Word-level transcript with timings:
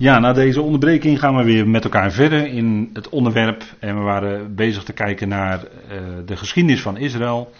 Ja, 0.00 0.18
na 0.18 0.32
deze 0.32 0.62
onderbreking 0.62 1.18
gaan 1.18 1.36
we 1.36 1.44
weer 1.44 1.68
met 1.68 1.84
elkaar 1.84 2.12
verder 2.12 2.46
in 2.46 2.90
het 2.92 3.08
onderwerp. 3.08 3.64
En 3.78 3.96
we 3.96 4.02
waren 4.02 4.54
bezig 4.54 4.84
te 4.84 4.92
kijken 4.92 5.28
naar 5.28 5.58
uh, 5.62 5.98
de 6.26 6.36
geschiedenis 6.36 6.82
van 6.82 6.96
Israël. 6.96 7.52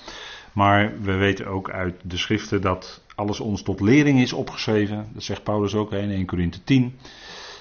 Maar 0.52 0.92
we 1.02 1.12
weten 1.12 1.46
ook 1.46 1.70
uit 1.70 1.94
de 2.02 2.16
schriften 2.16 2.60
dat 2.60 3.02
alles 3.14 3.40
ons 3.40 3.62
tot 3.62 3.80
lering 3.80 4.20
is 4.20 4.32
opgeschreven. 4.32 5.06
Dat 5.12 5.22
zegt 5.22 5.42
Paulus 5.42 5.74
ook 5.74 5.92
in 5.92 6.10
1 6.10 6.26
Corinthe 6.26 6.64
10. 6.64 6.98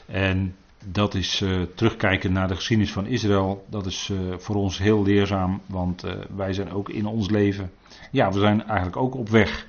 En 0.05 0.55
dat 0.85 1.13
is 1.13 1.41
uh, 1.41 1.61
terugkijken 1.75 2.31
naar 2.31 2.47
de 2.47 2.55
geschiedenis 2.55 2.93
van 2.93 3.05
Israël. 3.05 3.65
Dat 3.69 3.85
is 3.85 4.09
uh, 4.11 4.37
voor 4.37 4.55
ons 4.55 4.77
heel 4.77 5.03
leerzaam, 5.03 5.61
want 5.65 6.03
wij 6.35 6.53
zijn 6.53 6.71
ook 6.71 6.89
in 6.89 7.05
ons 7.05 7.29
leven. 7.29 7.71
Ja, 8.11 8.31
we 8.31 8.39
zijn 8.39 8.63
eigenlijk 8.63 8.97
ook 8.97 9.15
op 9.15 9.29
weg. 9.29 9.67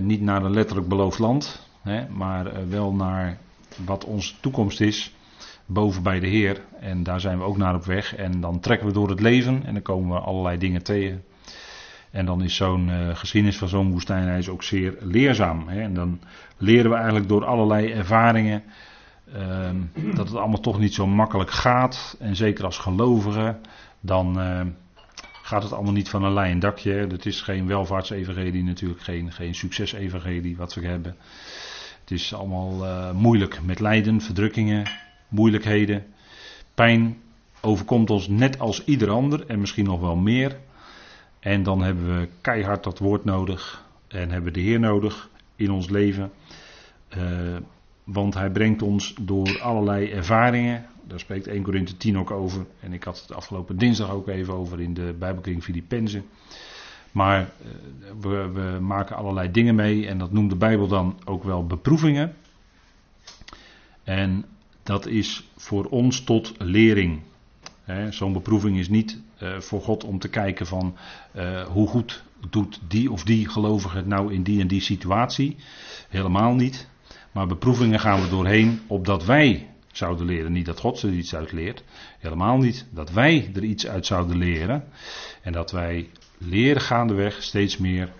niet 0.00 0.20
naar 0.20 0.44
een 0.44 0.54
letterlijk 0.54 0.88
beloofd 0.88 1.18
land, 1.18 1.68
hè, 1.82 2.08
maar 2.08 2.68
wel 2.68 2.92
naar 2.92 3.38
wat 3.84 4.04
onze 4.04 4.34
toekomst 4.40 4.80
is. 4.80 5.14
Boven 5.66 6.02
bij 6.02 6.20
de 6.20 6.26
Heer. 6.26 6.60
En 6.80 7.02
daar 7.02 7.20
zijn 7.20 7.38
we 7.38 7.44
ook 7.44 7.56
naar 7.56 7.74
op 7.74 7.84
weg. 7.84 8.14
En 8.16 8.40
dan 8.40 8.60
trekken 8.60 8.86
we 8.86 8.92
door 8.92 9.08
het 9.08 9.20
leven 9.20 9.62
en 9.64 9.72
dan 9.72 9.82
komen 9.82 10.16
we 10.16 10.24
allerlei 10.24 10.58
dingen 10.58 10.82
tegen. 10.82 11.24
En 12.10 12.26
dan 12.26 12.42
is 12.42 12.56
zo'n 12.56 12.90
geschiedenis 13.14 13.58
van 13.58 13.68
zo'n 13.68 13.90
woestijnreis 13.90 14.48
ook 14.48 14.62
zeer 14.62 14.96
leerzaam. 15.00 15.68
Hè. 15.68 15.80
En 15.80 15.94
dan 15.94 16.20
leren 16.56 16.90
we 16.90 16.96
eigenlijk 16.96 17.28
door 17.28 17.44
allerlei 17.44 17.92
ervaringen. 17.92 18.62
Uh, 19.36 20.14
dat 20.14 20.28
het 20.28 20.36
allemaal 20.36 20.60
toch 20.60 20.78
niet 20.78 20.94
zo 20.94 21.06
makkelijk 21.06 21.50
gaat. 21.50 22.16
En 22.20 22.36
zeker 22.36 22.64
als 22.64 22.78
gelovige, 22.78 23.56
dan 24.00 24.40
uh, 24.40 24.60
gaat 25.42 25.62
het 25.62 25.72
allemaal 25.72 25.92
niet 25.92 26.08
van 26.08 26.22
een 26.22 26.32
lijn 26.32 26.58
dakje. 26.58 26.92
Het 26.92 27.26
is 27.26 27.40
geen 27.40 27.66
welvaartsevangelie 27.66 28.64
natuurlijk, 28.64 29.00
geen, 29.00 29.32
geen 29.32 29.54
succesevangelie 29.54 30.56
wat 30.56 30.74
we 30.74 30.86
hebben. 30.86 31.16
Het 32.08 32.18
is 32.18 32.34
allemaal 32.34 32.84
uh, 32.84 33.12
moeilijk 33.12 33.62
met 33.62 33.80
lijden, 33.80 34.20
verdrukkingen, 34.20 34.90
moeilijkheden. 35.28 36.06
Pijn 36.74 37.16
overkomt 37.60 38.10
ons 38.10 38.28
net 38.28 38.58
als 38.58 38.84
ieder 38.84 39.10
ander 39.10 39.46
en 39.46 39.60
misschien 39.60 39.84
nog 39.84 40.00
wel 40.00 40.16
meer. 40.16 40.56
En 41.40 41.62
dan 41.62 41.82
hebben 41.82 42.18
we 42.18 42.28
keihard 42.40 42.84
dat 42.84 42.98
woord 42.98 43.24
nodig 43.24 43.84
en 44.06 44.30
hebben 44.30 44.52
we 44.52 44.58
de 44.58 44.64
Heer 44.64 44.80
nodig 44.80 45.28
in 45.56 45.70
ons 45.70 45.88
leven. 45.88 46.30
Uh, 47.16 47.56
want 48.04 48.34
hij 48.34 48.50
brengt 48.50 48.82
ons 48.82 49.14
door 49.20 49.60
allerlei 49.60 50.10
ervaringen. 50.10 50.86
Daar 51.04 51.20
spreekt 51.20 51.46
1 51.46 51.62
Korinthe 51.62 51.96
10 51.96 52.18
ook 52.18 52.30
over. 52.30 52.66
En 52.80 52.92
ik 52.92 53.02
had 53.02 53.20
het 53.20 53.32
afgelopen 53.32 53.78
dinsdag 53.78 54.10
ook 54.10 54.28
even 54.28 54.54
over 54.54 54.80
in 54.80 54.94
de 54.94 55.14
Bijbelkring 55.18 55.62
Filippenzen. 55.62 56.24
Maar 57.18 57.40
eh, 57.40 57.68
we, 58.20 58.50
we, 58.52 58.78
maken 58.80 59.16
allerlei 59.16 59.50
dingen 59.50 59.74
mee. 59.74 60.06
En 60.06 60.18
dat 60.18 60.32
noemt 60.32 60.50
de 60.50 60.56
Bijbel 60.56 60.88
dan 60.88 61.18
ook 61.24 61.44
wel 61.44 61.66
beproevingen. 61.66 62.34
En 64.04 64.44
dat 64.82 65.06
is 65.06 65.48
voor 65.56 65.84
ons 65.84 66.20
tot 66.24 66.54
lering. 66.58 67.20
Zo'n 68.10 68.32
beproeving 68.32 68.78
is 68.78 68.88
niet 68.88 69.20
uh, 69.42 69.58
voor 69.58 69.80
God 69.80 70.04
om 70.04 70.18
te 70.18 70.28
kijken 70.28 70.66
van 70.66 70.96
uh, 71.36 71.62
hoe 71.62 71.88
goed 71.88 72.22
doet 72.50 72.80
die 72.88 73.10
of 73.10 73.24
die 73.24 73.48
gelovige 73.48 73.96
het 73.96 74.06
nou 74.06 74.32
in 74.32 74.42
die 74.42 74.60
en 74.60 74.68
die 74.68 74.80
situatie. 74.80 75.56
Helemaal 76.08 76.54
niet. 76.54 76.88
Maar 77.32 77.46
beproevingen 77.46 78.00
gaan 78.00 78.20
we 78.20 78.28
doorheen 78.28 78.80
opdat 78.86 79.24
wij 79.24 79.68
zouden 79.92 80.26
leren. 80.26 80.52
Niet 80.52 80.66
dat 80.66 80.80
God 80.80 81.02
er 81.02 81.12
iets 81.12 81.34
uit 81.34 81.52
leert. 81.52 81.84
Helemaal 82.18 82.58
niet. 82.58 82.86
Dat 82.90 83.10
wij 83.10 83.50
er 83.54 83.64
iets 83.64 83.86
uit 83.86 84.06
zouden 84.06 84.36
leren. 84.36 84.84
En 85.42 85.52
dat 85.52 85.70
wij 85.70 86.08
leren 86.38 86.82
gaandeweg 86.82 87.42
steeds 87.42 87.76
meer. 87.76 88.12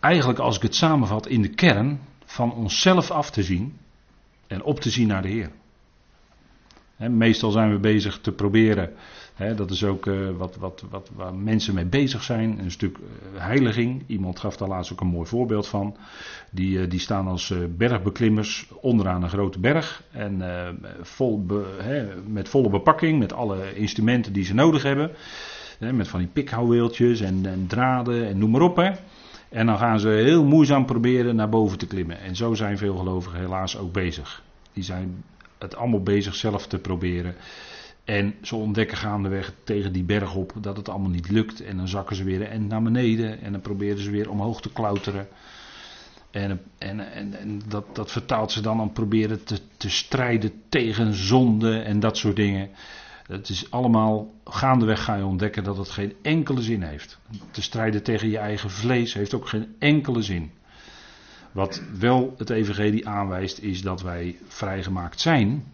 Eigenlijk 0.00 0.38
als 0.38 0.56
ik 0.56 0.62
het 0.62 0.74
samenvat 0.74 1.26
in 1.26 1.42
de 1.42 1.54
kern 1.54 2.00
van 2.24 2.52
onszelf 2.52 3.10
af 3.10 3.30
te 3.30 3.42
zien. 3.42 3.78
En 4.46 4.62
op 4.62 4.80
te 4.80 4.90
zien 4.90 5.06
naar 5.06 5.22
de 5.22 5.28
Heer. 5.28 5.50
meestal 6.96 7.50
zijn 7.50 7.70
we 7.70 7.78
bezig 7.78 8.20
te 8.20 8.32
proberen 8.32 8.92
dat 9.56 9.70
is 9.70 9.84
ook 9.84 10.06
uh, 10.06 10.30
wat, 10.36 10.56
wat, 10.56 10.84
wat, 10.90 11.10
waar 11.14 11.34
mensen 11.34 11.74
mee 11.74 11.86
bezig 11.86 12.22
zijn. 12.22 12.58
Een 12.58 12.70
stuk 12.70 12.98
uh, 12.98 13.04
heiliging. 13.34 14.04
Iemand 14.06 14.40
gaf 14.40 14.56
daar 14.56 14.68
laatst 14.68 14.92
ook 14.92 15.00
een 15.00 15.06
mooi 15.06 15.28
voorbeeld 15.28 15.66
van. 15.66 15.96
Die, 16.50 16.78
uh, 16.78 16.90
die 16.90 17.00
staan 17.00 17.26
als 17.26 17.54
bergbeklimmers 17.76 18.68
onderaan 18.80 19.22
een 19.22 19.28
grote 19.28 19.58
berg. 19.58 20.02
En 20.10 20.42
vol 21.02 21.46
met 22.26 22.48
volle 22.48 22.70
bepakking, 22.70 23.18
met 23.18 23.32
alle 23.32 23.74
instrumenten 23.74 24.32
die 24.32 24.44
ze 24.44 24.54
nodig 24.54 24.82
hebben. 24.82 25.10
Met 25.80 26.08
van 26.08 26.20
die 26.20 26.28
pikhouweeltjes 26.28 27.20
en, 27.20 27.46
en, 27.46 27.66
draden 27.66 28.28
en 28.28 28.38
noem 28.38 28.50
maar 28.50 28.60
op. 28.60 28.76
Hè. 28.76 28.90
En 29.48 29.66
dan 29.66 29.78
gaan 29.78 30.00
ze 30.00 30.08
heel 30.08 30.44
moeizaam 30.44 30.84
proberen 30.84 31.36
naar 31.36 31.48
boven 31.48 31.78
te 31.78 31.86
klimmen. 31.86 32.20
En 32.20 32.36
zo 32.36 32.54
zijn 32.54 32.78
veel 32.78 32.96
gelovigen 32.96 33.38
helaas 33.38 33.78
ook 33.78 33.92
bezig. 33.92 34.42
Die 34.72 34.84
zijn 34.84 35.24
het 35.58 35.76
allemaal 35.76 36.02
bezig 36.02 36.34
zelf 36.34 36.66
te 36.66 36.78
proberen. 36.78 37.34
En 38.04 38.34
ze 38.42 38.56
ontdekken 38.56 38.96
gaandeweg 38.96 39.52
tegen 39.64 39.92
die 39.92 40.02
berg 40.02 40.34
op 40.34 40.52
dat 40.60 40.76
het 40.76 40.88
allemaal 40.88 41.10
niet 41.10 41.30
lukt. 41.30 41.60
En 41.60 41.76
dan 41.76 41.88
zakken 41.88 42.16
ze 42.16 42.24
weer 42.24 42.42
en 42.42 42.66
naar 42.66 42.82
beneden. 42.82 43.40
En 43.40 43.52
dan 43.52 43.60
proberen 43.60 44.02
ze 44.02 44.10
weer 44.10 44.30
omhoog 44.30 44.60
te 44.60 44.72
klauteren. 44.72 45.28
En, 46.30 46.60
en, 46.78 47.12
en, 47.12 47.38
en 47.40 47.60
dat, 47.68 47.84
dat 47.94 48.10
vertaalt 48.10 48.52
ze 48.52 48.60
dan 48.60 48.80
aan 48.80 48.92
proberen 48.92 49.44
te, 49.44 49.58
te 49.76 49.90
strijden 49.90 50.52
tegen 50.68 51.14
zonde 51.14 51.78
en 51.78 52.00
dat 52.00 52.16
soort 52.16 52.36
dingen. 52.36 52.70
Het 53.30 53.48
is 53.48 53.70
allemaal, 53.70 54.34
gaandeweg 54.44 55.04
ga 55.04 55.14
je 55.14 55.24
ontdekken 55.24 55.64
dat 55.64 55.76
het 55.76 55.90
geen 55.90 56.14
enkele 56.22 56.62
zin 56.62 56.82
heeft. 56.82 57.18
Te 57.50 57.62
strijden 57.62 58.02
tegen 58.02 58.28
je 58.28 58.38
eigen 58.38 58.70
vlees 58.70 59.14
heeft 59.14 59.34
ook 59.34 59.48
geen 59.48 59.74
enkele 59.78 60.22
zin. 60.22 60.50
Wat 61.52 61.82
wel 61.98 62.34
het 62.38 62.50
evangelie 62.50 63.08
aanwijst 63.08 63.58
is 63.58 63.82
dat 63.82 64.02
wij 64.02 64.38
vrijgemaakt 64.48 65.20
zijn. 65.20 65.64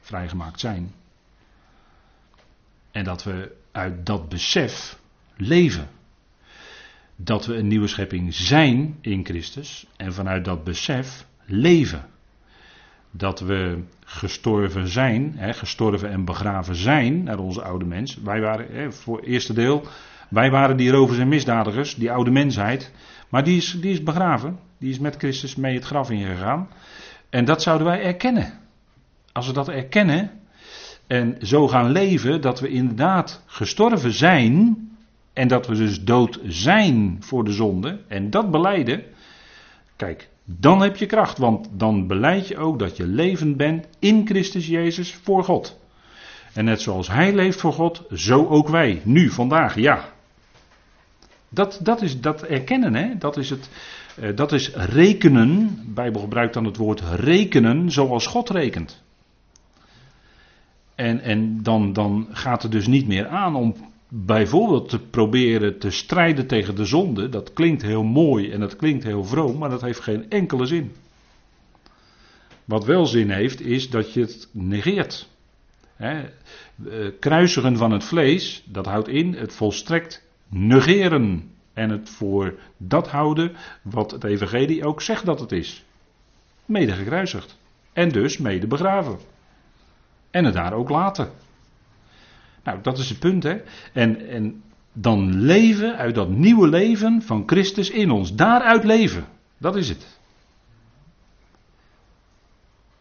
Vrijgemaakt 0.00 0.60
zijn 0.60 0.92
en 2.98 3.04
dat 3.04 3.24
we 3.24 3.56
uit 3.72 4.06
dat 4.06 4.28
besef 4.28 4.98
leven. 5.36 5.88
Dat 7.16 7.46
we 7.46 7.54
een 7.54 7.66
nieuwe 7.66 7.86
schepping 7.86 8.34
zijn 8.34 8.98
in 9.00 9.24
Christus 9.24 9.86
en 9.96 10.12
vanuit 10.12 10.44
dat 10.44 10.64
besef 10.64 11.26
leven. 11.44 12.06
Dat 13.10 13.40
we 13.40 13.82
gestorven 14.10 14.88
zijn, 14.88 15.32
hè, 15.36 15.52
gestorven 15.52 16.10
en 16.10 16.24
begraven 16.24 16.74
zijn 16.74 17.22
naar 17.22 17.38
onze 17.38 17.62
oude 17.62 17.84
mens. 17.84 18.16
Wij 18.16 18.40
waren, 18.40 18.66
hè, 18.70 18.92
voor 18.92 19.16
het 19.16 19.26
eerste 19.26 19.52
deel, 19.52 19.86
wij 20.28 20.50
waren 20.50 20.76
die 20.76 20.90
rovers 20.90 21.18
en 21.18 21.28
misdadigers, 21.28 21.94
die 21.94 22.12
oude 22.12 22.30
mensheid. 22.30 22.92
Maar 23.28 23.44
die 23.44 23.56
is, 23.56 23.76
die 23.80 23.92
is 23.92 24.02
begraven, 24.02 24.58
die 24.78 24.90
is 24.90 24.98
met 24.98 25.16
Christus 25.16 25.56
mee 25.56 25.74
het 25.74 25.84
graf 25.84 26.10
ingegaan. 26.10 26.68
En 27.30 27.44
dat 27.44 27.62
zouden 27.62 27.86
wij 27.86 28.02
erkennen. 28.02 28.52
Als 29.32 29.46
we 29.46 29.52
dat 29.52 29.68
erkennen, 29.68 30.30
en 31.08 31.36
zo 31.42 31.68
gaan 31.68 31.90
leven 31.90 32.40
dat 32.40 32.60
we 32.60 32.68
inderdaad 32.68 33.42
gestorven 33.46 34.12
zijn. 34.12 34.76
En 35.32 35.48
dat 35.48 35.66
we 35.66 35.74
dus 35.74 36.04
dood 36.04 36.40
zijn 36.44 37.16
voor 37.20 37.44
de 37.44 37.52
zonde. 37.52 38.00
En 38.08 38.30
dat 38.30 38.50
beleiden. 38.50 39.02
Kijk, 39.96 40.28
dan 40.50 40.82
heb 40.82 40.96
je 40.96 41.06
kracht. 41.06 41.38
Want 41.38 41.68
dan 41.72 42.06
beleid 42.06 42.48
je 42.48 42.56
ook 42.56 42.78
dat 42.78 42.96
je 42.96 43.06
levend 43.06 43.56
bent 43.56 43.86
in 43.98 44.26
Christus 44.26 44.66
Jezus 44.66 45.14
voor 45.14 45.44
God. 45.44 45.78
En 46.54 46.64
net 46.64 46.80
zoals 46.80 47.08
Hij 47.08 47.34
leeft 47.34 47.60
voor 47.60 47.72
God, 47.72 48.04
zo 48.12 48.46
ook 48.46 48.68
wij. 48.68 49.00
Nu, 49.04 49.30
vandaag, 49.30 49.74
ja. 49.74 50.12
Dat, 51.48 51.80
dat 51.82 52.02
is 52.02 52.20
dat 52.20 52.42
erkennen, 52.42 52.94
hè? 52.94 53.18
Dat 53.18 53.36
is 53.36 53.50
het. 53.50 53.70
Uh, 54.20 54.36
dat 54.36 54.52
is 54.52 54.74
rekenen. 54.74 55.66
De 55.66 55.92
Bijbel 55.92 56.20
gebruikt 56.20 56.54
dan 56.54 56.64
het 56.64 56.76
woord 56.76 57.00
rekenen 57.00 57.90
zoals 57.90 58.26
God 58.26 58.50
rekent. 58.50 59.02
En, 60.94 61.20
en 61.20 61.62
dan, 61.62 61.92
dan 61.92 62.26
gaat 62.30 62.62
het 62.62 62.72
dus 62.72 62.86
niet 62.86 63.06
meer 63.06 63.28
aan 63.28 63.54
om 63.54 63.74
bijvoorbeeld 64.08 64.88
te 64.88 64.98
proberen 64.98 65.78
te 65.78 65.90
strijden 65.90 66.46
tegen 66.46 66.74
de 66.74 66.84
zonde. 66.84 67.28
Dat 67.28 67.52
klinkt 67.52 67.82
heel 67.82 68.02
mooi 68.02 68.50
en 68.50 68.60
dat 68.60 68.76
klinkt 68.76 69.04
heel 69.04 69.24
vroom, 69.24 69.58
maar 69.58 69.70
dat 69.70 69.80
heeft 69.80 70.00
geen 70.00 70.30
enkele 70.30 70.66
zin. 70.66 70.92
Wat 72.64 72.84
wel 72.84 73.06
zin 73.06 73.30
heeft, 73.30 73.60
is 73.60 73.90
dat 73.90 74.12
je 74.12 74.20
het 74.20 74.48
negeert. 74.52 75.28
Eh, 75.96 76.18
kruisigen 77.20 77.76
van 77.76 77.90
het 77.90 78.04
vlees, 78.04 78.62
dat 78.66 78.86
houdt 78.86 79.08
in 79.08 79.34
het 79.34 79.54
volstrekt 79.54 80.24
negeren. 80.48 81.50
En 81.72 81.90
het 81.90 82.08
voor 82.08 82.58
dat 82.76 83.08
houden 83.08 83.56
wat 83.82 84.10
het 84.10 84.24
Evangelie 84.24 84.84
ook 84.84 85.02
zegt 85.02 85.24
dat 85.24 85.40
het 85.40 85.52
is. 85.52 85.84
Mede 86.64 86.92
gekruisigd. 86.92 87.58
En 87.92 88.08
dus 88.08 88.38
mede 88.38 88.66
begraven. 88.66 89.18
En 90.30 90.44
het 90.44 90.54
daar 90.54 90.72
ook 90.72 90.88
laten. 90.88 91.30
Nou, 92.68 92.80
dat 92.82 92.98
is 92.98 93.08
het 93.08 93.18
punt, 93.18 93.42
hè. 93.42 93.56
En, 93.92 94.28
en 94.28 94.62
dan 94.92 95.34
leven 95.34 95.96
uit 95.96 96.14
dat 96.14 96.28
nieuwe 96.28 96.68
leven 96.68 97.22
van 97.22 97.42
Christus 97.46 97.90
in 97.90 98.10
ons. 98.10 98.34
Daaruit 98.34 98.84
leven. 98.84 99.24
Dat 99.58 99.76
is 99.76 99.88
het. 99.88 100.18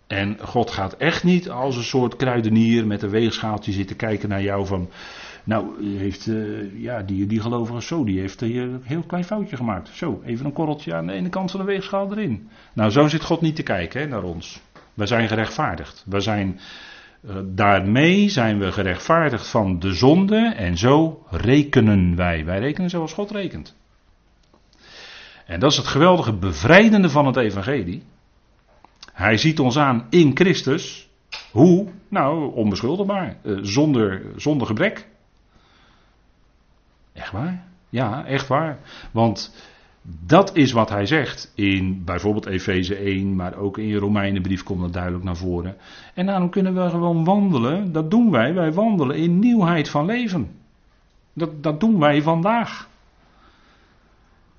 En 0.07 0.37
God 0.39 0.71
gaat 0.71 0.93
echt 0.93 1.23
niet 1.23 1.49
als 1.49 1.75
een 1.75 1.83
soort 1.83 2.15
kruidenier 2.15 2.87
met 2.87 3.01
een 3.01 3.09
weegschaaltje 3.09 3.71
zitten 3.71 3.95
kijken 3.95 4.29
naar 4.29 4.41
jou 4.41 4.65
van. 4.65 4.89
Nou, 5.43 5.85
heeft, 5.97 6.27
uh, 6.27 6.81
ja, 6.81 7.01
die, 7.01 7.25
die 7.25 7.41
gelovige 7.41 7.81
zo, 7.81 8.03
die 8.03 8.19
heeft 8.19 8.39
hier 8.39 8.61
een 8.61 8.81
heel 8.83 9.03
klein 9.03 9.23
foutje 9.23 9.55
gemaakt. 9.55 9.89
Zo, 9.93 10.21
even 10.25 10.45
een 10.45 10.53
korreltje 10.53 10.93
aan 10.93 11.07
de 11.07 11.13
ene 11.13 11.29
kant 11.29 11.51
van 11.51 11.59
de 11.59 11.65
weegschaal 11.65 12.11
erin. 12.11 12.49
Nou, 12.73 12.89
zo 12.89 13.07
zit 13.07 13.23
God 13.23 13.41
niet 13.41 13.55
te 13.55 13.63
kijken 13.63 14.01
hè, 14.01 14.07
naar 14.07 14.23
ons. 14.23 14.61
We 14.93 15.05
zijn 15.05 15.27
gerechtvaardigd. 15.27 16.03
We 16.05 16.19
zijn, 16.19 16.59
daarmee 17.45 18.29
zijn 18.29 18.59
we 18.59 18.71
gerechtvaardigd 18.71 19.47
van 19.47 19.79
de 19.79 19.93
zonde 19.93 20.53
en 20.55 20.77
zo 20.77 21.25
rekenen 21.29 22.15
wij. 22.15 22.45
Wij 22.45 22.59
rekenen 22.59 22.89
zoals 22.89 23.13
God 23.13 23.31
rekent. 23.31 23.75
En 25.45 25.59
dat 25.59 25.71
is 25.71 25.77
het 25.77 25.87
geweldige 25.87 26.33
bevrijdende 26.33 27.09
van 27.09 27.25
het 27.25 27.35
evangelie. 27.35 28.03
Hij 29.13 29.37
ziet 29.37 29.59
ons 29.59 29.77
aan 29.77 30.07
in 30.09 30.35
Christus. 30.35 31.09
Hoe? 31.51 31.87
Nou, 32.09 32.53
onbeschuldigbaar. 32.55 33.37
Uh, 33.43 33.57
zonder, 33.61 34.21
zonder 34.35 34.67
gebrek. 34.67 35.07
Echt 37.13 37.31
waar? 37.31 37.63
Ja, 37.89 38.25
echt 38.25 38.47
waar. 38.47 38.79
Want 39.11 39.55
dat 40.09 40.55
is 40.55 40.71
wat 40.71 40.89
hij 40.89 41.05
zegt 41.05 41.51
in 41.55 42.03
bijvoorbeeld 42.05 42.45
Efeze 42.45 42.95
1, 42.95 43.35
maar 43.35 43.55
ook 43.55 43.77
in 43.77 43.87
je 43.87 43.97
Romeinenbrief 43.97 44.63
komt 44.63 44.81
dat 44.81 44.93
duidelijk 44.93 45.23
naar 45.23 45.37
voren. 45.37 45.75
En 46.13 46.25
daarom 46.25 46.49
kunnen 46.49 46.73
we 46.73 46.89
gewoon 46.89 47.23
wandelen, 47.23 47.91
dat 47.91 48.11
doen 48.11 48.31
wij, 48.31 48.53
wij 48.53 48.73
wandelen 48.73 49.15
in 49.15 49.39
nieuwheid 49.39 49.89
van 49.89 50.05
leven. 50.05 50.51
Dat, 51.33 51.63
dat 51.63 51.79
doen 51.79 51.99
wij 51.99 52.21
vandaag. 52.21 52.89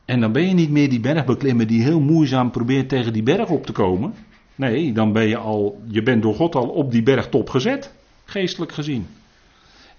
En 0.04 0.20
dan 0.20 0.32
ben 0.32 0.48
je 0.48 0.54
niet 0.54 0.70
meer 0.70 0.88
die 0.88 1.00
bergbeklimmer 1.00 1.66
die 1.66 1.82
heel 1.82 2.00
moeizaam 2.00 2.50
probeert 2.50 2.88
tegen 2.88 3.12
die 3.12 3.22
berg 3.22 3.48
op 3.48 3.66
te 3.66 3.72
komen. 3.72 4.14
Nee, 4.54 4.92
dan 4.92 5.12
ben 5.12 5.28
je 5.28 5.36
al, 5.36 5.80
je 5.86 6.02
bent 6.02 6.22
door 6.22 6.34
God 6.34 6.54
al 6.54 6.68
op 6.68 6.90
die 6.90 7.02
bergtop 7.02 7.50
gezet, 7.50 7.94
geestelijk 8.24 8.72
gezien. 8.72 9.06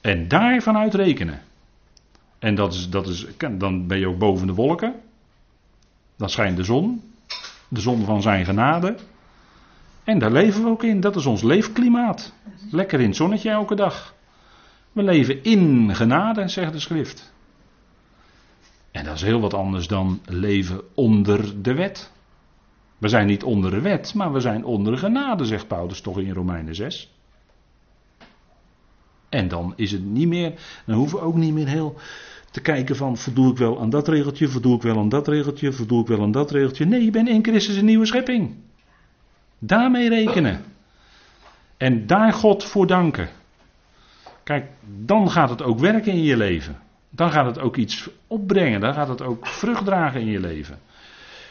En 0.01 0.27
daar 0.27 0.61
vanuit 0.61 0.93
rekenen. 0.93 1.41
En 2.39 2.55
dat 2.55 2.73
is, 2.73 2.89
dat 2.89 3.07
is, 3.07 3.27
dan 3.57 3.87
ben 3.87 3.99
je 3.99 4.07
ook 4.07 4.17
boven 4.17 4.47
de 4.47 4.53
wolken. 4.53 4.95
Dan 6.19 6.29
schijnt 6.29 6.57
de 6.57 6.63
zon. 6.63 7.13
De 7.67 7.79
zon 7.79 8.05
van 8.05 8.21
zijn 8.21 8.45
genade. 8.45 8.95
En 10.03 10.19
daar 10.19 10.31
leven 10.31 10.63
we 10.63 10.69
ook 10.69 10.83
in. 10.83 10.99
Dat 10.99 11.15
is 11.15 11.25
ons 11.25 11.41
leefklimaat. 11.41 12.33
Lekker 12.71 12.99
in 12.99 13.07
het 13.07 13.15
zonnetje 13.15 13.49
elke 13.49 13.75
dag. 13.75 14.13
We 14.91 15.03
leven 15.03 15.43
in 15.43 15.95
genade, 15.95 16.47
zegt 16.47 16.73
de 16.73 16.79
schrift. 16.79 17.33
En 18.91 19.05
dat 19.05 19.15
is 19.15 19.21
heel 19.21 19.39
wat 19.39 19.53
anders 19.53 19.87
dan 19.87 20.21
leven 20.25 20.81
onder 20.93 21.61
de 21.61 21.73
wet. 21.73 22.11
We 22.97 23.07
zijn 23.07 23.27
niet 23.27 23.43
onder 23.43 23.71
de 23.71 23.81
wet, 23.81 24.13
maar 24.13 24.31
we 24.31 24.39
zijn 24.39 24.65
onder 24.65 24.93
de 24.93 24.99
genade, 24.99 25.45
zegt 25.45 25.67
Paulus 25.67 26.01
toch 26.01 26.19
in 26.19 26.33
Romeinen 26.33 26.75
6. 26.75 27.13
En 29.29 29.47
dan 29.47 29.73
is 29.75 29.91
het 29.91 30.03
niet 30.03 30.27
meer, 30.27 30.53
dan 30.85 30.95
hoeven 30.95 31.19
we 31.19 31.25
ook 31.25 31.35
niet 31.35 31.53
meer 31.53 31.67
heel 31.67 31.95
te 32.59 32.71
kijken 32.71 32.95
van 32.95 33.17
voldoe 33.17 33.51
ik 33.51 33.57
wel 33.57 33.81
aan 33.81 33.89
dat 33.89 34.07
regeltje, 34.07 34.47
voldoe 34.47 34.75
ik 34.75 34.81
wel 34.81 34.97
aan 34.97 35.09
dat 35.09 35.27
regeltje, 35.27 35.71
voldoe 35.71 36.01
ik 36.01 36.07
wel 36.07 36.21
aan 36.21 36.31
dat 36.31 36.51
regeltje. 36.51 36.85
Nee, 36.85 37.03
je 37.03 37.11
bent 37.11 37.27
in 37.27 37.43
Christus 37.43 37.75
een 37.75 37.85
nieuwe 37.85 38.05
schepping. 38.05 38.55
Daarmee 39.59 40.09
rekenen. 40.09 40.61
En 41.77 42.07
daar 42.07 42.33
God 42.33 42.63
voor 42.63 42.87
danken. 42.87 43.29
Kijk, 44.43 44.69
dan 45.05 45.31
gaat 45.31 45.49
het 45.49 45.61
ook 45.61 45.79
werken 45.79 46.11
in 46.11 46.23
je 46.23 46.37
leven. 46.37 46.77
Dan 47.09 47.31
gaat 47.31 47.45
het 47.45 47.59
ook 47.59 47.75
iets 47.75 48.09
opbrengen. 48.27 48.79
Dan 48.79 48.93
gaat 48.93 49.07
het 49.07 49.21
ook 49.21 49.47
vrucht 49.47 49.85
dragen 49.85 50.21
in 50.21 50.27
je 50.27 50.39
leven. 50.39 50.79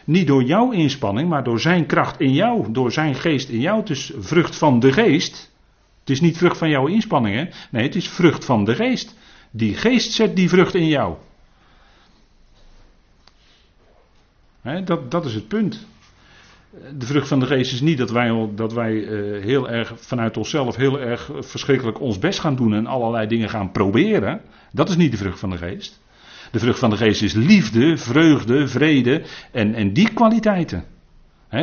Niet 0.05 0.27
door 0.27 0.43
jouw 0.43 0.71
inspanning, 0.71 1.29
maar 1.29 1.45
door 1.45 1.61
zijn 1.61 1.87
kracht 1.87 2.21
in 2.21 2.33
jou. 2.33 2.73
Door 2.73 2.93
zijn 2.93 3.15
geest 3.15 3.49
in 3.49 3.61
jou. 3.61 3.81
Het 3.81 3.91
is 3.91 4.13
vrucht 4.19 4.57
van 4.57 4.81
de 4.81 4.93
geest. 4.93 5.53
Het 6.01 6.11
is 6.11 6.21
niet 6.21 6.39
vrucht 6.39 6.59
van 6.59 6.71
jouw 6.71 6.87
inspanningen. 6.87 7.51
Nee, 7.71 7.83
het 7.83 7.95
is 7.95 8.09
vrucht 8.09 8.45
van 8.45 8.65
de 8.65 8.75
geest. 8.75 9.17
Die 9.51 9.75
geest 9.75 10.13
zet 10.13 10.37
die 10.37 10.49
vrucht 10.49 10.75
in 10.75 10.89
jou. 10.89 11.17
dat, 14.85 15.11
dat 15.11 15.25
is 15.25 15.35
het 15.35 15.49
punt. 15.49 15.87
De 16.99 17.07
vrucht 17.07 17.29
van 17.29 17.41
de 17.41 17.47
geest 17.47 17.73
is 17.73 17.81
niet 17.81 17.99
dat 17.99 18.11
wij, 18.11 18.49
dat 18.55 18.73
wij 18.73 18.93
uh, 18.93 19.43
heel 19.45 19.69
erg 19.69 19.93
vanuit 19.97 20.37
onszelf 20.37 20.77
heel 20.77 21.01
erg 21.01 21.31
verschrikkelijk 21.39 22.01
ons 22.01 22.19
best 22.19 22.41
gaan 22.41 22.57
doen 22.57 22.75
en 22.75 22.87
allerlei 22.87 23.27
dingen 23.27 23.49
gaan 23.49 23.73
proberen. 23.73 24.41
Dat 24.73 24.89
is 24.89 24.97
niet 24.97 25.11
de 25.11 25.17
vrucht 25.17 25.39
van 25.39 25.51
de 25.51 25.57
geest. 25.57 26.01
De 26.51 26.59
vrucht 26.59 26.79
van 26.79 26.91
de 26.91 26.97
geest 26.97 27.23
is 27.23 27.33
liefde, 27.33 27.97
vreugde, 27.97 28.69
vrede 28.69 29.23
en, 29.53 29.75
en 29.75 29.93
die 29.93 30.13
kwaliteiten. 30.13 30.85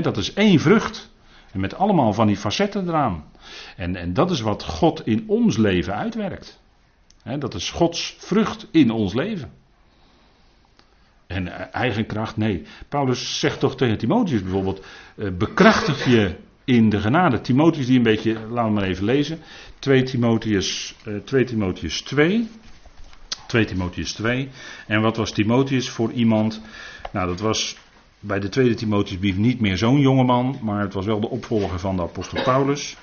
dat 0.01 0.17
is 0.17 0.33
één 0.33 0.59
vrucht. 0.59 1.13
En 1.51 1.59
met 1.59 1.75
allemaal 1.75 2.13
van 2.13 2.27
die 2.27 2.37
facetten 2.37 2.87
eraan. 2.87 3.23
En, 3.77 3.95
en 3.95 4.13
dat 4.13 4.31
is 4.31 4.41
wat 4.41 4.63
God 4.63 5.07
in 5.07 5.23
ons 5.27 5.57
leven 5.57 5.95
uitwerkt 5.95 6.59
dat 7.33 7.53
is 7.53 7.71
Gods 7.71 8.15
vrucht 8.17 8.67
in 8.71 8.91
ons 8.91 9.13
leven. 9.13 9.51
En 11.27 11.47
eh, 11.47 11.65
eigen 11.71 12.05
kracht, 12.05 12.37
nee. 12.37 12.63
Paulus 12.89 13.39
zegt 13.39 13.59
toch 13.59 13.75
tegen 13.75 13.97
Timotheus 13.97 14.41
bijvoorbeeld: 14.41 14.85
uh, 15.15 15.31
bekrachtig 15.37 16.05
je 16.05 16.35
in 16.63 16.89
de 16.89 16.99
genade. 16.99 17.41
Timotheus, 17.41 17.85
die 17.85 17.97
een 17.97 18.03
beetje, 18.03 18.33
laten 18.33 18.73
we 18.73 18.79
maar 18.79 18.89
even 18.89 19.05
lezen. 19.05 19.39
2 19.79 20.03
Timotheus, 20.03 20.95
uh, 21.07 21.17
2 21.17 21.43
Timotheus 21.43 22.01
2. 22.01 22.49
2 23.47 23.65
Timotheus 23.65 24.13
2. 24.13 24.49
En 24.87 25.01
wat 25.01 25.17
was 25.17 25.31
Timotheus 25.31 25.89
voor 25.89 26.11
iemand? 26.11 26.61
Nou, 27.11 27.27
dat 27.27 27.39
was 27.39 27.77
bij 28.19 28.39
de 28.39 28.49
tweede 28.49 28.73
Timotheusbrief 28.73 29.37
niet 29.37 29.59
meer 29.59 29.77
zo'n 29.77 29.99
jongeman, 29.99 30.59
maar 30.61 30.81
het 30.81 30.93
was 30.93 31.05
wel 31.05 31.19
de 31.19 31.29
opvolger 31.29 31.79
van 31.79 31.95
de 31.95 32.01
apostel 32.01 32.43
Paulus. 32.43 32.97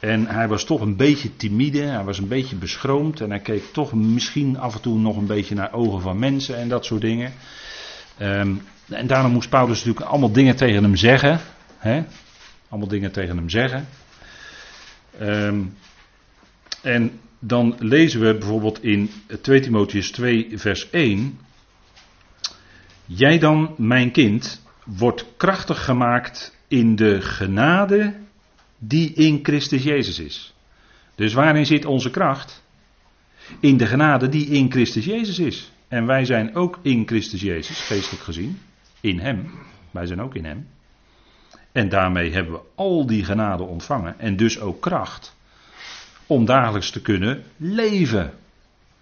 En 0.00 0.26
hij 0.26 0.48
was 0.48 0.64
toch 0.64 0.80
een 0.80 0.96
beetje 0.96 1.36
timide, 1.36 1.82
hij 1.82 2.04
was 2.04 2.18
een 2.18 2.28
beetje 2.28 2.56
beschroomd 2.56 3.20
en 3.20 3.30
hij 3.30 3.40
keek 3.40 3.64
toch 3.72 3.92
misschien 3.92 4.58
af 4.58 4.74
en 4.74 4.80
toe 4.80 4.98
nog 4.98 5.16
een 5.16 5.26
beetje 5.26 5.54
naar 5.54 5.72
ogen 5.72 6.00
van 6.00 6.18
mensen 6.18 6.56
en 6.56 6.68
dat 6.68 6.84
soort 6.84 7.00
dingen. 7.00 7.32
Um, 8.20 8.62
en 8.88 9.06
daarom 9.06 9.32
moest 9.32 9.48
Paulus 9.48 9.78
natuurlijk 9.78 10.06
allemaal 10.06 10.32
dingen 10.32 10.56
tegen 10.56 10.82
hem 10.82 10.96
zeggen. 10.96 11.40
Hè? 11.78 12.04
Allemaal 12.68 12.88
dingen 12.88 13.12
tegen 13.12 13.36
hem 13.36 13.48
zeggen. 13.48 13.88
Um, 15.20 15.74
en 16.82 17.20
dan 17.38 17.76
lezen 17.78 18.20
we 18.20 18.38
bijvoorbeeld 18.38 18.82
in 18.82 19.10
2 19.40 19.60
Timotheus 19.60 20.10
2, 20.10 20.48
vers 20.54 20.90
1. 20.90 21.38
Jij 23.04 23.38
dan, 23.38 23.74
mijn 23.76 24.10
kind, 24.10 24.62
wordt 24.84 25.26
krachtig 25.36 25.84
gemaakt 25.84 26.56
in 26.68 26.96
de 26.96 27.20
genade 27.20 28.14
die 28.82 29.12
in 29.12 29.38
Christus 29.42 29.82
Jezus 29.82 30.18
is. 30.18 30.54
Dus 31.14 31.32
waarin 31.32 31.66
zit 31.66 31.84
onze 31.84 32.10
kracht? 32.10 32.62
In 33.60 33.76
de 33.76 33.86
genade 33.86 34.28
die 34.28 34.46
in 34.46 34.70
Christus 34.70 35.04
Jezus 35.04 35.38
is. 35.38 35.70
En 35.88 36.06
wij 36.06 36.24
zijn 36.24 36.54
ook 36.54 36.78
in 36.82 37.06
Christus 37.06 37.40
Jezus, 37.40 37.80
geestelijk 37.80 38.22
gezien. 38.22 38.60
In 39.00 39.18
Hem. 39.18 39.50
Wij 39.90 40.06
zijn 40.06 40.20
ook 40.20 40.34
in 40.34 40.44
Hem. 40.44 40.66
En 41.72 41.88
daarmee 41.88 42.32
hebben 42.32 42.52
we 42.52 42.60
al 42.74 43.06
die 43.06 43.24
genade 43.24 43.62
ontvangen. 43.62 44.18
En 44.18 44.36
dus 44.36 44.60
ook 44.60 44.80
kracht. 44.80 45.36
Om 46.26 46.44
dagelijks 46.44 46.90
te 46.90 47.02
kunnen 47.02 47.44
leven. 47.56 48.32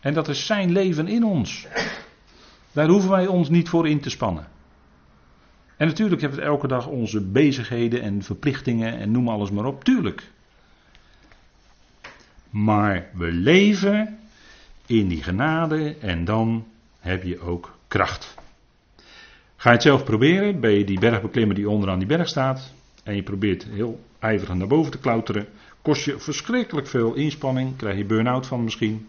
En 0.01 0.15
dat 0.15 0.29
is 0.29 0.47
zijn 0.47 0.73
leven 0.73 1.09
in 1.09 1.25
ons. 1.25 1.67
Daar 2.73 2.89
hoeven 2.89 3.11
wij 3.11 3.27
ons 3.27 3.49
niet 3.49 3.69
voor 3.69 3.89
in 3.89 4.01
te 4.01 4.11
spannen. 4.11 4.47
En 5.79 5.87
natuurlijk 5.87 6.21
hebben 6.21 6.39
we 6.39 6.45
elke 6.45 6.69
dag 6.69 6.87
onze 6.87 7.21
bezigheden 7.21 8.03
en 8.03 8.23
verplichtingen 8.23 8.99
en 8.99 9.11
noem 9.11 9.29
alles 9.29 9.51
maar 9.51 9.65
op. 9.65 9.85
Tuurlijk. 9.85 10.31
Maar 12.51 13.11
we 13.15 13.33
leven 13.33 14.19
in 14.87 15.09
die 15.09 15.23
genade 15.23 15.97
en 16.01 16.25
dan 16.25 16.67
heb 16.99 17.23
je 17.23 17.41
ook 17.41 17.79
kracht. 17.89 18.35
Ga 19.57 19.69
je 19.69 19.75
het 19.75 19.85
zelf 19.85 20.05
proberen, 20.05 20.61
ben 20.61 20.71
je 20.71 20.85
die 20.85 20.99
bergbeklimmer 20.99 21.55
die 21.55 21.69
onderaan 21.69 21.99
die 21.99 22.09
berg 22.09 22.29
staat 22.29 22.73
en 23.03 23.15
je 23.15 23.23
probeert 23.23 23.65
heel 23.65 24.01
ijverig 24.19 24.55
naar 24.55 24.67
boven 24.67 24.93
te 24.93 24.99
klauteren, 24.99 25.47
kost 25.83 26.05
je 26.05 26.19
verschrikkelijk 26.19 26.87
veel 26.87 27.15
inspanning, 27.15 27.77
krijg 27.77 27.97
je 27.97 28.05
burn-out 28.05 28.47
van 28.47 28.65
misschien. 28.65 29.09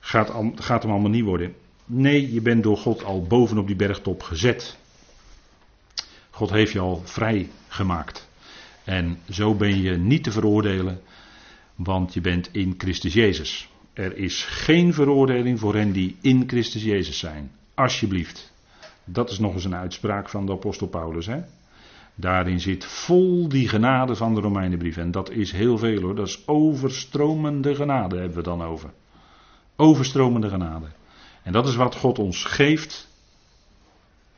Gaat, 0.00 0.32
gaat 0.54 0.82
hem 0.82 0.92
allemaal 0.92 1.10
niet 1.10 1.24
worden. 1.24 1.54
Nee, 1.84 2.32
je 2.32 2.40
bent 2.40 2.62
door 2.62 2.76
God 2.76 3.04
al 3.04 3.22
bovenop 3.22 3.66
die 3.66 3.76
bergtop 3.76 4.22
gezet. 4.22 4.78
God 6.38 6.50
heeft 6.50 6.72
je 6.72 6.78
al 6.78 7.02
vrij 7.04 7.48
gemaakt. 7.68 8.28
En 8.84 9.18
zo 9.30 9.54
ben 9.54 9.82
je 9.82 9.96
niet 9.96 10.24
te 10.24 10.30
veroordelen, 10.30 11.00
want 11.74 12.14
je 12.14 12.20
bent 12.20 12.48
in 12.52 12.74
Christus 12.76 13.12
Jezus. 13.12 13.68
Er 13.92 14.16
is 14.16 14.44
geen 14.44 14.94
veroordeling 14.94 15.58
voor 15.58 15.74
hen 15.74 15.92
die 15.92 16.16
in 16.20 16.44
Christus 16.46 16.82
Jezus 16.82 17.18
zijn. 17.18 17.50
Alsjeblieft. 17.74 18.52
Dat 19.04 19.30
is 19.30 19.38
nog 19.38 19.54
eens 19.54 19.64
een 19.64 19.74
uitspraak 19.74 20.28
van 20.28 20.46
de 20.46 20.52
apostel 20.52 20.86
Paulus. 20.86 21.26
Hè? 21.26 21.40
Daarin 22.14 22.60
zit 22.60 22.84
vol 22.84 23.48
die 23.48 23.68
genade 23.68 24.14
van 24.14 24.34
de 24.34 24.40
Romeinenbrief. 24.40 24.96
En 24.96 25.10
dat 25.10 25.30
is 25.30 25.52
heel 25.52 25.78
veel 25.78 26.00
hoor. 26.00 26.14
Dat 26.14 26.26
is 26.26 26.46
overstromende 26.46 27.74
genade 27.74 28.16
hebben 28.16 28.36
we 28.36 28.42
dan 28.42 28.62
over. 28.62 28.90
Overstromende 29.76 30.48
genade. 30.48 30.86
En 31.42 31.52
dat 31.52 31.68
is 31.68 31.74
wat 31.74 31.94
God 31.94 32.18
ons 32.18 32.44
geeft. 32.44 33.08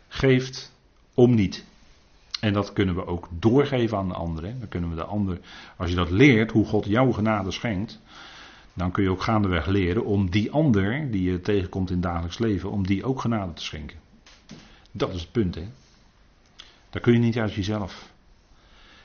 Geeft 0.09 0.73
om 1.15 1.35
niet. 1.35 1.69
En 2.41 2.53
dat 2.53 2.73
kunnen 2.73 2.95
we 2.95 3.07
ook 3.07 3.29
doorgeven 3.31 3.99
aan 3.99 4.09
de 4.09 4.15
anderen. 4.15 4.59
Dan 4.59 4.69
kunnen 4.69 4.91
we 4.91 4.97
de 4.97 5.05
ander, 5.05 5.41
als 5.77 5.91
je 5.91 5.97
dat 5.97 6.11
leert, 6.11 6.51
hoe 6.51 6.67
God 6.67 6.85
jouw 6.85 7.13
genade 7.13 7.51
schenkt, 7.51 8.01
dan 8.73 8.91
kun 8.91 9.03
je 9.03 9.11
ook 9.11 9.23
gaandeweg 9.23 9.67
leren 9.67 10.05
om 10.05 10.31
die 10.31 10.51
ander 10.51 11.11
die 11.11 11.31
je 11.31 11.41
tegenkomt 11.41 11.89
in 11.89 11.95
het 11.95 12.05
dagelijks 12.05 12.39
leven, 12.39 12.71
om 12.71 12.87
die 12.87 13.05
ook 13.05 13.21
genade 13.21 13.53
te 13.53 13.63
schenken. 13.63 13.99
Dat 14.91 15.15
is 15.15 15.21
het 15.21 15.33
punt, 15.33 15.55
hè. 15.55 15.69
Dat 16.91 17.03
kun 17.03 17.13
je 17.13 17.19
niet 17.19 17.39
uit 17.39 17.55
jezelf. 17.55 18.13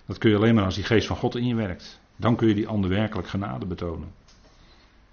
Dat 0.06 0.18
kun 0.18 0.30
je 0.30 0.36
alleen 0.36 0.56
maar 0.56 0.64
als 0.64 0.76
die 0.76 0.84
geest 0.84 1.08
van 1.08 1.16
God 1.16 1.36
in 1.36 1.46
je 1.46 1.56
werkt. 1.56 2.00
Dan 2.16 2.36
kun 2.36 2.48
je 2.48 2.54
die 2.54 2.68
ander 2.68 2.90
werkelijk 2.90 3.28
genade 3.28 3.66
betonen. 3.66 4.12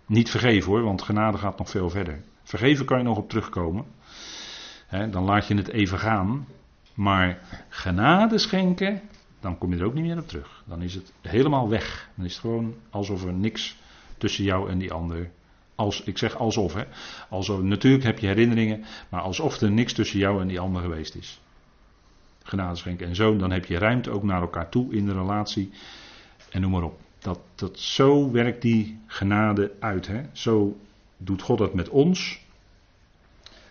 Niet 0.06 0.30
vergeven 0.30 0.70
hoor, 0.70 0.82
want 0.82 1.02
genade 1.02 1.38
gaat 1.38 1.58
nog 1.58 1.70
veel 1.70 1.90
verder. 1.90 2.22
Vergeven 2.42 2.84
kan 2.84 2.98
je 2.98 3.04
nog 3.04 3.16
op 3.16 3.28
terugkomen. 3.28 3.84
dan 5.10 5.24
laat 5.24 5.46
je 5.46 5.54
het 5.54 5.68
even 5.68 5.98
gaan. 5.98 6.46
Maar 6.94 7.40
genade 7.68 8.38
schenken, 8.38 9.00
dan 9.40 9.58
kom 9.58 9.72
je 9.72 9.78
er 9.78 9.84
ook 9.84 9.94
niet 9.94 10.04
meer 10.04 10.18
op 10.18 10.28
terug. 10.28 10.62
Dan 10.66 10.82
is 10.82 10.94
het 10.94 11.12
helemaal 11.20 11.68
weg. 11.68 12.08
Dan 12.14 12.24
is 12.24 12.32
het 12.32 12.40
gewoon 12.40 12.74
alsof 12.90 13.24
er 13.24 13.32
niks 13.32 13.76
tussen 14.18 14.44
jou 14.44 14.70
en 14.70 14.78
die 14.78 14.92
ander. 14.92 15.30
Als, 15.74 16.02
ik 16.02 16.18
zeg 16.18 16.36
alsof, 16.36 16.74
hè. 16.74 16.84
Alsof, 17.28 17.62
natuurlijk 17.62 18.04
heb 18.04 18.18
je 18.18 18.26
herinneringen, 18.26 18.84
maar 19.08 19.20
alsof 19.20 19.60
er 19.60 19.70
niks 19.70 19.92
tussen 19.92 20.18
jou 20.18 20.40
en 20.40 20.48
die 20.48 20.60
ander 20.60 20.82
geweest 20.82 21.14
is. 21.14 21.40
Genade 22.42 22.76
schenken 22.76 23.06
en 23.06 23.14
zo, 23.14 23.36
dan 23.36 23.50
heb 23.50 23.64
je 23.64 23.78
ruimte 23.78 24.10
ook 24.10 24.22
naar 24.22 24.40
elkaar 24.40 24.68
toe 24.68 24.94
in 24.94 25.06
de 25.06 25.12
relatie. 25.12 25.70
En 26.50 26.60
noem 26.60 26.70
maar 26.70 26.82
op. 26.82 27.00
Dat, 27.18 27.40
dat, 27.54 27.78
zo 27.78 28.30
werkt 28.30 28.62
die 28.62 28.98
genade 29.06 29.72
uit. 29.80 30.06
Hè? 30.06 30.22
Zo 30.32 30.76
doet 31.16 31.42
God 31.42 31.58
dat 31.58 31.74
met 31.74 31.88
ons. 31.88 32.40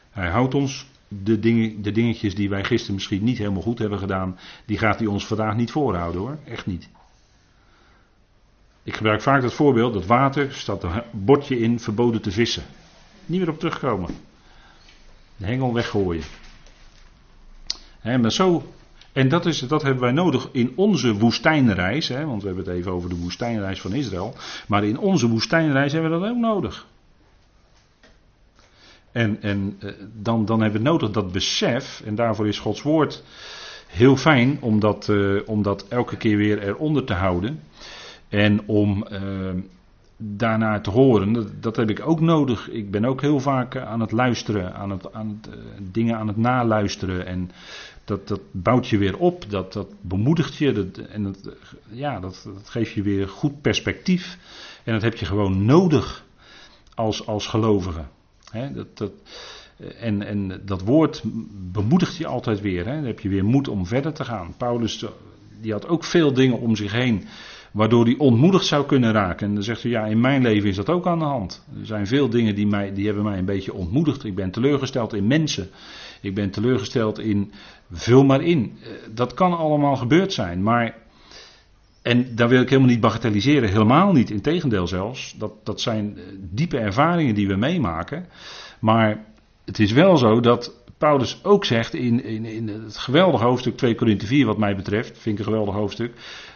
Hij 0.09 0.29
houdt 0.29 0.53
ons 0.53 0.90
de, 1.19 1.39
dingen, 1.39 1.81
de 1.81 1.91
dingetjes 1.91 2.35
die 2.35 2.49
wij 2.49 2.63
gisteren 2.63 2.95
misschien 2.95 3.23
niet 3.23 3.37
helemaal 3.37 3.61
goed 3.61 3.79
hebben 3.79 3.99
gedaan, 3.99 4.39
die 4.65 4.77
gaat 4.77 4.99
hij 4.99 5.07
ons 5.07 5.25
vandaag 5.25 5.55
niet 5.55 5.71
voorhouden 5.71 6.21
hoor. 6.21 6.37
Echt 6.45 6.65
niet. 6.65 6.89
Ik 8.83 8.95
gebruik 8.95 9.21
vaak 9.21 9.41
dat 9.41 9.53
voorbeeld, 9.53 9.93
dat 9.93 10.05
water, 10.05 10.53
staat 10.53 10.83
een 10.83 11.01
bordje 11.11 11.59
in, 11.59 11.79
verboden 11.79 12.21
te 12.21 12.31
vissen. 12.31 12.63
Niet 13.25 13.39
meer 13.39 13.49
op 13.49 13.59
terugkomen. 13.59 14.09
De 15.37 15.45
hengel 15.45 15.73
weggooien. 15.73 16.23
Maar 18.03 18.31
zo, 18.31 18.63
en 19.11 19.29
dat, 19.29 19.45
is, 19.45 19.59
dat 19.59 19.81
hebben 19.81 20.01
wij 20.01 20.11
nodig 20.11 20.49
in 20.51 20.73
onze 20.75 21.13
woestijnreis, 21.13 22.07
hè, 22.07 22.25
want 22.25 22.41
we 22.41 22.47
hebben 22.47 22.65
het 22.65 22.75
even 22.75 22.91
over 22.91 23.09
de 23.09 23.15
woestijnreis 23.15 23.81
van 23.81 23.93
Israël. 23.93 24.35
Maar 24.67 24.83
in 24.83 24.97
onze 24.97 25.27
woestijnreis 25.27 25.91
hebben 25.91 26.11
we 26.11 26.19
dat 26.19 26.29
ook 26.29 26.37
nodig. 26.37 26.87
En, 29.11 29.41
en 29.41 29.75
eh, 29.79 29.91
dan, 30.13 30.45
dan 30.45 30.61
hebben 30.61 30.81
we 30.81 30.89
nodig 30.89 31.11
dat 31.11 31.31
besef, 31.31 32.01
en 32.05 32.15
daarvoor 32.15 32.47
is 32.47 32.59
Gods 32.59 32.81
woord 32.81 33.23
heel 33.87 34.17
fijn 34.17 34.57
om 34.61 34.79
dat, 34.79 35.11
dat 35.61 35.87
elke 35.87 36.17
keer 36.17 36.37
weer 36.37 36.63
eronder 36.63 37.03
te 37.03 37.13
houden. 37.13 37.59
En 38.29 38.67
om 38.67 39.05
uh, 39.11 39.19
daarnaar 40.17 40.81
te 40.81 40.89
horen, 40.89 41.33
dat, 41.33 41.47
dat, 41.59 41.75
heb 41.75 41.89
ik 41.89 42.07
ook 42.07 42.19
nodig. 42.19 42.69
Ik 42.69 42.91
ben 42.91 43.05
ook 43.05 43.21
heel 43.21 43.39
vaak 43.39 43.77
aan 43.77 43.99
het 43.99 44.11
luisteren, 44.11 44.73
aan 44.73 44.89
het, 44.89 45.13
aan 45.13 45.41
dingen 45.91 46.17
aan 46.17 46.27
het 46.27 46.37
naluisteren. 46.37 47.25
En 47.25 47.51
dat, 48.05 48.27
dat 48.27 48.41
bouwt 48.51 48.87
je 48.87 48.97
weer 48.97 49.17
op, 49.17 49.49
dat, 49.49 49.73
dat 49.73 49.87
bemoedigt 50.01 50.55
je. 50.55 50.91
En 51.09 51.23
dat, 51.23 51.49
ja, 51.89 52.19
dat, 52.19 52.41
dat 52.53 52.69
geeft 52.69 52.91
je 52.91 53.01
weer 53.01 53.27
goed 53.27 53.61
perspectief. 53.61 54.37
En 54.83 54.93
dat 54.93 55.01
heb 55.01 55.15
je 55.15 55.25
gewoon 55.25 55.65
nodig 55.65 56.25
als, 56.95 57.27
als 57.27 57.47
gelovige 57.47 58.03
dat, 58.73 58.97
dat, 58.97 59.11
en, 59.99 60.21
en 60.21 60.61
dat 60.65 60.81
woord 60.81 61.23
bemoedigt 61.71 62.17
je 62.17 62.27
altijd 62.27 62.61
weer. 62.61 62.83
Dan 62.83 62.93
heb 63.03 63.19
je 63.19 63.29
weer 63.29 63.45
moed 63.45 63.67
om 63.67 63.85
verder 63.85 64.13
te 64.13 64.25
gaan. 64.25 64.53
Paulus 64.57 65.05
die 65.61 65.71
had 65.71 65.87
ook 65.87 66.03
veel 66.03 66.33
dingen 66.33 66.59
om 66.59 66.75
zich 66.75 66.91
heen 66.91 67.23
waardoor 67.71 68.05
hij 68.05 68.15
ontmoedigd 68.17 68.65
zou 68.65 68.85
kunnen 68.85 69.11
raken. 69.11 69.47
En 69.47 69.53
dan 69.53 69.63
zegt 69.63 69.81
hij, 69.83 69.91
ja, 69.91 70.05
in 70.05 70.19
mijn 70.19 70.41
leven 70.41 70.69
is 70.69 70.75
dat 70.75 70.89
ook 70.89 71.07
aan 71.07 71.19
de 71.19 71.25
hand. 71.25 71.65
Er 71.79 71.85
zijn 71.85 72.07
veel 72.07 72.29
dingen 72.29 72.55
die, 72.55 72.67
mij, 72.67 72.93
die 72.93 73.05
hebben 73.05 73.23
mij 73.23 73.37
een 73.37 73.45
beetje 73.45 73.73
ontmoedigd. 73.73 74.23
Ik 74.23 74.35
ben 74.35 74.51
teleurgesteld 74.51 75.13
in 75.13 75.27
mensen. 75.27 75.69
Ik 76.21 76.35
ben 76.35 76.51
teleurgesteld 76.51 77.19
in, 77.19 77.51
vul 77.91 78.23
maar 78.23 78.41
in. 78.41 78.77
Eh, 78.83 78.89
dat 79.13 79.33
kan 79.33 79.57
allemaal 79.57 79.95
gebeurd 79.95 80.33
zijn, 80.33 80.63
maar 80.63 80.97
en 82.01 82.35
daar 82.35 82.49
wil 82.49 82.61
ik 82.61 82.69
helemaal 82.69 82.91
niet 82.91 82.99
bagatelliseren, 82.99 83.69
helemaal 83.69 84.11
niet, 84.11 84.29
integendeel 84.29 84.87
zelfs. 84.87 85.35
Dat, 85.37 85.53
dat 85.63 85.81
zijn 85.81 86.17
eh, 86.17 86.23
diepe 86.39 86.77
ervaringen 86.77 87.35
die 87.35 87.47
we 87.47 87.55
meemaken. 87.55 88.25
Maar 88.79 89.25
het 89.65 89.79
is 89.79 89.91
wel 89.91 90.17
zo 90.17 90.39
dat 90.39 90.83
Paulus 90.97 91.39
ook 91.43 91.65
zegt 91.65 91.93
in, 91.93 92.23
in, 92.23 92.45
in 92.45 92.67
het 92.67 92.97
geweldige 92.97 93.43
hoofdstuk 93.43 93.77
2 93.77 93.95
Korinthe 93.95 94.25
4 94.25 94.45
wat 94.45 94.57
mij 94.57 94.75
betreft, 94.75 95.17
vind 95.17 95.39
ik 95.39 95.45
een 95.45 95.51
geweldig 95.51 95.75
hoofdstuk. 95.75 96.13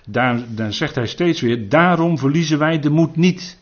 Daar, 0.08 0.44
dan 0.56 0.74
zegt 0.74 0.96
hij 0.96 1.08
steeds 1.08 1.42
weer, 1.42 1.70
daarom 1.70 2.18
verliezen 2.18 2.60
wij 2.60 2.80
de 2.80 2.90
moed 2.90 3.16
niet. 3.16 3.60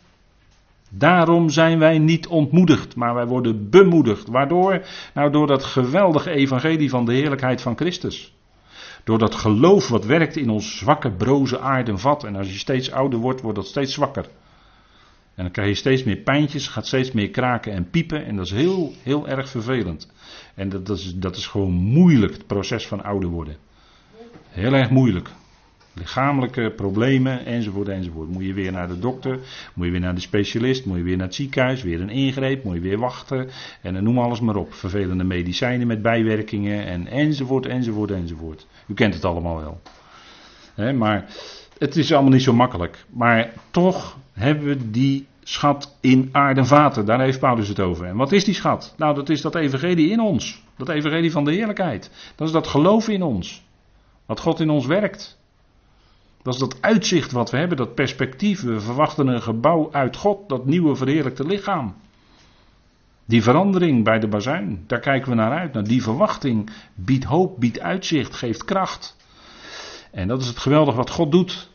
Daarom 0.90 1.50
zijn 1.50 1.80
wij 1.80 2.00
niet 2.00 2.28
ontmoedigd, 2.28 2.96
maar 2.96 3.14
wij 3.14 3.26
worden 3.26 3.70
bemoedigd. 3.70 4.28
Waardoor? 4.28 4.86
Nou 5.14 5.32
door 5.32 5.48
dat 5.48 5.64
geweldige 5.64 6.30
evangelie 6.30 6.90
van 6.90 7.06
de 7.06 7.14
heerlijkheid 7.14 7.62
van 7.62 7.76
Christus. 7.76 8.34
Door 9.04 9.18
dat 9.18 9.36
geloof 9.36 9.88
wat 9.88 10.06
werkt 10.06 10.36
in 10.36 10.50
ons 10.50 10.78
zwakke, 10.78 11.12
broze 11.12 11.60
aarden 11.60 12.00
vat. 12.00 12.24
En 12.24 12.36
als 12.36 12.52
je 12.52 12.58
steeds 12.58 12.92
ouder 12.92 13.20
wordt, 13.20 13.42
wordt 13.42 13.58
dat 13.58 13.68
steeds 13.68 13.94
zwakker. 13.94 14.26
En 15.36 15.44
dan 15.44 15.52
krijg 15.52 15.70
je 15.70 15.76
steeds 15.76 16.04
meer 16.04 16.18
pijntjes, 16.18 16.68
gaat 16.68 16.88
steeds 16.88 17.12
meer 17.12 17.30
kraken 17.30 17.74
en 17.74 17.90
piepen. 17.90 18.26
En 18.26 18.36
dat 18.36 18.46
is 18.46 18.52
heel, 18.52 18.94
heel 19.02 19.28
erg 19.28 19.50
vervelend. 19.50 20.12
En 20.56 20.70
dat, 20.70 20.86
dat, 20.86 20.98
is, 20.98 21.16
dat 21.16 21.36
is 21.36 21.48
gewoon 21.48 21.72
moeilijk, 21.72 22.34
het 22.34 22.48
proces 22.48 22.88
van 22.88 23.04
ouder 23.04 23.30
worden. 23.30 23.58
Heel 24.48 24.74
erg 24.74 24.90
moeilijk. 24.90 25.30
Lichamelijke 25.94 26.74
problemen 26.76 27.46
enzovoort 27.46 27.88
enzovoort. 27.88 28.30
Moet 28.30 28.46
je 28.46 28.54
weer 28.54 28.72
naar 28.72 28.88
de 28.88 29.00
dokter, 29.00 29.40
moet 29.74 29.86
je 29.86 29.92
weer 29.92 30.02
naar 30.02 30.16
de 30.16 30.22
specialist, 30.22 30.86
moet 30.86 30.98
je 30.98 31.04
weer 31.04 31.18
naar 31.18 31.26
het 31.26 31.36
ziekenhuis, 31.36 31.84
weer 31.84 32.02
een 32.02 32.10
ingreep, 32.10 32.64
moet 32.64 32.74
je 32.74 32.82
weer 32.82 33.00
wachten. 33.00 33.50
En 33.82 33.94
dan 33.94 34.04
noem 34.04 34.20
alles 34.20 34.40
maar 34.40 34.56
op. 34.56 34.74
Vervelende 34.74 35.24
medicijnen 35.24 35.88
met 35.88 36.02
bijwerkingen 36.02 36.86
en 36.86 37.08
enzovoort 37.08 37.66
enzovoort 37.66 38.12
enzovoort. 38.12 38.68
U 38.88 38.94
kent 38.94 39.14
het 39.14 39.26
allemaal 39.26 39.82
wel. 40.76 40.94
maar 40.94 41.26
het 41.78 41.96
is 41.96 42.14
allemaal 42.14 42.32
niet 42.32 42.42
zo 42.42 42.54
makkelijk. 42.54 43.06
Maar 43.10 43.54
toch 43.72 44.18
hebben 44.34 44.68
we 44.68 44.92
die 44.92 45.28
schat 45.44 45.98
in 46.00 46.30
aarde 46.32 46.60
en 46.60 46.68
vaten. 46.68 47.06
Daar 47.06 47.20
heeft 47.20 47.40
Paulus 47.40 47.68
het 47.68 47.80
over. 47.80 48.06
En 48.06 48.16
wat 48.16 48.32
is 48.32 48.46
die 48.46 48.54
schat? 48.54 48.94
Nou, 48.98 49.16
dat 49.16 49.30
is 49.30 49.42
dat 49.42 49.56
evangelie 49.56 50.10
in 50.10 50.20
ons. 50.20 50.64
Dat 50.78 50.90
evangelie 50.90 51.32
van 51.32 51.46
de 51.46 51.52
heerlijkheid. 51.52 52.12
Dat 52.36 52.48
is 52.48 52.54
dat 52.54 52.68
geloof 52.68 53.08
in 53.08 53.22
ons. 53.22 53.64
Wat 54.26 54.40
God 54.40 54.60
in 54.60 54.70
ons 54.70 54.86
werkt. 54.86 55.42
Dat 56.44 56.54
is 56.54 56.60
dat 56.60 56.82
uitzicht 56.82 57.32
wat 57.32 57.52
we 57.52 57.58
hebben, 57.58 57.78
dat 57.78 57.96
perspectief. 57.96 58.62
We 58.62 58.80
verwachten 58.80 59.28
een 59.28 59.42
gebouw 59.42 59.90
uit 59.92 60.16
God, 60.16 60.50
dat 60.50 60.66
nieuwe 60.66 60.96
verheerlijkte 60.96 61.46
lichaam. 61.46 61.96
Die 63.26 63.44
verandering 63.44 64.04
bij 64.04 64.20
de 64.20 64.28
bazuin, 64.28 64.84
daar 64.88 65.00
kijken 65.00 65.30
we 65.30 65.36
naar 65.36 65.60
uit. 65.60 65.74
Nou, 65.74 65.86
die 65.86 66.04
verwachting 66.04 66.70
biedt 66.96 67.24
hoop, 67.24 67.60
biedt 67.60 67.80
uitzicht, 67.80 68.36
geeft 68.36 68.66
kracht. 68.66 69.18
En 70.12 70.28
dat 70.28 70.42
is 70.42 70.48
het 70.48 70.60
geweldige 70.60 70.98
wat 70.98 71.10
God 71.10 71.32
doet. 71.32 71.70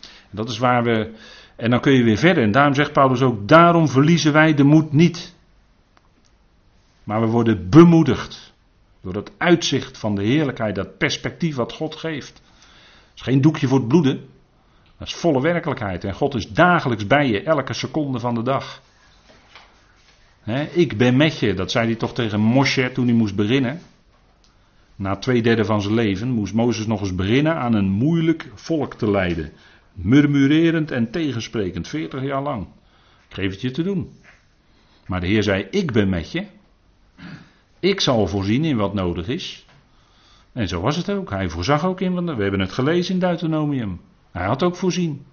En 0.00 0.36
dat 0.36 0.48
is 0.48 0.58
waar 0.58 0.82
we. 0.82 1.14
En 1.56 1.70
dan 1.70 1.80
kun 1.80 1.92
je 1.92 2.02
weer 2.02 2.16
verder. 2.16 2.42
En 2.42 2.50
daarom 2.50 2.74
zegt 2.74 2.92
Paulus 2.92 3.22
ook: 3.22 3.48
daarom 3.48 3.88
verliezen 3.88 4.32
wij 4.32 4.54
de 4.54 4.64
moed 4.64 4.92
niet. 4.92 5.34
Maar 7.04 7.20
we 7.20 7.26
worden 7.26 7.68
bemoedigd. 7.70 8.52
Door 9.00 9.12
dat 9.12 9.32
uitzicht 9.38 9.98
van 9.98 10.14
de 10.14 10.22
heerlijkheid, 10.22 10.74
dat 10.74 10.98
perspectief 10.98 11.56
wat 11.56 11.72
God 11.72 11.96
geeft. 11.96 12.42
Is 13.14 13.22
geen 13.22 13.40
doekje 13.40 13.68
voor 13.68 13.78
het 13.78 13.88
bloeden. 13.88 14.28
Dat 14.98 15.08
is 15.08 15.14
volle 15.14 15.40
werkelijkheid. 15.40 16.04
En 16.04 16.14
God 16.14 16.34
is 16.34 16.48
dagelijks 16.48 17.06
bij 17.06 17.28
je, 17.28 17.42
elke 17.42 17.72
seconde 17.72 18.18
van 18.18 18.34
de 18.34 18.42
dag 18.42 18.82
ik 20.72 20.96
ben 20.96 21.16
met 21.16 21.38
je, 21.38 21.54
dat 21.54 21.70
zei 21.70 21.86
hij 21.86 21.94
toch 21.94 22.14
tegen 22.14 22.40
Moshe 22.40 22.90
toen 22.92 23.06
hij 23.06 23.14
moest 23.14 23.34
beginnen. 23.34 23.80
Na 24.96 25.16
twee 25.16 25.42
derde 25.42 25.64
van 25.64 25.82
zijn 25.82 25.94
leven 25.94 26.28
moest 26.28 26.54
Mozes 26.54 26.86
nog 26.86 27.00
eens 27.00 27.14
beginnen 27.14 27.56
aan 27.56 27.74
een 27.74 27.90
moeilijk 27.90 28.50
volk 28.54 28.94
te 28.94 29.10
leiden. 29.10 29.52
Murmurerend 29.92 30.90
en 30.90 31.10
tegensprekend, 31.10 31.88
40 31.88 32.22
jaar 32.22 32.42
lang. 32.42 32.66
Ik 33.28 33.34
geef 33.34 33.50
het 33.50 33.60
je 33.60 33.70
te 33.70 33.82
doen. 33.82 34.12
Maar 35.06 35.20
de 35.20 35.26
Heer 35.26 35.42
zei: 35.42 35.66
Ik 35.70 35.92
ben 35.92 36.08
met 36.08 36.32
je. 36.32 36.44
Ik 37.80 38.00
zal 38.00 38.26
voorzien 38.26 38.64
in 38.64 38.76
wat 38.76 38.94
nodig 38.94 39.28
is. 39.28 39.63
En 40.54 40.68
zo 40.68 40.80
was 40.80 40.96
het 40.96 41.10
ook. 41.10 41.30
Hij 41.30 41.48
voorzag 41.48 41.84
ook 41.84 42.00
in. 42.00 42.36
We 42.36 42.42
hebben 42.42 42.60
het 42.60 42.72
gelezen 42.72 43.14
in 43.14 43.20
Deuteronomium. 43.20 44.00
Hij 44.30 44.46
had 44.46 44.62
ook 44.62 44.76
voorzien. 44.76 45.24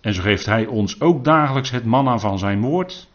En 0.00 0.14
zo 0.14 0.22
geeft 0.22 0.46
hij 0.46 0.66
ons 0.66 1.00
ook 1.00 1.24
dagelijks 1.24 1.70
het 1.70 1.84
manna 1.84 2.18
van 2.18 2.38
zijn 2.38 2.60
woord. 2.60 3.08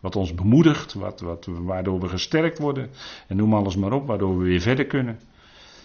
Wat 0.00 0.16
ons 0.16 0.34
bemoedigt, 0.34 0.94
wat, 0.94 1.20
wat, 1.20 1.46
waardoor 1.50 2.00
we 2.00 2.08
gesterkt 2.08 2.58
worden. 2.58 2.90
En 3.26 3.36
noem 3.36 3.54
alles 3.54 3.76
maar 3.76 3.92
op, 3.92 4.06
waardoor 4.06 4.38
we 4.38 4.44
weer 4.44 4.60
verder 4.60 4.86
kunnen. 4.86 5.18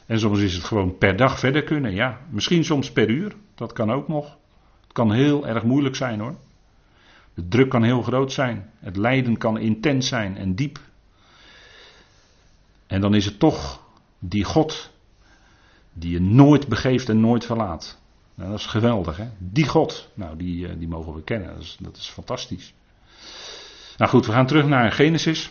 En 0.05 0.19
soms 0.19 0.39
is 0.39 0.53
het 0.53 0.63
gewoon 0.63 0.97
per 0.97 1.15
dag 1.15 1.39
verder 1.39 1.63
kunnen, 1.63 1.93
ja. 1.93 2.21
Misschien 2.29 2.65
soms 2.65 2.91
per 2.91 3.09
uur, 3.09 3.35
dat 3.55 3.73
kan 3.73 3.91
ook 3.91 4.07
nog. 4.07 4.37
Het 4.83 4.93
kan 4.93 5.11
heel 5.11 5.47
erg 5.47 5.63
moeilijk 5.63 5.95
zijn 5.95 6.19
hoor. 6.19 6.35
De 7.33 7.47
druk 7.47 7.69
kan 7.69 7.83
heel 7.83 8.01
groot 8.01 8.31
zijn. 8.31 8.69
Het 8.79 8.95
lijden 8.95 9.37
kan 9.37 9.57
intens 9.57 10.07
zijn 10.07 10.37
en 10.37 10.55
diep. 10.55 10.79
En 12.87 13.01
dan 13.01 13.15
is 13.15 13.25
het 13.25 13.39
toch 13.39 13.85
die 14.19 14.43
God 14.43 14.91
die 15.93 16.11
je 16.11 16.21
nooit 16.21 16.67
begeeft 16.67 17.09
en 17.09 17.19
nooit 17.19 17.45
verlaat. 17.45 17.99
Nou, 18.35 18.49
dat 18.49 18.59
is 18.59 18.65
geweldig, 18.65 19.17
hè? 19.17 19.27
Die 19.37 19.67
God, 19.67 20.09
nou, 20.13 20.37
die, 20.37 20.67
eh, 20.67 20.73
die 20.77 20.87
mogen 20.87 21.13
we 21.13 21.23
kennen. 21.23 21.53
Dat 21.53 21.63
is, 21.63 21.77
dat 21.79 21.97
is 21.97 22.07
fantastisch. 22.07 22.73
Nou 23.97 24.11
goed, 24.11 24.25
we 24.25 24.31
gaan 24.31 24.47
terug 24.47 24.65
naar 24.65 24.91
Genesis. 24.91 25.49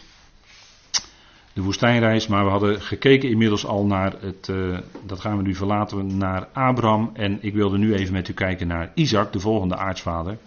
de 1.53 1.63
woestijnreis, 1.63 2.27
maar 2.27 2.45
we 2.45 2.51
hadden 2.51 2.81
gekeken 2.81 3.31
inmiddels 3.31 3.67
al 3.67 3.85
naar 3.85 4.15
het, 4.21 4.49
uh, 4.49 4.79
dat 5.07 5.21
gaan 5.21 5.37
we 5.37 5.43
nu 5.43 5.55
verlaten, 5.55 6.17
naar 6.17 6.49
Abraham. 6.53 7.11
En 7.13 7.39
ik 7.41 7.55
wilde 7.55 7.79
nu 7.79 7.95
even 7.95 8.13
met 8.13 8.29
u 8.29 8.33
kijken 8.33 8.67
naar 8.67 8.91
Isaac, 8.95 9.33
de 9.33 9.41
volgende 9.41 9.77
aartsvader. 9.77 10.39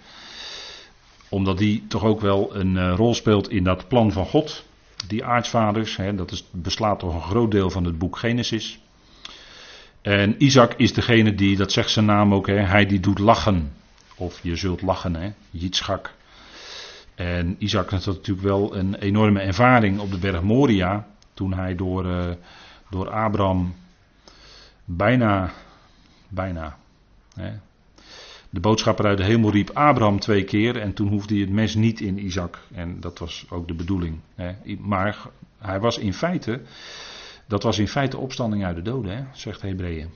Omdat 1.29 1.57
die 1.57 1.87
toch 1.87 2.03
ook 2.03 2.21
wel 2.21 2.55
een 2.55 2.75
uh, 2.75 2.93
rol 2.95 3.13
speelt 3.13 3.49
in 3.49 3.63
dat 3.63 3.87
plan 3.87 4.11
van 4.11 4.25
God. 4.25 4.65
Die 5.07 5.25
aartsvaders, 5.25 5.95
hè, 5.95 6.15
dat 6.15 6.31
is, 6.31 6.43
beslaat 6.51 6.99
toch 6.99 7.13
een 7.13 7.21
groot 7.21 7.51
deel 7.51 7.69
van 7.69 7.85
het 7.85 7.97
boek 7.97 8.17
Genesis. 8.17 8.79
En 10.01 10.43
Isaac 10.43 10.73
is 10.73 10.93
degene 10.93 11.35
die, 11.35 11.57
dat 11.57 11.71
zegt 11.71 11.89
zijn 11.89 12.05
naam 12.05 12.33
ook, 12.33 12.47
hè, 12.47 12.55
hij 12.55 12.85
die 12.85 12.99
doet 12.99 13.19
lachen. 13.19 13.71
Of 14.15 14.39
je 14.43 14.55
zult 14.55 14.81
lachen, 14.81 15.15
hè, 15.15 15.31
Yitzchak. 15.49 16.13
En 17.15 17.55
Isaac 17.57 17.89
had 17.89 18.05
natuurlijk 18.05 18.47
wel 18.47 18.75
een 18.75 18.95
enorme 18.95 19.39
ervaring 19.39 19.99
op 19.99 20.11
de 20.11 20.17
berg 20.17 20.41
Moria. 20.41 21.07
Toen 21.33 21.53
hij 21.53 21.75
door, 21.75 22.05
uh, 22.05 22.31
door 22.89 23.09
Abraham 23.09 23.75
bijna, 24.85 25.51
bijna, 26.29 26.77
hè, 27.33 27.51
de 28.49 28.59
boodschapper 28.59 29.05
uit 29.05 29.17
de 29.17 29.23
hemel 29.23 29.51
riep 29.51 29.69
Abraham 29.69 30.19
twee 30.19 30.43
keer. 30.43 30.77
En 30.77 30.93
toen 30.93 31.07
hoefde 31.07 31.33
hij 31.33 31.43
het 31.43 31.53
mes 31.53 31.75
niet 31.75 32.01
in 32.01 32.25
Isaac. 32.25 32.59
En 32.73 32.99
dat 32.99 33.19
was 33.19 33.45
ook 33.49 33.67
de 33.67 33.73
bedoeling. 33.73 34.19
Hè. 34.35 34.75
Maar 34.79 35.25
hij 35.57 35.79
was 35.79 35.97
in 35.97 36.13
feite, 36.13 36.61
dat 37.47 37.63
was 37.63 37.79
in 37.79 37.87
feite 37.87 38.17
opstanding 38.17 38.65
uit 38.65 38.75
de 38.75 38.81
doden, 38.81 39.17
hè, 39.17 39.23
zegt 39.33 39.61
Hebreeën. 39.61 40.09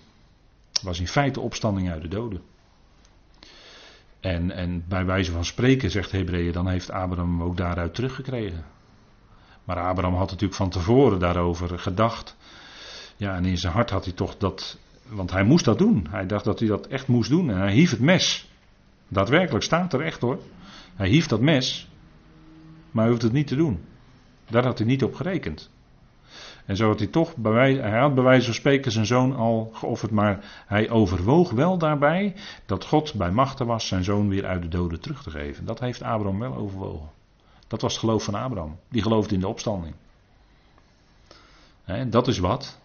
was 0.83 0.99
in 0.99 1.07
feite 1.07 1.39
opstanding 1.39 1.91
uit 1.91 2.01
de 2.01 2.07
doden. 2.07 2.41
En, 4.19 4.51
en 4.51 4.83
bij 4.87 5.05
wijze 5.05 5.31
van 5.31 5.45
spreken, 5.45 5.91
zegt 5.91 6.11
Hebreeën, 6.11 6.51
dan 6.51 6.67
heeft 6.67 6.91
Abraham 6.91 7.43
ook 7.43 7.57
daaruit 7.57 7.95
teruggekregen. 7.95 8.65
Maar 9.63 9.79
Abraham 9.79 10.15
had 10.15 10.29
natuurlijk 10.29 10.59
van 10.59 10.69
tevoren 10.69 11.19
daarover 11.19 11.79
gedacht. 11.79 12.35
Ja, 13.17 13.35
en 13.35 13.45
in 13.45 13.57
zijn 13.57 13.73
hart 13.73 13.89
had 13.89 14.05
hij 14.05 14.13
toch 14.13 14.37
dat. 14.37 14.77
Want 15.13 15.31
hij 15.31 15.43
moest 15.43 15.65
dat 15.65 15.77
doen. 15.77 16.07
Hij 16.09 16.25
dacht 16.25 16.43
dat 16.43 16.59
hij 16.59 16.67
dat 16.67 16.87
echt 16.87 17.07
moest 17.07 17.29
doen. 17.29 17.49
En 17.49 17.57
hij 17.57 17.73
hief 17.73 17.91
het 17.91 17.99
mes. 17.99 18.51
Daadwerkelijk 19.07 19.63
staat 19.63 19.93
er 19.93 20.01
echt 20.01 20.21
hoor. 20.21 20.39
Hij 20.95 21.07
hief 21.07 21.27
dat 21.27 21.39
mes. 21.39 21.87
Maar 22.91 23.03
hij 23.03 23.11
hoeft 23.11 23.23
het 23.23 23.33
niet 23.33 23.47
te 23.47 23.55
doen. 23.55 23.83
Daar 24.49 24.65
had 24.65 24.77
hij 24.77 24.87
niet 24.87 25.03
op 25.03 25.15
gerekend. 25.15 25.71
En 26.65 26.75
zo 26.75 26.87
had 26.87 26.99
hij 26.99 27.07
toch, 27.07 27.33
hij 27.43 27.99
had 27.99 28.15
bij 28.15 28.23
wijze 28.23 28.45
van 28.45 28.53
spreken 28.53 28.91
zijn 28.91 29.05
zoon 29.05 29.35
al 29.35 29.69
geofferd, 29.73 30.11
maar 30.11 30.63
hij 30.65 30.89
overwoog 30.89 31.51
wel 31.51 31.77
daarbij 31.77 32.35
dat 32.65 32.85
God 32.85 33.13
bij 33.13 33.31
machten 33.31 33.65
was 33.65 33.87
zijn 33.87 34.03
zoon 34.03 34.29
weer 34.29 34.45
uit 34.45 34.61
de 34.61 34.67
doden 34.67 34.99
terug 34.99 35.23
te 35.23 35.29
geven. 35.29 35.65
Dat 35.65 35.79
heeft 35.79 36.01
Abraham 36.01 36.39
wel 36.39 36.55
overwogen. 36.55 37.09
Dat 37.67 37.81
was 37.81 37.91
het 37.91 37.99
geloof 37.99 38.23
van 38.23 38.35
Abraham. 38.35 38.77
Die 38.89 39.01
geloofde 39.01 39.33
in 39.35 39.39
de 39.39 39.47
opstanding. 39.47 39.95
Dat 42.07 42.27
is 42.27 42.39
wat. 42.39 42.79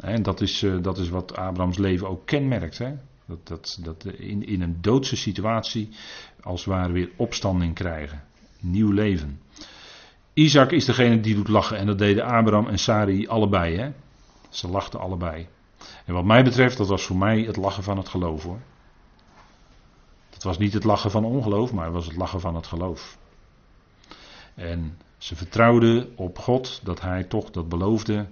En 0.00 0.22
dat 0.22 0.40
is, 0.40 0.62
eh, 0.62 0.82
dat 0.82 0.98
is 0.98 1.08
wat 1.08 1.36
Abrahams 1.36 1.78
leven 1.78 2.08
ook 2.08 2.26
kenmerkt. 2.26 2.78
Hè? 2.78 2.94
Dat, 3.26 3.46
dat, 3.46 3.78
dat 3.80 4.04
in, 4.04 4.46
in 4.46 4.62
een 4.62 4.78
doodse 4.80 5.16
situatie 5.16 5.88
als 6.42 6.64
het 6.64 6.74
ware 6.74 6.92
weer 6.92 7.10
opstanding 7.16 7.74
krijgen. 7.74 8.24
Nieuw 8.60 8.90
leven. 8.90 9.40
Isaac 10.32 10.70
is 10.70 10.84
degene 10.84 11.20
die 11.20 11.34
doet 11.34 11.48
lachen. 11.48 11.78
En 11.78 11.86
dat 11.86 11.98
deden 11.98 12.24
Abraham 12.24 12.68
en 12.68 12.78
Sari 12.78 13.26
allebei. 13.26 13.76
Hè? 13.76 13.92
Ze 14.48 14.68
lachten 14.68 15.00
allebei. 15.00 15.48
En 16.04 16.14
wat 16.14 16.24
mij 16.24 16.44
betreft, 16.44 16.76
dat 16.76 16.88
was 16.88 17.04
voor 17.04 17.16
mij 17.16 17.40
het 17.40 17.56
lachen 17.56 17.82
van 17.82 17.96
het 17.96 18.08
geloof 18.08 18.42
hoor. 18.42 18.60
Dat 20.30 20.42
was 20.42 20.58
niet 20.58 20.72
het 20.72 20.84
lachen 20.84 21.10
van 21.10 21.24
ongeloof, 21.24 21.72
maar 21.72 21.84
het 21.84 21.94
was 21.94 22.06
het 22.06 22.16
lachen 22.16 22.40
van 22.40 22.54
het 22.54 22.66
geloof. 22.66 23.18
En 24.54 24.98
ze 25.18 25.36
vertrouwden 25.36 26.12
op 26.16 26.38
God 26.38 26.80
dat 26.84 27.00
hij 27.00 27.24
toch 27.24 27.50
dat 27.50 27.68
beloofde, 27.68 28.26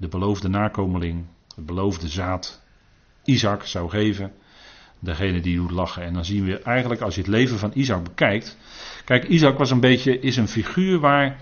de 0.00 0.08
beloofde 0.08 0.48
nakomeling, 0.48 1.24
het 1.56 1.66
beloofde 1.66 2.08
zaad, 2.08 2.62
Isaac 3.24 3.64
zou 3.64 3.88
geven. 3.88 4.32
Degene 4.98 5.40
die 5.40 5.56
doet 5.56 5.70
lachen. 5.70 6.02
En 6.02 6.14
dan 6.14 6.24
zien 6.24 6.44
we 6.44 6.58
eigenlijk, 6.58 7.00
als 7.00 7.14
je 7.14 7.20
het 7.20 7.30
leven 7.30 7.58
van 7.58 7.70
Isaac 7.74 8.02
bekijkt. 8.02 8.56
Kijk, 9.04 9.24
Isaac 9.24 9.58
was 9.58 9.70
een 9.70 9.80
beetje, 9.80 10.20
is 10.20 10.36
een 10.36 10.48
figuur 10.48 10.98
waar, 10.98 11.40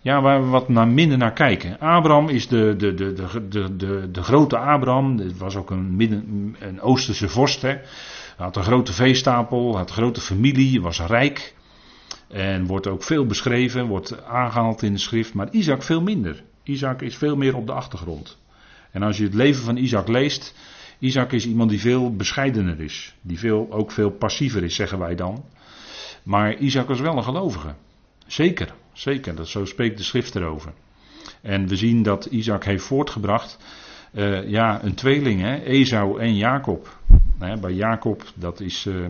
ja, 0.00 0.22
waar 0.22 0.42
we 0.42 0.48
wat 0.48 0.68
naar 0.68 0.88
minder 0.88 1.18
naar 1.18 1.32
kijken. 1.32 1.78
Abraham 1.78 2.28
is 2.28 2.48
de, 2.48 2.74
de, 2.76 2.94
de, 2.94 3.12
de, 3.12 3.48
de, 3.48 3.76
de, 3.76 4.10
de 4.10 4.22
grote 4.22 4.58
Abraham. 4.58 5.18
Het 5.18 5.38
was 5.38 5.56
ook 5.56 5.70
een, 5.70 5.96
midden, 5.96 6.56
een 6.58 6.80
Oosterse 6.80 7.28
vorst. 7.28 7.62
Hè. 7.62 7.68
Hij 7.68 7.82
had 8.46 8.56
een 8.56 8.62
grote 8.62 8.92
veestapel, 8.92 9.76
had 9.76 9.88
een 9.88 9.96
grote 9.96 10.20
familie, 10.20 10.80
was 10.80 11.00
rijk. 11.00 11.54
En 12.28 12.66
wordt 12.66 12.86
ook 12.86 13.02
veel 13.02 13.26
beschreven, 13.26 13.86
wordt 13.86 14.24
aangehaald 14.24 14.82
in 14.82 14.92
de 14.92 14.98
schrift. 14.98 15.34
Maar 15.34 15.50
Isaac 15.50 15.82
veel 15.82 16.02
minder. 16.02 16.44
Isaac 16.64 17.02
is 17.02 17.16
veel 17.16 17.36
meer 17.36 17.56
op 17.56 17.66
de 17.66 17.72
achtergrond. 17.72 18.38
En 18.90 19.02
als 19.02 19.16
je 19.16 19.24
het 19.24 19.34
leven 19.34 19.64
van 19.64 19.76
Isaac 19.76 20.08
leest, 20.08 20.54
Isaac 20.98 21.32
is 21.32 21.46
iemand 21.46 21.70
die 21.70 21.80
veel 21.80 22.16
bescheidener 22.16 22.80
is. 22.80 23.14
Die 23.20 23.38
veel, 23.38 23.66
ook 23.70 23.92
veel 23.92 24.10
passiever 24.10 24.62
is, 24.62 24.74
zeggen 24.74 24.98
wij 24.98 25.14
dan. 25.14 25.44
Maar 26.22 26.56
Isaac 26.56 26.88
was 26.88 27.00
wel 27.00 27.16
een 27.16 27.24
gelovige. 27.24 27.74
Zeker, 28.26 28.74
zeker. 28.92 29.34
Dat, 29.34 29.48
zo 29.48 29.64
spreekt 29.64 29.96
de 29.96 30.04
schrift 30.04 30.34
erover. 30.34 30.72
En 31.40 31.68
we 31.68 31.76
zien 31.76 32.02
dat 32.02 32.24
Isaac 32.26 32.64
heeft 32.64 32.84
voortgebracht. 32.84 33.58
Uh, 34.12 34.48
ja, 34.48 34.84
een 34.84 34.94
tweeling, 34.94 35.40
hè, 35.40 35.54
Esau 35.56 36.20
en 36.20 36.36
Jacob. 36.36 36.98
bij 37.38 37.72
Jacob, 37.72 38.22
dat 38.34 38.60
is. 38.60 38.86
Uh, 38.86 39.06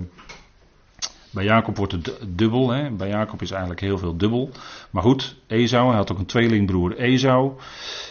bij 1.35 1.45
Jacob 1.45 1.77
wordt 1.77 1.93
het 1.93 2.19
dubbel. 2.29 2.71
Hè. 2.71 2.91
Bij 2.91 3.09
Jacob 3.09 3.43
is 3.43 3.51
eigenlijk 3.51 3.81
heel 3.81 3.99
veel 3.99 4.17
dubbel. 4.17 4.51
Maar 4.91 5.03
goed, 5.03 5.37
Esau, 5.47 5.89
hij 5.89 5.97
had 5.97 6.13
ook 6.13 6.19
een 6.19 6.27
tweelingbroer 6.27 6.97
Esau. 6.97 7.53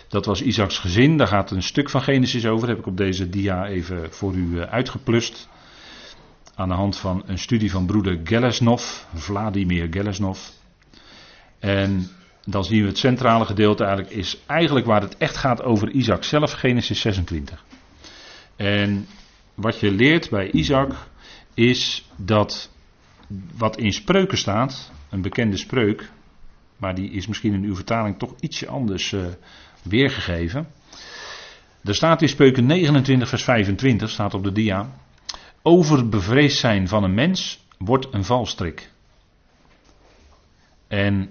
Dat 0.08 0.26
was 0.26 0.42
Isaacs 0.42 0.80
gezin. 0.80 1.18
Daar 1.18 1.28
gaat 1.28 1.52
een 1.52 1.64
stuk 1.64 1.90
van 1.90 2.02
Genesis 2.02 2.46
over. 2.46 2.68
Heb 2.68 2.80
ik 2.80 2.88
op 2.88 2.98
deze 2.98 3.30
dia 3.30 3.68
even 3.68 4.14
voor 4.14 4.34
u 4.34 4.60
eh, 4.60 4.72
uitgeplust. 4.72 5.50
Aan 6.56 6.68
de 6.68 6.74
hand 6.74 6.98
van 6.98 7.24
een 7.26 7.40
studie 7.40 7.72
van 7.72 7.86
broeder 7.86 8.20
Gelesnov, 8.24 8.84
Vladimir 9.14 9.88
Gelesnov. 9.92 10.40
En 11.60 12.10
dan 12.46 12.64
zien 12.64 12.82
we 12.82 12.88
het 12.88 12.98
centrale 12.98 13.46
gedeelte 13.46 13.84
eigenlijk 13.84 14.16
is 14.16 14.38
eigenlijk 14.46 14.86
waar 14.86 15.02
het 15.02 15.18
echt 15.18 15.38
gaat 15.38 15.64
over 15.64 15.90
Isaac 15.90 16.24
zelf, 16.24 16.52
Genesis 16.52 17.00
26. 17.02 17.64
En 18.56 19.08
wat 19.54 19.80
je 19.80 19.92
leert 19.92 20.30
bij 20.30 20.52
Isaac 20.52 20.92
is 21.54 22.10
dat 22.16 22.70
wat 23.58 23.78
in 23.78 23.93
spreuken 23.93 24.38
staat, 24.38 24.91
een 25.10 25.22
bekende 25.22 25.58
spreuk, 25.58 26.12
maar 26.78 26.96
die 26.96 27.12
is 27.12 27.28
misschien 27.28 27.54
in 27.54 27.63
uw 27.63 27.76
vertaling 27.76 28.19
toch 28.19 28.34
ietsje 28.39 28.67
anders 28.67 29.12
uh, 29.12 29.26
weergegeven. 29.82 30.67
Er 31.84 31.96
staat 31.96 32.22
in 32.22 32.30
spreuken 32.30 32.65
29 32.65 33.30
vers 33.30 33.43
25, 33.43 34.10
staat 34.10 34.34
op 34.34 34.43
de 34.43 34.52
dia, 34.52 34.89
overbevreesd 35.62 36.58
zijn 36.58 36.88
van 36.88 37.04
een 37.04 37.13
mens 37.13 37.65
wordt 37.78 38.08
een 38.12 38.26
valstrik. 38.26 38.91
En 40.88 41.30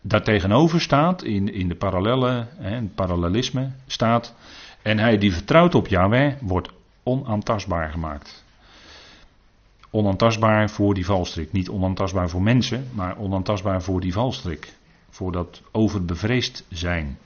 daartegenover 0.00 0.80
staat, 0.80 1.22
in, 1.22 1.52
in 1.52 1.68
de 1.68 1.76
parallellen, 1.76 2.48
hè, 2.56 2.74
het 2.74 2.94
parallelisme, 2.94 3.70
staat, 3.86 4.34
en 4.82 4.98
hij 4.98 5.18
die 5.18 5.32
vertrouwt 5.32 5.74
op 5.74 5.88
Yahweh 5.88 6.34
wordt 6.40 6.70
onaantastbaar 7.02 7.90
gemaakt 7.90 8.44
onaantastbaar 9.90 10.70
voor 10.70 10.94
die 10.94 11.04
valstrik. 11.04 11.52
Niet 11.52 11.68
onaantastbaar 11.68 12.28
voor 12.28 12.42
mensen, 12.42 12.88
maar 12.92 13.18
onaantastbaar 13.18 13.82
voor 13.82 14.00
die 14.00 14.12
valstrik. 14.12 14.72
Voor 15.10 15.32
dat 15.32 15.62
overbevreesd 15.72 16.64
zijn. 16.68 17.18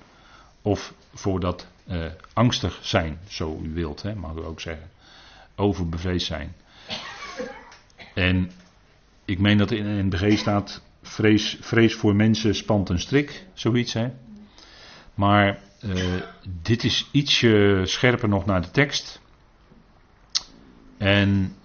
Of 0.62 0.94
voor 1.14 1.40
dat 1.40 1.66
uh, 1.90 2.06
angstig 2.32 2.78
zijn, 2.82 3.18
zo 3.28 3.60
u 3.62 3.74
wilt, 3.74 4.02
hè, 4.02 4.14
mag 4.14 4.34
u 4.36 4.44
ook 4.44 4.60
zeggen. 4.60 4.90
Overbevreesd 5.56 6.26
zijn. 6.26 6.54
En 8.14 8.50
ik 9.24 9.38
meen 9.38 9.58
dat 9.58 9.70
in 9.70 10.06
NBG 10.06 10.38
staat: 10.38 10.82
vrees, 11.02 11.58
vrees 11.60 11.94
voor 11.94 12.16
mensen 12.16 12.54
spant 12.54 12.88
een 12.88 13.00
strik, 13.00 13.46
zoiets. 13.52 13.92
Hè. 13.92 14.10
Maar 15.14 15.58
uh, 15.84 16.22
dit 16.62 16.84
is 16.84 17.08
ietsje 17.12 17.82
scherper 17.84 18.28
nog 18.28 18.46
naar 18.46 18.62
de 18.62 18.70
tekst. 18.70 19.20
En 20.98 21.56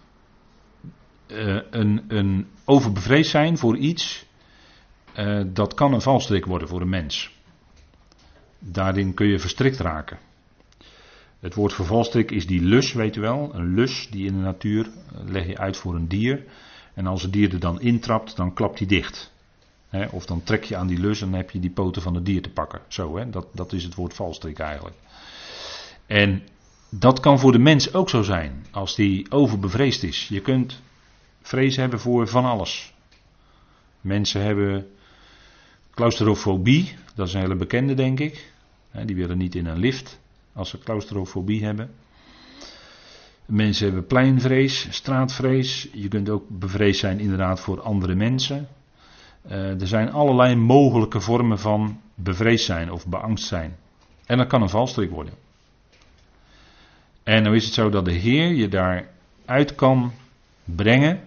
uh, 1.27 1.61
een, 1.69 2.03
een 2.07 2.47
overbevreesd 2.65 3.29
zijn 3.29 3.57
voor 3.57 3.77
iets, 3.77 4.25
uh, 5.19 5.43
dat 5.47 5.73
kan 5.73 5.93
een 5.93 6.01
valstrik 6.01 6.45
worden 6.45 6.67
voor 6.67 6.81
een 6.81 6.89
mens. 6.89 7.33
Daarin 8.59 9.13
kun 9.13 9.27
je 9.27 9.39
verstrikt 9.39 9.79
raken. 9.79 10.17
Het 11.39 11.55
woord 11.55 11.73
voor 11.73 11.85
valstrik 11.85 12.31
is 12.31 12.47
die 12.47 12.61
lus, 12.61 12.93
weet 12.93 13.15
u 13.15 13.21
wel. 13.21 13.49
Een 13.53 13.73
lus 13.73 14.07
die 14.11 14.25
in 14.25 14.33
de 14.33 14.39
natuur 14.39 14.85
eh, 14.85 15.19
leg 15.25 15.47
je 15.47 15.57
uit 15.57 15.77
voor 15.77 15.95
een 15.95 16.07
dier. 16.07 16.43
En 16.93 17.07
als 17.07 17.21
het 17.21 17.33
dier 17.33 17.53
er 17.53 17.59
dan 17.59 17.81
intrapt, 17.81 18.35
dan 18.35 18.53
klapt 18.53 18.79
hij 18.79 18.87
dicht. 18.87 19.33
Of 20.11 20.25
dan 20.25 20.43
trek 20.43 20.63
je 20.63 20.75
aan 20.75 20.87
die 20.87 20.99
lus 20.99 21.21
en 21.21 21.29
dan 21.29 21.39
heb 21.39 21.51
je 21.51 21.59
die 21.59 21.69
poten 21.69 22.01
van 22.01 22.15
het 22.15 22.25
dier 22.25 22.41
te 22.41 22.49
pakken. 22.49 22.81
Zo? 22.87 23.29
Dat, 23.29 23.47
dat 23.53 23.73
is 23.73 23.83
het 23.83 23.95
woord 23.95 24.13
valstrik 24.13 24.59
eigenlijk. 24.59 24.95
En 26.05 26.43
dat 26.89 27.19
kan 27.19 27.39
voor 27.39 27.51
de 27.51 27.59
mens 27.59 27.93
ook 27.93 28.09
zo 28.09 28.21
zijn, 28.21 28.65
als 28.71 28.95
die 28.95 29.31
overbevreesd 29.31 30.03
is. 30.03 30.27
Je 30.27 30.41
kunt 30.41 30.81
vrees 31.47 31.75
hebben 31.75 31.99
voor 31.99 32.27
van 32.27 32.45
alles. 32.45 32.93
Mensen 34.01 34.41
hebben 34.41 34.89
Claustrofobie, 35.93 36.95
dat 37.15 37.27
is 37.27 37.33
een 37.33 37.39
hele 37.39 37.55
bekende 37.55 37.93
denk 37.93 38.19
ik. 38.19 38.53
Die 39.05 39.15
willen 39.15 39.37
niet 39.37 39.55
in 39.55 39.65
een 39.65 39.79
lift 39.79 40.19
als 40.53 40.69
ze 40.69 40.79
claustrofobie 40.79 41.63
hebben. 41.63 41.89
Mensen 43.45 43.85
hebben 43.85 44.05
pleinvrees, 44.05 44.87
straatvrees. 44.89 45.89
Je 45.93 46.07
kunt 46.07 46.29
ook 46.29 46.43
bevreesd 46.49 46.99
zijn 46.99 47.19
inderdaad 47.19 47.59
voor 47.59 47.81
andere 47.81 48.15
mensen. 48.15 48.67
Uh, 49.47 49.81
er 49.81 49.87
zijn 49.87 50.11
allerlei 50.11 50.55
mogelijke 50.55 51.19
vormen 51.19 51.59
van 51.59 52.01
bevreesd 52.15 52.65
zijn 52.65 52.91
of 52.91 53.07
beangst 53.07 53.45
zijn. 53.45 53.75
En 54.25 54.37
dat 54.37 54.47
kan 54.47 54.61
een 54.61 54.69
valstrik 54.69 55.09
worden. 55.09 55.33
En 57.23 57.43
nou 57.43 57.55
is 57.55 57.65
het 57.65 57.73
zo 57.73 57.89
dat 57.89 58.05
de 58.05 58.11
Heer 58.11 58.53
je 58.53 58.67
daaruit 58.67 59.75
kan 59.75 60.11
brengen. 60.63 61.19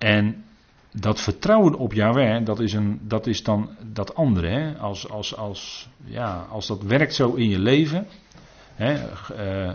En 0.00 0.44
dat 0.92 1.20
vertrouwen 1.20 1.74
op 1.74 1.92
Yahweh, 1.92 2.44
dat 2.44 2.60
is, 2.60 2.72
een, 2.72 3.00
dat 3.02 3.26
is 3.26 3.42
dan 3.42 3.70
dat 3.82 4.14
andere. 4.14 4.48
Hè? 4.48 4.78
Als, 4.78 5.08
als, 5.08 5.36
als, 5.36 5.88
ja, 6.04 6.46
als 6.50 6.66
dat 6.66 6.82
werkt 6.82 7.14
zo 7.14 7.34
in 7.34 7.48
je 7.48 7.58
leven. 7.58 8.06
Hè? 8.74 9.08
Uh, 9.66 9.72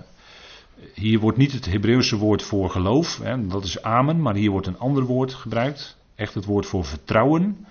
hier 0.94 1.20
wordt 1.20 1.38
niet 1.38 1.52
het 1.52 1.66
Hebreeuwse 1.66 2.18
woord 2.18 2.44
voor 2.44 2.70
geloof, 2.70 3.20
hè? 3.24 3.48
dat 3.48 3.64
is 3.64 3.82
amen, 3.82 4.22
maar 4.22 4.36
hier 4.36 4.52
wordt 4.52 4.68
een 4.68 4.80
ander 4.80 5.04
woord 5.04 5.34
gebruikt. 5.34 5.98
Echt 6.16 6.34
het 6.34 6.46
woord 6.46 6.66
voor 6.66 6.86
vertrouwen. 6.86 7.66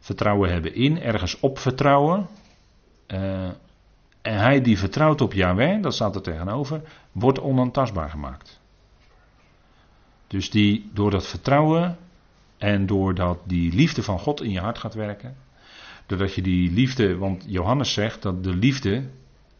Vertrouwen 0.00 0.52
hebben 0.52 0.74
in, 0.74 1.00
ergens 1.00 1.40
op 1.40 1.58
vertrouwen. 1.58 2.26
Uh, 3.06 3.44
en 4.22 4.38
hij 4.38 4.60
die 4.60 4.78
vertrouwt 4.78 5.20
op 5.20 5.32
Yahweh, 5.32 5.82
dat 5.82 5.94
staat 5.94 6.14
er 6.14 6.22
tegenover, 6.22 6.82
wordt 7.12 7.40
onaantastbaar 7.40 8.10
gemaakt. 8.10 8.60
Dus 10.32 10.50
die 10.50 10.90
door 10.92 11.10
dat 11.10 11.26
vertrouwen 11.26 11.98
en 12.58 12.86
doordat 12.86 13.38
die 13.44 13.72
liefde 13.72 14.02
van 14.02 14.18
God 14.18 14.42
in 14.42 14.50
je 14.50 14.60
hart 14.60 14.78
gaat 14.78 14.94
werken, 14.94 15.36
doordat 16.06 16.34
je 16.34 16.42
die 16.42 16.70
liefde, 16.70 17.16
want 17.16 17.44
Johannes 17.46 17.92
zegt 17.92 18.22
dat 18.22 18.44
de 18.44 18.54
liefde, 18.54 19.08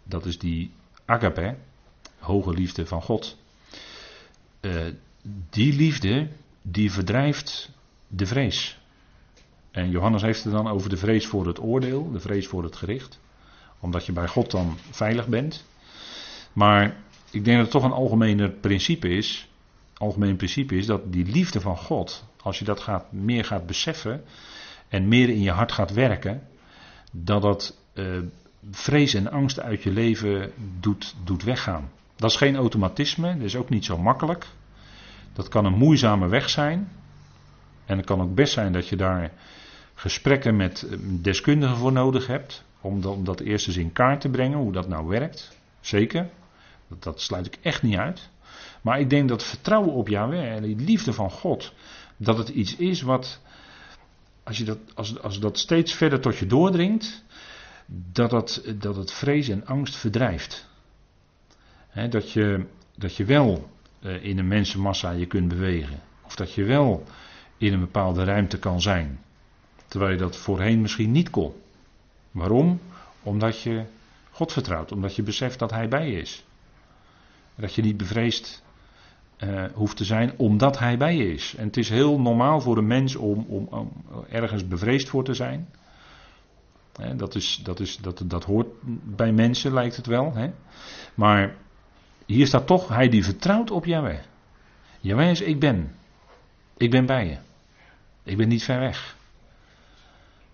dat 0.03 0.27
is 0.27 0.39
die 0.39 0.71
agape, 1.05 1.57
hoge 2.19 2.53
liefde 2.53 2.87
van 2.87 3.03
God, 3.03 3.39
uh, 4.61 4.81
die 5.51 5.73
liefde 5.73 6.29
die 6.63 6.93
verdrijft 6.93 7.71
de 8.07 8.27
vrees. 8.27 8.79
En 9.71 9.91
Johannes 9.91 10.23
heeft 10.23 10.45
het 10.45 10.53
dan 10.53 10.69
over 10.69 10.91
de 10.91 10.97
vrees 10.97 11.27
voor 11.27 11.47
het 11.47 11.61
oordeel, 11.61 12.11
de 12.11 12.21
vrees 12.21 12.47
voor 12.47 12.63
het 12.63 12.77
gericht, 12.77 13.21
omdat 13.81 14.07
je 14.07 14.13
bij 14.13 14.29
God 14.29 14.51
dan 14.51 14.77
veilig 14.91 15.27
bent. 15.27 15.65
Maar 16.53 16.97
ik 17.31 17.45
denk 17.45 17.57
dat 17.57 17.67
het 17.67 17.71
toch 17.71 17.85
een 17.85 17.97
algemener 17.97 18.51
principe 18.51 19.09
is, 19.09 19.51
algemeen 20.03 20.37
principe 20.37 20.77
is 20.77 20.87
dat 20.87 21.13
die 21.13 21.25
liefde 21.25 21.61
van 21.61 21.77
God, 21.77 22.25
als 22.43 22.59
je 22.59 22.65
dat 22.65 22.81
gaat, 22.81 23.13
meer 23.13 23.45
gaat 23.45 23.67
beseffen 23.67 24.25
en 24.89 25.09
meer 25.09 25.29
in 25.29 25.41
je 25.41 25.51
hart 25.51 25.73
gaat 25.73 25.93
werken, 25.93 26.43
dat 27.13 27.43
dat 27.43 27.77
uh, 27.95 28.19
vrees 28.71 29.15
en 29.15 29.31
angst 29.31 29.61
uit 29.61 29.83
je 29.83 29.91
leven 29.91 30.53
doet, 30.81 31.15
doet 31.25 31.43
weggaan. 31.43 31.91
Dat 32.17 32.31
is 32.31 32.37
geen 32.37 32.57
automatisme, 32.57 33.37
dat 33.37 33.45
is 33.45 33.57
ook 33.57 33.69
niet 33.69 33.85
zo 33.85 33.99
makkelijk. 33.99 34.47
Dat 35.33 35.49
kan 35.49 35.65
een 35.65 35.79
moeizame 35.79 36.29
weg 36.29 36.49
zijn. 36.49 36.89
En 37.85 37.97
het 37.97 38.07
kan 38.07 38.21
ook 38.21 38.35
best 38.35 38.53
zijn 38.53 38.73
dat 38.73 38.89
je 38.89 38.97
daar 38.97 39.33
gesprekken 39.95 40.57
met 40.57 40.83
eh, 40.83 40.99
deskundigen 41.01 41.77
voor 41.77 41.93
nodig 41.93 42.27
hebt. 42.27 42.65
Om 42.81 43.01
dat, 43.01 43.13
om 43.13 43.25
dat 43.25 43.41
eerst 43.41 43.67
eens 43.67 43.77
in 43.77 43.93
kaart 43.93 44.21
te 44.21 44.29
brengen, 44.29 44.59
hoe 44.59 44.73
dat 44.73 44.89
nou 44.89 45.07
werkt. 45.07 45.59
Zeker. 45.81 46.29
Dat, 46.89 47.03
dat 47.03 47.21
sluit 47.21 47.47
ik 47.47 47.59
echt 47.63 47.83
niet 47.83 47.97
uit. 47.97 48.31
Maar 48.83 49.01
ik 49.01 49.11
denk 49.11 49.29
dat 49.29 49.45
vertrouwen 49.45 49.93
op 49.93 50.09
Yahweh 50.09 50.55
en 50.55 50.63
die 50.63 50.77
liefde 50.77 51.13
van 51.13 51.31
God, 51.31 51.73
dat 52.17 52.39
het 52.39 52.49
iets 52.49 52.77
is 52.77 53.03
wat, 53.03 53.41
als, 54.43 54.59
je 54.59 54.65
dat, 54.65 54.79
als, 54.95 55.21
als 55.21 55.41
dat 55.41 55.59
steeds 55.59 55.93
verder 55.93 56.21
tot 56.21 56.37
je 56.37 56.47
doordringt, 56.47 57.25
dat, 57.87 58.31
dat, 58.31 58.63
dat 58.79 58.97
het 58.97 59.13
vrees 59.13 59.49
en 59.49 59.67
angst 59.67 59.97
verdrijft. 59.97 60.69
dat, 62.11 62.33
je, 62.33 62.67
dat 62.97 63.17
je 63.17 63.25
wel 63.25 63.71
uh, 64.01 64.25
in 64.25 64.39
een 64.39 64.49
mensenmassa 64.49 65.11
je 65.11 65.27
kunt 65.27 65.49
bewegen. 65.49 66.01
Of 66.25 66.35
dat 66.37 66.53
je 66.55 66.65
wel 66.65 67.05
in 67.57 67.73
een 67.73 67.81
bepaalde 67.81 68.25
ruimte 68.25 68.59
kan 68.59 68.81
zijn. 68.81 69.21
Terwijl 69.87 70.13
je 70.13 70.19
dat 70.19 70.37
voorheen 70.37 70.81
misschien 70.81 71.13
niet 71.13 71.31
kon. 71.31 71.53
Waarom? 72.31 72.81
Omdat 73.23 73.63
je 73.63 73.85
God 74.31 74.53
vertrouwt, 74.53 74.93
omdat 74.93 75.17
je 75.17 75.23
beseft 75.23 75.59
dat 75.59 75.71
Hij 75.71 75.89
bij 75.89 76.11
je 76.11 76.21
is. 76.21 76.45
Dat 77.55 77.75
je 77.75 77.83
niet 77.83 77.97
bevreesd 77.97 78.63
uh, 79.45 79.65
hoeft 79.75 79.97
te 79.97 80.05
zijn 80.05 80.33
omdat 80.37 80.79
hij 80.79 80.97
bij 80.97 81.17
je 81.17 81.33
is. 81.33 81.55
En 81.57 81.67
het 81.67 81.77
is 81.77 81.89
heel 81.89 82.21
normaal 82.21 82.61
voor 82.61 82.77
een 82.79 82.87
mens 82.87 83.17
om, 83.17 83.47
om, 83.49 83.93
ergens 84.31 84.69
bevreesd 84.69 85.09
voor 85.09 85.25
te 85.25 85.35
zijn. 85.35 85.69
dat, 87.17 87.35
is, 87.35 87.61
dat, 87.65 87.81
is, 87.81 87.97
dat, 87.97 88.23
dat 88.27 88.45
hoort 88.45 88.69
bij 89.17 89.33
mensen, 89.33 89.73
lijkt 89.73 89.97
het 89.97 90.07
wel. 90.07 90.35
Maar 91.15 91.55
hier 92.27 92.47
staat 92.47 92.67
toch, 92.67 92.89
hij 92.89 93.09
die 93.09 93.25
vertrouwt 93.25 93.71
op 93.71 93.85
Yahweh. 93.85 94.19
Yahweh 95.01 95.31
is 95.31 95.41
ik 95.41 95.61
ben. 95.61 95.93
Ik 96.77 96.91
ben 96.91 97.07
bij 97.07 97.27
je. 97.27 97.37
Ik 98.23 98.37
ben 98.37 98.49
niet 98.49 98.65
ver 98.65 98.79
weg. 98.79 99.17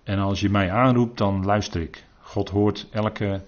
En 0.05 0.19
als 0.19 0.41
je 0.41 0.51
mij 0.51 0.71
aanroept, 0.71 1.19
dan 1.19 1.45
luister 1.45 1.81
ik. 1.81 2.05
God 2.21 2.49
hoort 2.49 2.87
elke 2.91 3.41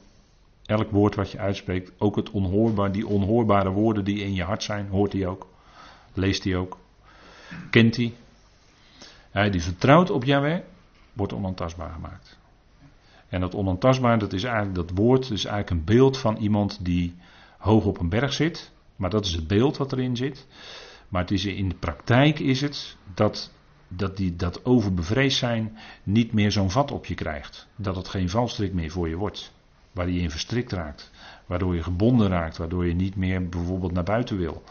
Elk 0.70 0.90
woord 0.90 1.14
wat 1.14 1.30
je 1.30 1.38
uitspreekt, 1.38 1.92
ook 1.98 2.16
het 2.16 2.30
onhoorbaar, 2.30 2.92
die 2.92 3.06
onhoorbare 3.06 3.70
woorden 3.70 4.04
die 4.04 4.18
in 4.18 4.34
je 4.34 4.42
hart 4.42 4.62
zijn, 4.62 4.88
hoort 4.88 5.12
hij 5.12 5.26
ook. 5.26 5.48
Leest 6.14 6.44
hij 6.44 6.56
ook. 6.56 6.78
Kent 7.70 7.96
hij. 7.96 8.12
Hij 9.30 9.50
die 9.50 9.62
vertrouwt 9.62 10.10
op 10.10 10.24
Yahweh, 10.24 10.60
wordt 11.12 11.32
onaantastbaar 11.32 11.92
gemaakt. 11.92 12.38
En 13.28 13.40
dat 13.40 13.54
onaantastbaar, 13.54 14.18
dat 14.18 14.32
is 14.32 14.44
eigenlijk 14.44 14.74
dat 14.74 14.90
woord, 14.94 15.30
is 15.30 15.44
eigenlijk 15.44 15.70
een 15.70 15.96
beeld 15.96 16.18
van 16.18 16.36
iemand 16.36 16.84
die 16.84 17.14
hoog 17.58 17.84
op 17.84 17.98
een 17.98 18.08
berg 18.08 18.32
zit. 18.32 18.72
Maar 18.96 19.10
dat 19.10 19.24
is 19.24 19.32
het 19.32 19.46
beeld 19.46 19.76
wat 19.76 19.92
erin 19.92 20.16
zit. 20.16 20.46
Maar 21.08 21.22
het 21.22 21.30
is 21.30 21.44
in 21.44 21.68
de 21.68 21.74
praktijk 21.74 22.38
is 22.38 22.60
het 22.60 22.96
dat, 23.14 23.52
dat, 23.88 24.16
die, 24.16 24.36
dat 24.36 24.64
overbevreesd 24.64 25.38
zijn 25.38 25.78
niet 26.02 26.32
meer 26.32 26.52
zo'n 26.52 26.70
vat 26.70 26.90
op 26.90 27.06
je 27.06 27.14
krijgt. 27.14 27.68
Dat 27.76 27.96
het 27.96 28.08
geen 28.08 28.28
valstrik 28.28 28.72
meer 28.72 28.90
voor 28.90 29.08
je 29.08 29.16
wordt 29.16 29.52
waar 29.92 30.10
je 30.10 30.20
in 30.20 30.30
verstrikt 30.30 30.72
raakt. 30.72 31.10
Waardoor 31.46 31.74
je 31.74 31.82
gebonden 31.82 32.28
raakt, 32.28 32.56
waardoor 32.56 32.86
je 32.86 32.94
niet 32.94 33.16
meer 33.16 33.48
bijvoorbeeld 33.48 33.92
naar 33.92 34.04
buiten 34.04 34.38
wil. 34.38 34.62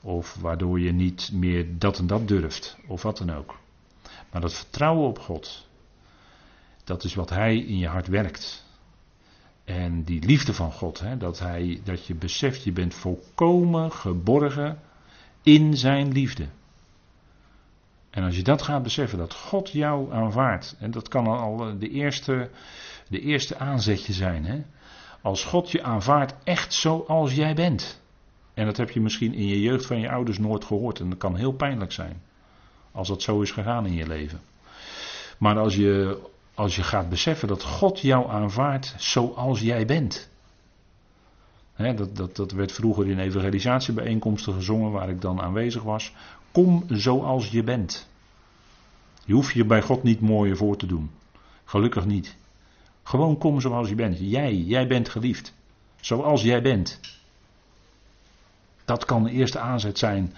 Of 0.00 0.36
waardoor 0.40 0.80
je 0.80 0.92
niet 0.92 1.30
meer 1.32 1.78
dat 1.78 1.98
en 1.98 2.06
dat 2.06 2.28
durft, 2.28 2.76
of 2.86 3.02
wat 3.02 3.18
dan 3.18 3.34
ook. 3.34 3.58
Maar 4.30 4.40
dat 4.40 4.54
vertrouwen 4.54 5.08
op 5.08 5.18
God, 5.18 5.66
dat 6.84 7.04
is 7.04 7.14
wat 7.14 7.30
Hij 7.30 7.56
in 7.56 7.78
je 7.78 7.88
hart 7.88 8.06
werkt. 8.06 8.66
En 9.64 10.02
die 10.02 10.24
liefde 10.24 10.54
van 10.54 10.72
God, 10.72 11.00
hè, 11.00 11.16
dat, 11.16 11.38
hij, 11.38 11.80
dat 11.84 12.06
je 12.06 12.14
beseft, 12.14 12.64
je 12.64 12.72
bent 12.72 12.94
volkomen 12.94 13.92
geborgen 13.92 14.80
in 15.42 15.76
Zijn 15.76 16.12
liefde. 16.12 16.48
En 18.10 18.24
als 18.24 18.36
je 18.36 18.42
dat 18.42 18.62
gaat 18.62 18.82
beseffen, 18.82 19.18
dat 19.18 19.34
God 19.34 19.70
jou 19.70 20.12
aanvaardt, 20.12 20.76
en 20.78 20.90
dat 20.90 21.08
kan 21.08 21.26
al 21.26 21.78
de 21.78 21.88
eerste 21.88 22.50
de 23.08 23.20
eerste 23.20 23.58
aanzetje 23.58 24.12
zijn. 24.12 24.44
Hè? 24.44 24.62
Als 25.22 25.44
God 25.44 25.70
je 25.70 25.82
aanvaardt 25.82 26.34
echt 26.44 26.74
zoals 26.74 27.34
jij 27.34 27.54
bent. 27.54 28.00
En 28.54 28.64
dat 28.64 28.76
heb 28.76 28.90
je 28.90 29.00
misschien 29.00 29.34
in 29.34 29.46
je 29.46 29.60
jeugd 29.60 29.86
van 29.86 30.00
je 30.00 30.10
ouders 30.10 30.38
nooit 30.38 30.64
gehoord. 30.64 31.00
En 31.00 31.08
dat 31.08 31.18
kan 31.18 31.36
heel 31.36 31.52
pijnlijk 31.52 31.92
zijn. 31.92 32.22
Als 32.92 33.08
dat 33.08 33.22
zo 33.22 33.40
is 33.40 33.50
gegaan 33.50 33.86
in 33.86 33.94
je 33.94 34.06
leven. 34.06 34.40
Maar 35.38 35.58
als 35.58 35.74
je, 35.74 36.20
als 36.54 36.76
je 36.76 36.82
gaat 36.82 37.08
beseffen 37.08 37.48
dat 37.48 37.62
God 37.62 38.00
jou 38.00 38.30
aanvaardt 38.30 38.94
zoals 38.98 39.60
jij 39.60 39.86
bent. 39.86 40.30
Hè, 41.72 41.94
dat, 41.94 42.16
dat, 42.16 42.36
dat 42.36 42.52
werd 42.52 42.72
vroeger 42.72 43.08
in 43.08 43.18
evangelisatiebijeenkomsten 43.18 44.54
gezongen 44.54 44.90
waar 44.90 45.08
ik 45.08 45.20
dan 45.20 45.40
aanwezig 45.40 45.82
was. 45.82 46.12
Kom 46.52 46.84
zoals 46.88 47.50
je 47.50 47.62
bent. 47.62 48.08
Je 49.24 49.32
hoeft 49.32 49.54
je 49.54 49.64
bij 49.64 49.82
God 49.82 50.02
niet 50.02 50.20
mooier 50.20 50.56
voor 50.56 50.76
te 50.76 50.86
doen. 50.86 51.10
Gelukkig 51.64 52.04
niet. 52.04 52.36
Gewoon 53.08 53.38
kom 53.38 53.60
zoals 53.60 53.88
je 53.88 53.94
bent. 53.94 54.18
Jij, 54.20 54.54
jij 54.54 54.86
bent 54.86 55.08
geliefd. 55.08 55.54
Zoals 56.00 56.42
jij 56.42 56.62
bent. 56.62 57.00
Dat 58.84 59.04
kan 59.04 59.22
de 59.22 59.30
eerste 59.30 59.58
aanzet 59.58 59.98
zijn 59.98 60.34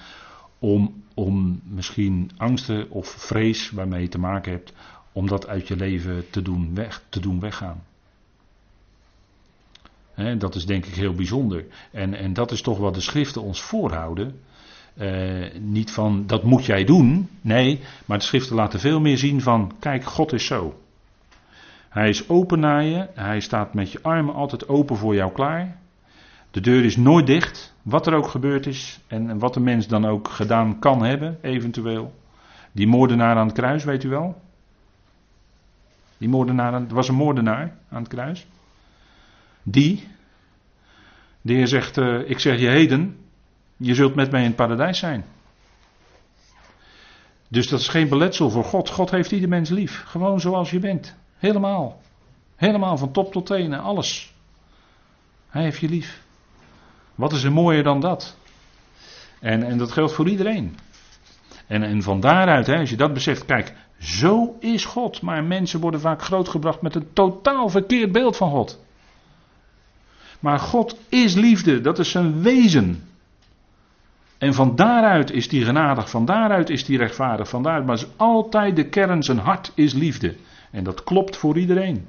om, 0.58 1.02
om 1.14 1.60
misschien 1.64 2.30
angsten 2.36 2.90
of 2.90 3.08
vrees 3.08 3.70
waarmee 3.70 4.02
je 4.02 4.08
te 4.08 4.18
maken 4.18 4.52
hebt, 4.52 4.72
om 5.12 5.26
dat 5.26 5.46
uit 5.46 5.68
je 5.68 5.76
leven 5.76 6.30
te 6.30 6.42
doen, 6.42 6.74
weg, 6.74 7.02
te 7.08 7.20
doen 7.20 7.40
weggaan. 7.40 7.82
dat 10.38 10.54
is 10.54 10.66
denk 10.66 10.86
ik 10.86 10.94
heel 10.94 11.14
bijzonder. 11.14 11.66
En, 11.92 12.14
en 12.14 12.32
dat 12.32 12.50
is 12.50 12.62
toch 12.62 12.78
wat 12.78 12.94
de 12.94 13.00
schriften 13.00 13.42
ons 13.42 13.62
voorhouden. 13.62 14.40
Uh, 14.94 15.54
niet 15.58 15.90
van 15.90 16.26
dat 16.26 16.42
moet 16.42 16.64
jij 16.64 16.84
doen. 16.84 17.28
Nee, 17.40 17.80
maar 18.06 18.18
de 18.18 18.24
schriften 18.24 18.56
laten 18.56 18.80
veel 18.80 19.00
meer 19.00 19.18
zien 19.18 19.40
van 19.40 19.72
kijk, 19.78 20.04
God 20.04 20.32
is 20.32 20.46
zo. 20.46 20.80
Hij 21.90 22.08
is 22.08 22.28
open 22.28 22.60
naar 22.60 22.84
je. 22.84 23.08
Hij 23.14 23.40
staat 23.40 23.74
met 23.74 23.92
je 23.92 24.02
armen 24.02 24.34
altijd 24.34 24.68
open 24.68 24.96
voor 24.96 25.14
jou 25.14 25.32
klaar. 25.32 25.76
De 26.50 26.60
deur 26.60 26.84
is 26.84 26.96
nooit 26.96 27.26
dicht. 27.26 27.74
Wat 27.82 28.06
er 28.06 28.14
ook 28.14 28.28
gebeurd 28.28 28.66
is. 28.66 29.00
En 29.06 29.38
wat 29.38 29.54
de 29.54 29.60
mens 29.60 29.86
dan 29.86 30.06
ook 30.06 30.28
gedaan 30.28 30.78
kan 30.78 31.04
hebben, 31.04 31.38
eventueel. 31.42 32.14
Die 32.72 32.86
moordenaar 32.86 33.36
aan 33.36 33.46
het 33.46 33.56
kruis, 33.56 33.84
weet 33.84 34.04
u 34.04 34.08
wel. 34.08 34.40
Die 36.18 36.28
moordenaar, 36.28 36.72
er 36.72 36.94
was 36.94 37.08
een 37.08 37.14
moordenaar 37.14 37.76
aan 37.88 38.02
het 38.02 38.08
kruis. 38.08 38.46
Die, 39.62 40.08
de 41.40 41.52
Heer 41.52 41.66
zegt, 41.66 41.96
uh, 41.96 42.30
ik 42.30 42.38
zeg 42.38 42.60
je 42.60 42.68
heden, 42.68 43.16
je 43.76 43.94
zult 43.94 44.14
met 44.14 44.30
mij 44.30 44.40
in 44.40 44.46
het 44.46 44.56
paradijs 44.56 44.98
zijn. 44.98 45.24
Dus 47.48 47.68
dat 47.68 47.80
is 47.80 47.88
geen 47.88 48.08
beletsel 48.08 48.50
voor 48.50 48.64
God. 48.64 48.88
God 48.88 49.10
heeft 49.10 49.32
ieder 49.32 49.48
mens 49.48 49.70
lief. 49.70 50.02
Gewoon 50.06 50.40
zoals 50.40 50.70
je 50.70 50.78
bent. 50.78 51.18
Helemaal. 51.40 52.00
Helemaal 52.56 52.96
van 52.96 53.12
top 53.12 53.32
tot 53.32 53.46
tenen, 53.46 53.80
alles. 53.80 54.34
Hij 55.48 55.62
heeft 55.62 55.78
je 55.78 55.88
lief. 55.88 56.22
Wat 57.14 57.32
is 57.32 57.42
er 57.42 57.52
mooier 57.52 57.82
dan 57.82 58.00
dat? 58.00 58.36
En, 59.40 59.62
en 59.62 59.78
dat 59.78 59.92
geldt 59.92 60.12
voor 60.12 60.28
iedereen. 60.28 60.76
En, 61.66 61.82
en 61.82 62.02
van 62.02 62.20
daaruit, 62.20 62.66
hè, 62.66 62.78
als 62.78 62.90
je 62.90 62.96
dat 62.96 63.14
beseft, 63.14 63.44
kijk, 63.44 63.74
zo 63.98 64.56
is 64.60 64.84
God. 64.84 65.22
Maar 65.22 65.44
mensen 65.44 65.80
worden 65.80 66.00
vaak 66.00 66.22
grootgebracht 66.22 66.82
met 66.82 66.94
een 66.94 67.12
totaal 67.12 67.68
verkeerd 67.68 68.12
beeld 68.12 68.36
van 68.36 68.50
God. 68.50 68.80
Maar 70.40 70.58
God 70.58 70.98
is 71.08 71.34
liefde, 71.34 71.80
dat 71.80 71.98
is 71.98 72.10
zijn 72.10 72.42
wezen. 72.42 73.08
En 74.38 74.54
van 74.54 74.76
daaruit 74.76 75.30
is 75.30 75.50
hij 75.50 75.60
genadig, 75.60 76.10
van 76.10 76.24
daaruit 76.24 76.70
is 76.70 76.86
hij 76.86 76.96
rechtvaardig, 76.96 77.48
van 77.48 77.62
daaruit, 77.62 77.86
maar 77.86 77.94
is 77.94 78.06
altijd 78.16 78.76
de 78.76 78.88
kern, 78.88 79.22
zijn 79.22 79.38
hart 79.38 79.72
is 79.74 79.92
liefde. 79.92 80.36
En 80.70 80.84
dat 80.84 81.04
klopt 81.04 81.36
voor 81.36 81.58
iedereen. 81.58 82.06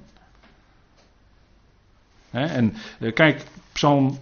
en 2.31 2.73
eh, 2.99 3.13
kijk, 3.13 3.43
Psalm 3.71 4.17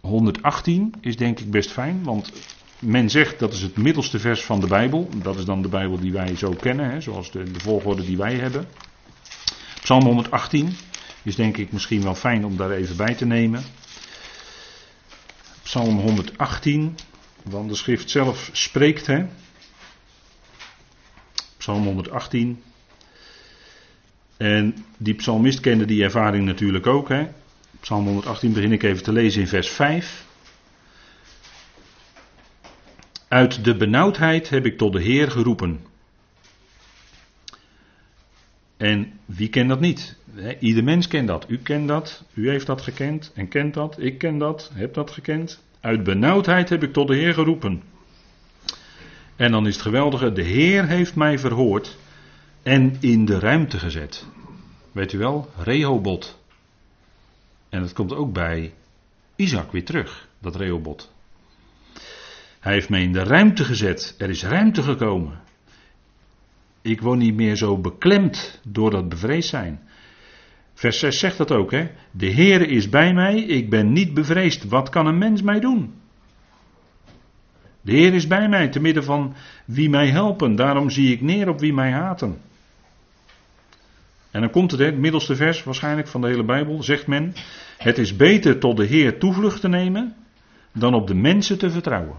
118 0.00 0.94
is 1.00 1.16
denk 1.16 1.40
ik 1.40 1.50
best 1.50 1.70
fijn, 1.70 2.04
want 2.04 2.32
men 2.78 3.10
zegt 3.10 3.38
dat 3.38 3.52
is 3.52 3.62
het 3.62 3.76
middelste 3.76 4.18
vers 4.18 4.44
van 4.44 4.60
de 4.60 4.66
Bijbel. 4.66 5.08
Dat 5.22 5.36
is 5.36 5.44
dan 5.44 5.62
de 5.62 5.68
Bijbel 5.68 5.98
die 5.98 6.12
wij 6.12 6.36
zo 6.36 6.50
kennen, 6.50 7.02
zoals 7.02 7.30
de, 7.30 7.50
de 7.50 7.60
volgorde 7.60 8.04
die 8.04 8.16
wij 8.16 8.34
hebben. 8.34 8.66
Psalm 9.80 10.04
118 10.04 10.76
is 11.22 11.36
denk 11.36 11.56
ik 11.56 11.72
misschien 11.72 12.02
wel 12.02 12.14
fijn 12.14 12.44
om 12.44 12.56
daar 12.56 12.70
even 12.70 12.96
bij 12.96 13.14
te 13.14 13.26
nemen. 13.26 13.62
Psalm 15.62 15.98
118, 15.98 16.96
want 17.42 17.68
de 17.68 17.74
schrift 17.74 18.10
zelf 18.10 18.50
spreekt, 18.52 19.06
hè. 19.06 19.26
Psalm 21.56 21.84
118. 21.84 22.62
En 24.36 24.74
die 24.96 25.14
psalmist 25.14 25.60
kende 25.60 25.84
die 25.84 26.02
ervaring 26.02 26.44
natuurlijk 26.44 26.86
ook, 26.86 27.08
hè. 27.08 27.28
Psalm 27.80 28.04
118 28.04 28.52
begin 28.52 28.72
ik 28.72 28.82
even 28.82 29.02
te 29.02 29.12
lezen 29.12 29.40
in 29.40 29.48
vers 29.48 29.68
5. 29.68 30.24
Uit 33.28 33.64
de 33.64 33.76
benauwdheid 33.76 34.48
heb 34.48 34.66
ik 34.66 34.78
tot 34.78 34.92
de 34.92 35.02
Heer 35.02 35.30
geroepen. 35.30 35.80
En 38.76 39.12
wie 39.24 39.48
kent 39.48 39.68
dat 39.68 39.80
niet? 39.80 40.16
Ieder 40.60 40.84
mens 40.84 41.08
kent 41.08 41.28
dat. 41.28 41.44
U 41.48 41.58
kent 41.58 41.88
dat, 41.88 42.24
u 42.34 42.48
heeft 42.48 42.66
dat 42.66 42.82
gekend 42.82 43.32
en 43.34 43.48
kent 43.48 43.74
dat, 43.74 43.96
ik 43.98 44.18
ken 44.18 44.38
dat, 44.38 44.70
heb 44.74 44.94
dat 44.94 45.10
gekend. 45.10 45.62
Uit 45.80 46.04
benauwdheid 46.04 46.68
heb 46.68 46.82
ik 46.82 46.92
tot 46.92 47.08
de 47.08 47.14
Heer 47.14 47.34
geroepen. 47.34 47.82
En 49.36 49.50
dan 49.50 49.66
is 49.66 49.74
het 49.74 49.82
geweldige, 49.82 50.32
de 50.32 50.42
Heer 50.42 50.86
heeft 50.86 51.14
mij 51.14 51.38
verhoord 51.38 51.96
en 52.64 52.96
in 53.00 53.24
de 53.24 53.38
ruimte 53.38 53.78
gezet. 53.78 54.26
Weet 54.92 55.12
u 55.12 55.18
wel, 55.18 55.50
Rehobot. 55.56 56.38
En 57.68 57.80
dat 57.80 57.92
komt 57.92 58.14
ook 58.14 58.32
bij 58.32 58.72
Isaac 59.36 59.72
weer 59.72 59.84
terug, 59.84 60.28
dat 60.38 60.56
Rehobot. 60.56 61.12
Hij 62.60 62.72
heeft 62.72 62.88
mij 62.88 63.02
in 63.02 63.12
de 63.12 63.22
ruimte 63.22 63.64
gezet. 63.64 64.14
Er 64.18 64.30
is 64.30 64.44
ruimte 64.44 64.82
gekomen. 64.82 65.40
Ik 66.82 67.00
word 67.00 67.18
niet 67.18 67.34
meer 67.34 67.56
zo 67.56 67.78
beklemd 67.78 68.60
door 68.68 68.90
dat 68.90 69.08
bevreesd 69.08 69.48
zijn. 69.48 69.80
Vers 70.74 70.98
6 70.98 71.18
zegt 71.18 71.36
dat 71.36 71.52
ook, 71.52 71.70
hè? 71.70 71.90
De 72.10 72.32
Heere 72.32 72.66
is 72.66 72.88
bij 72.88 73.14
mij, 73.14 73.38
ik 73.38 73.70
ben 73.70 73.92
niet 73.92 74.14
bevreesd. 74.14 74.64
Wat 74.64 74.88
kan 74.88 75.06
een 75.06 75.18
mens 75.18 75.42
mij 75.42 75.60
doen? 75.60 75.94
De 77.80 77.92
Heer 77.92 78.14
is 78.14 78.26
bij 78.26 78.48
mij, 78.48 78.68
te 78.68 78.80
midden 78.80 79.04
van 79.04 79.34
wie 79.64 79.90
mij 79.90 80.08
helpen. 80.08 80.56
Daarom 80.56 80.90
zie 80.90 81.12
ik 81.12 81.20
neer 81.20 81.48
op 81.48 81.60
wie 81.60 81.72
mij 81.72 81.92
haten. 81.92 82.38
En 84.34 84.40
dan 84.40 84.50
komt 84.50 84.70
het, 84.70 84.80
het 84.80 84.98
middelste 84.98 85.36
vers 85.36 85.64
waarschijnlijk 85.64 86.08
van 86.08 86.20
de 86.20 86.26
hele 86.26 86.44
Bijbel, 86.44 86.82
zegt 86.82 87.06
men: 87.06 87.32
Het 87.78 87.98
is 87.98 88.16
beter 88.16 88.58
tot 88.58 88.76
de 88.76 88.84
Heer 88.84 89.18
toevlucht 89.18 89.60
te 89.60 89.68
nemen 89.68 90.16
dan 90.72 90.94
op 90.94 91.06
de 91.06 91.14
mensen 91.14 91.58
te 91.58 91.70
vertrouwen. 91.70 92.16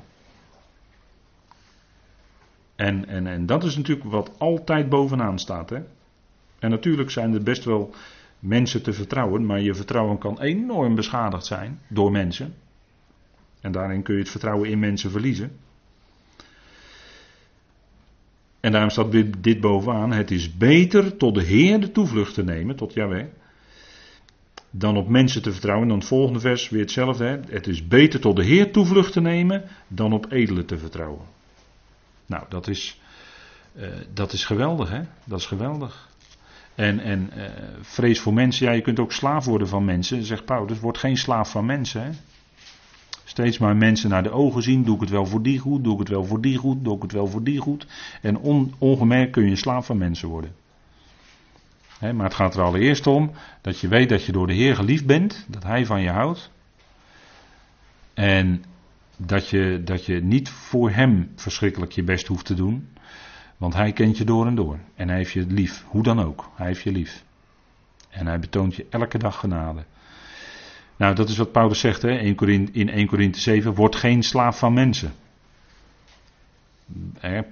En, 2.75 3.07
en, 3.07 3.27
en 3.27 3.45
dat 3.45 3.63
is 3.63 3.75
natuurlijk 3.75 4.09
wat 4.09 4.31
altijd 4.37 4.89
bovenaan 4.89 5.39
staat. 5.39 5.69
Hè? 5.69 5.79
En 6.59 6.69
natuurlijk 6.69 7.11
zijn 7.11 7.33
er 7.33 7.43
best 7.43 7.63
wel 7.63 7.93
mensen 8.39 8.83
te 8.83 8.93
vertrouwen, 8.93 9.45
maar 9.45 9.61
je 9.61 9.73
vertrouwen 9.73 10.17
kan 10.17 10.41
enorm 10.41 10.95
beschadigd 10.95 11.45
zijn 11.45 11.79
door 11.87 12.11
mensen. 12.11 12.53
En 13.61 13.71
daarin 13.71 14.03
kun 14.03 14.13
je 14.13 14.19
het 14.19 14.29
vertrouwen 14.29 14.69
in 14.69 14.79
mensen 14.79 15.11
verliezen. 15.11 15.51
En 18.65 18.71
daarom 18.71 18.89
staat 18.89 19.11
dit, 19.11 19.43
dit 19.43 19.59
bovenaan: 19.59 20.11
het 20.11 20.31
is 20.31 20.57
beter 20.57 21.17
tot 21.17 21.35
de 21.35 21.43
Heer 21.43 21.79
de 21.79 21.91
toevlucht 21.91 22.33
te 22.33 22.43
nemen, 22.43 22.75
tot 22.75 22.93
Yahweh, 22.93 23.25
dan 24.69 24.97
op 24.97 25.07
mensen 25.07 25.41
te 25.41 25.51
vertrouwen. 25.51 25.87
Dan 25.87 25.97
het 25.97 26.07
volgende 26.07 26.39
vers 26.39 26.69
weer 26.69 26.81
hetzelfde: 26.81 27.25
hè? 27.25 27.39
het 27.49 27.67
is 27.67 27.87
beter 27.87 28.19
tot 28.19 28.35
de 28.35 28.43
Heer 28.43 28.71
toevlucht 28.71 29.13
te 29.13 29.21
nemen 29.21 29.63
dan 29.87 30.13
op 30.13 30.31
edelen 30.31 30.65
te 30.65 30.77
vertrouwen. 30.77 31.25
Nou, 32.25 32.43
dat 32.49 32.67
is, 32.67 33.01
uh, 33.75 33.87
dat 34.13 34.33
is 34.33 34.45
geweldig, 34.45 34.89
hè? 34.89 35.01
Dat 35.23 35.39
is 35.39 35.45
geweldig. 35.45 36.09
En, 36.75 36.99
en 36.99 37.29
uh, 37.37 37.43
vrees 37.81 38.19
voor 38.19 38.33
mensen, 38.33 38.65
ja, 38.65 38.71
je 38.71 38.81
kunt 38.81 38.99
ook 38.99 39.11
slaaf 39.11 39.45
worden 39.45 39.67
van 39.67 39.85
mensen. 39.85 40.23
Zegt 40.23 40.45
Paulus, 40.45 40.79
word 40.79 40.97
geen 40.97 41.17
slaaf 41.17 41.51
van 41.51 41.65
mensen. 41.65 42.03
Hè? 42.03 42.09
Steeds 43.27 43.57
maar 43.57 43.75
mensen 43.75 44.09
naar 44.09 44.23
de 44.23 44.31
ogen 44.31 44.63
zien. 44.63 44.83
Doe 44.83 44.95
ik 44.95 45.01
het 45.01 45.09
wel 45.09 45.25
voor 45.25 45.41
die 45.41 45.59
goed? 45.59 45.83
Doe 45.83 45.93
ik 45.93 45.99
het 45.99 46.09
wel 46.09 46.25
voor 46.25 46.41
die 46.41 46.57
goed? 46.57 46.83
Doe 46.83 46.95
ik 46.95 47.01
het 47.01 47.11
wel 47.11 47.27
voor 47.27 47.43
die 47.43 47.59
goed? 47.59 47.87
En 48.21 48.37
on, 48.37 48.73
ongemerkt 48.77 49.31
kun 49.31 49.49
je 49.49 49.55
slaaf 49.55 49.85
van 49.85 49.97
mensen 49.97 50.29
worden. 50.29 50.55
maar 51.99 52.23
het 52.25 52.33
gaat 52.33 52.55
er 52.55 52.61
allereerst 52.61 53.07
om 53.07 53.31
dat 53.61 53.79
je 53.79 53.87
weet 53.87 54.09
dat 54.09 54.25
je 54.25 54.31
door 54.31 54.47
de 54.47 54.53
Heer 54.53 54.75
geliefd 54.75 55.05
bent. 55.05 55.45
Dat 55.47 55.63
Hij 55.63 55.85
van 55.85 56.01
je 56.01 56.09
houdt. 56.09 56.51
En 58.13 58.63
dat 59.17 59.49
je, 59.49 59.81
dat 59.83 60.05
je 60.05 60.23
niet 60.23 60.49
voor 60.49 60.91
Hem 60.91 61.31
verschrikkelijk 61.35 61.91
je 61.91 62.03
best 62.03 62.27
hoeft 62.27 62.45
te 62.45 62.53
doen. 62.53 62.89
Want 63.57 63.73
Hij 63.73 63.91
kent 63.91 64.17
je 64.17 64.23
door 64.23 64.47
en 64.47 64.55
door. 64.55 64.79
En 64.95 65.07
Hij 65.07 65.17
heeft 65.17 65.31
je 65.31 65.45
lief. 65.47 65.85
Hoe 65.87 66.03
dan 66.03 66.21
ook. 66.21 66.49
Hij 66.55 66.67
heeft 66.67 66.81
je 66.81 66.91
lief. 66.91 67.23
En 68.09 68.27
Hij 68.27 68.39
betoont 68.39 68.75
je 68.75 68.85
elke 68.89 69.17
dag 69.17 69.39
genade. 69.39 69.83
Nou, 70.97 71.15
dat 71.15 71.29
is 71.29 71.37
wat 71.37 71.51
Paulus 71.51 71.79
zegt 71.79 72.01
hè, 72.01 72.11
in 72.71 72.89
1 72.89 73.07
Korinthe 73.07 73.39
7. 73.39 73.73
Word 73.73 73.95
geen 73.95 74.23
slaaf 74.23 74.59
van 74.59 74.73
mensen. 74.73 75.13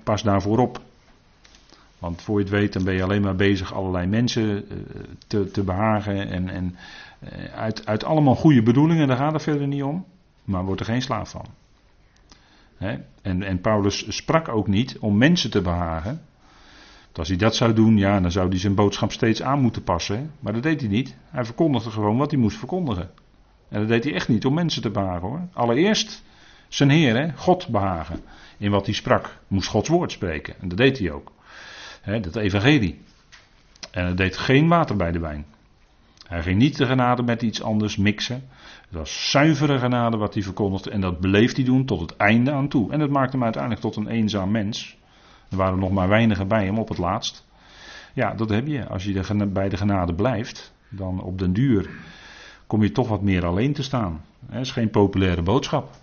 Pas 0.03 0.23
daarvoor 0.23 0.57
op. 0.57 0.81
Want 1.99 2.21
voor 2.21 2.37
je 2.37 2.45
het 2.45 2.53
weet, 2.53 2.73
dan 2.73 2.83
ben 2.83 2.93
je 2.93 3.03
alleen 3.03 3.21
maar 3.21 3.35
bezig 3.35 3.73
allerlei 3.73 4.07
mensen 4.07 4.69
eh, 4.69 4.77
te, 5.27 5.51
te 5.51 5.63
behagen. 5.63 6.29
En, 6.29 6.49
en 6.49 6.75
eh, 7.19 7.53
uit, 7.53 7.85
uit 7.85 8.03
allemaal 8.03 8.35
goede 8.35 8.63
bedoelingen, 8.63 9.07
daar 9.07 9.17
gaat 9.17 9.33
het 9.33 9.41
verder 9.41 9.67
niet 9.67 9.83
om. 9.83 10.05
Maar 10.43 10.65
word 10.65 10.79
er 10.79 10.85
geen 10.85 11.01
slaaf 11.01 11.29
van. 11.29 11.45
En, 13.21 13.43
en 13.43 13.61
Paulus 13.61 14.15
sprak 14.15 14.47
ook 14.47 14.67
niet 14.67 14.97
om 14.99 15.17
mensen 15.17 15.51
te 15.51 15.61
behagen. 15.61 16.21
als 17.13 17.27
hij 17.27 17.37
dat 17.37 17.55
zou 17.55 17.73
doen, 17.73 17.97
ja, 17.97 18.19
dan 18.19 18.31
zou 18.31 18.49
hij 18.49 18.59
zijn 18.59 18.75
boodschap 18.75 19.11
steeds 19.11 19.41
aan 19.41 19.59
moeten 19.59 19.83
passen. 19.83 20.31
Maar 20.39 20.53
dat 20.53 20.63
deed 20.63 20.79
hij 20.79 20.89
niet. 20.89 21.15
Hij 21.29 21.45
verkondigde 21.45 21.91
gewoon 21.91 22.17
wat 22.17 22.31
hij 22.31 22.39
moest 22.39 22.57
verkondigen. 22.57 23.09
En 23.73 23.79
dat 23.79 23.87
deed 23.87 24.03
hij 24.03 24.13
echt 24.13 24.27
niet 24.27 24.45
om 24.45 24.53
mensen 24.53 24.81
te 24.81 24.89
behagen 24.89 25.27
hoor. 25.27 25.47
Allereerst 25.53 26.23
zijn 26.67 26.89
Heer, 26.89 27.33
God 27.35 27.67
behagen. 27.67 28.21
In 28.57 28.71
wat 28.71 28.85
hij 28.85 28.95
sprak. 28.95 29.37
Moest 29.47 29.67
Gods 29.67 29.89
woord 29.89 30.11
spreken. 30.11 30.55
En 30.59 30.67
dat 30.67 30.77
deed 30.77 30.99
hij 30.99 31.11
ook. 31.11 31.31
Hè, 32.01 32.19
dat 32.19 32.35
evangelie. 32.35 33.01
En 33.91 34.05
hij 34.05 34.15
deed 34.15 34.37
geen 34.37 34.67
water 34.67 34.95
bij 34.95 35.11
de 35.11 35.19
wijn. 35.19 35.45
Hij 36.27 36.41
ging 36.41 36.57
niet 36.57 36.77
de 36.77 36.85
genade 36.85 37.23
met 37.23 37.41
iets 37.41 37.61
anders 37.61 37.97
mixen. 37.97 38.43
Het 38.81 38.97
was 38.97 39.29
zuivere 39.31 39.79
genade 39.79 40.17
wat 40.17 40.33
hij 40.33 40.43
verkondigde. 40.43 40.91
En 40.91 41.01
dat 41.01 41.19
bleef 41.19 41.55
hij 41.55 41.63
doen 41.63 41.85
tot 41.85 42.01
het 42.01 42.15
einde 42.17 42.51
aan 42.51 42.67
toe. 42.67 42.91
En 42.91 42.99
dat 42.99 43.09
maakte 43.09 43.31
hem 43.31 43.43
uiteindelijk 43.43 43.81
tot 43.81 43.95
een 43.95 44.07
eenzaam 44.07 44.51
mens. 44.51 44.97
Er 45.49 45.57
waren 45.57 45.79
nog 45.79 45.91
maar 45.91 46.07
weinigen 46.07 46.47
bij 46.47 46.65
hem 46.65 46.79
op 46.79 46.89
het 46.89 46.97
laatst. 46.97 47.45
Ja, 48.13 48.33
dat 48.33 48.49
heb 48.49 48.67
je. 48.67 48.87
Als 48.87 49.03
je 49.03 49.47
bij 49.47 49.69
de 49.69 49.77
genade 49.77 50.13
blijft, 50.13 50.73
dan 50.89 51.21
op 51.21 51.39
den 51.39 51.53
duur 51.53 51.89
kom 52.67 52.83
je 52.83 52.91
toch 52.91 53.07
wat 53.07 53.21
meer 53.21 53.45
alleen 53.45 53.73
te 53.73 53.83
staan. 53.83 54.21
Dat 54.39 54.61
is 54.61 54.71
geen 54.71 54.89
populaire 54.89 55.41
boodschap. 55.41 55.95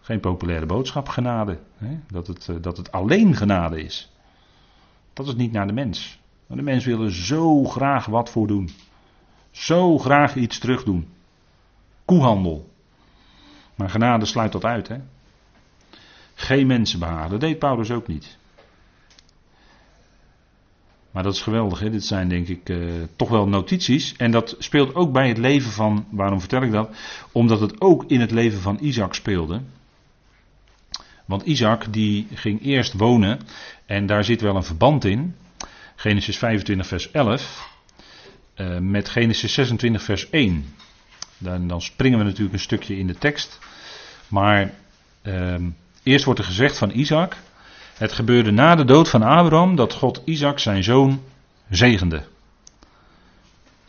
Geen 0.00 0.20
populaire 0.20 0.66
boodschap, 0.66 1.08
genade. 1.08 1.58
Dat 2.08 2.26
het, 2.26 2.48
eh, 2.48 2.56
dat 2.60 2.76
het 2.76 2.92
alleen 2.92 3.34
genade 3.34 3.82
is. 3.82 4.12
Dat 5.12 5.26
is 5.26 5.34
niet 5.34 5.52
naar 5.52 5.66
de 5.66 5.72
mens. 5.72 6.20
De 6.46 6.62
mens 6.62 6.84
wil 6.84 7.02
er 7.02 7.12
zo 7.12 7.64
graag 7.64 8.06
wat 8.06 8.30
voor 8.30 8.46
doen. 8.46 8.70
Zo 9.50 9.98
graag 9.98 10.34
iets 10.34 10.58
terug 10.58 10.84
doen. 10.84 11.08
Koehandel. 12.04 12.70
Maar 13.74 13.90
genade 13.90 14.24
sluit 14.24 14.52
dat 14.52 14.64
uit, 14.64 14.88
hè? 14.88 14.96
Geen 16.34 16.86
behagen. 16.98 17.30
Dat 17.30 17.40
deed 17.40 17.58
Paulus 17.58 17.90
ook 17.90 18.06
niet. 18.06 18.38
Maar 21.16 21.24
dat 21.24 21.34
is 21.34 21.42
geweldig, 21.42 21.78
hè? 21.78 21.90
dit 21.90 22.04
zijn 22.04 22.28
denk 22.28 22.48
ik 22.48 22.68
uh, 22.68 22.92
toch 23.16 23.28
wel 23.28 23.48
notities. 23.48 24.14
En 24.16 24.30
dat 24.30 24.56
speelt 24.58 24.94
ook 24.94 25.12
bij 25.12 25.28
het 25.28 25.38
leven 25.38 25.70
van, 25.70 26.06
waarom 26.10 26.40
vertel 26.40 26.62
ik 26.62 26.72
dat? 26.72 26.96
Omdat 27.32 27.60
het 27.60 27.80
ook 27.80 28.04
in 28.06 28.20
het 28.20 28.30
leven 28.30 28.60
van 28.60 28.78
Isaac 28.80 29.14
speelde. 29.14 29.60
Want 31.24 31.42
Isaac 31.42 31.92
die 31.92 32.26
ging 32.34 32.62
eerst 32.62 32.92
wonen 32.92 33.40
en 33.86 34.06
daar 34.06 34.24
zit 34.24 34.40
wel 34.40 34.56
een 34.56 34.64
verband 34.64 35.04
in. 35.04 35.34
Genesis 35.94 36.38
25 36.38 36.86
vers 36.86 37.10
11 37.10 37.68
uh, 38.56 38.78
met 38.78 39.08
Genesis 39.08 39.52
26 39.52 40.02
vers 40.02 40.30
1. 40.30 40.64
Dan, 41.38 41.68
dan, 41.68 41.82
springen 41.82 42.18
we 42.18 42.24
natuurlijk 42.24 42.52
een 42.52 42.60
stukje 42.60 42.98
in 42.98 43.06
de 43.06 43.18
tekst. 43.18 43.58
Maar 44.28 44.74
uh, 45.22 45.54
eerst 46.02 46.24
wordt 46.24 46.40
er 46.40 46.46
gezegd 46.46 46.78
van 46.78 46.90
Isaac. 46.90 47.36
Het 47.96 48.12
gebeurde 48.12 48.50
na 48.50 48.74
de 48.74 48.84
dood 48.84 49.08
van 49.08 49.22
Abraham 49.22 49.76
dat 49.76 49.92
God 49.92 50.22
Isaac 50.24 50.58
zijn 50.58 50.84
zoon 50.84 51.20
zegende. 51.70 52.22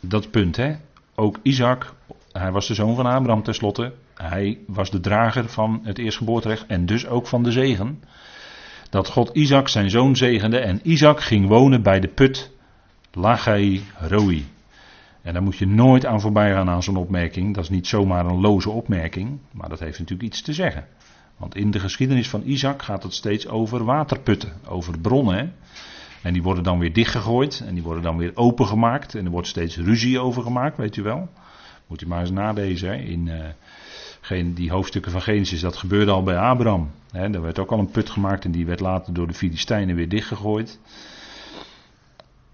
Dat 0.00 0.30
punt 0.30 0.56
hè. 0.56 0.76
Ook 1.14 1.38
Isaac, 1.42 1.94
hij 2.32 2.52
was 2.52 2.66
de 2.66 2.74
zoon 2.74 2.94
van 2.94 3.06
Abraham 3.06 3.42
tenslotte. 3.42 3.92
Hij 4.14 4.58
was 4.66 4.90
de 4.90 5.00
drager 5.00 5.48
van 5.48 5.80
het 5.82 5.98
eerstgeboorterecht 5.98 6.66
en 6.66 6.86
dus 6.86 7.06
ook 7.06 7.26
van 7.26 7.42
de 7.42 7.52
zegen. 7.52 8.02
Dat 8.90 9.08
God 9.08 9.30
Isaac 9.32 9.68
zijn 9.68 9.90
zoon 9.90 10.16
zegende 10.16 10.58
en 10.58 10.80
Isaac 10.82 11.20
ging 11.20 11.48
wonen 11.48 11.82
bij 11.82 12.00
de 12.00 12.08
put 12.08 12.50
Lagai 13.12 13.84
Roi. 13.98 14.46
En 15.22 15.32
daar 15.32 15.42
moet 15.42 15.56
je 15.56 15.66
nooit 15.66 16.06
aan 16.06 16.20
voorbij 16.20 16.52
gaan 16.52 16.68
aan 16.68 16.82
zo'n 16.82 16.96
opmerking. 16.96 17.54
Dat 17.54 17.64
is 17.64 17.70
niet 17.70 17.86
zomaar 17.86 18.26
een 18.26 18.40
loze 18.40 18.70
opmerking, 18.70 19.38
maar 19.50 19.68
dat 19.68 19.80
heeft 19.80 19.98
natuurlijk 19.98 20.28
iets 20.28 20.42
te 20.42 20.52
zeggen. 20.52 20.86
Want 21.38 21.56
in 21.56 21.70
de 21.70 21.80
geschiedenis 21.80 22.28
van 22.28 22.42
Isaac 22.44 22.82
gaat 22.82 23.02
het 23.02 23.14
steeds 23.14 23.48
over 23.48 23.84
waterputten, 23.84 24.52
over 24.66 24.98
bronnen. 24.98 25.54
En 26.22 26.32
die 26.32 26.42
worden 26.42 26.64
dan 26.64 26.78
weer 26.78 26.92
dichtgegooid 26.92 27.62
en 27.66 27.74
die 27.74 27.82
worden 27.82 28.02
dan 28.02 28.16
weer 28.16 28.32
opengemaakt. 28.34 29.14
En 29.14 29.24
er 29.24 29.30
wordt 29.30 29.48
steeds 29.48 29.76
ruzie 29.76 30.18
over 30.18 30.42
gemaakt, 30.42 30.76
weet 30.76 30.96
u 30.96 31.02
wel. 31.02 31.28
Moet 31.86 32.02
u 32.02 32.06
maar 32.06 32.20
eens 32.20 32.30
nalezen. 32.30 33.00
In 33.00 33.26
uh, 34.28 34.54
die 34.54 34.70
hoofdstukken 34.70 35.12
van 35.12 35.22
Genesis, 35.22 35.60
dat 35.60 35.76
gebeurde 35.76 36.10
al 36.10 36.22
bij 36.22 36.36
Abraham. 36.36 36.90
Hè? 37.10 37.32
Er 37.32 37.42
werd 37.42 37.58
ook 37.58 37.72
al 37.72 37.78
een 37.78 37.90
put 37.90 38.10
gemaakt 38.10 38.44
en 38.44 38.50
die 38.50 38.66
werd 38.66 38.80
later 38.80 39.14
door 39.14 39.26
de 39.26 39.34
Filistijnen 39.34 39.96
weer 39.96 40.08
dichtgegooid. 40.08 40.78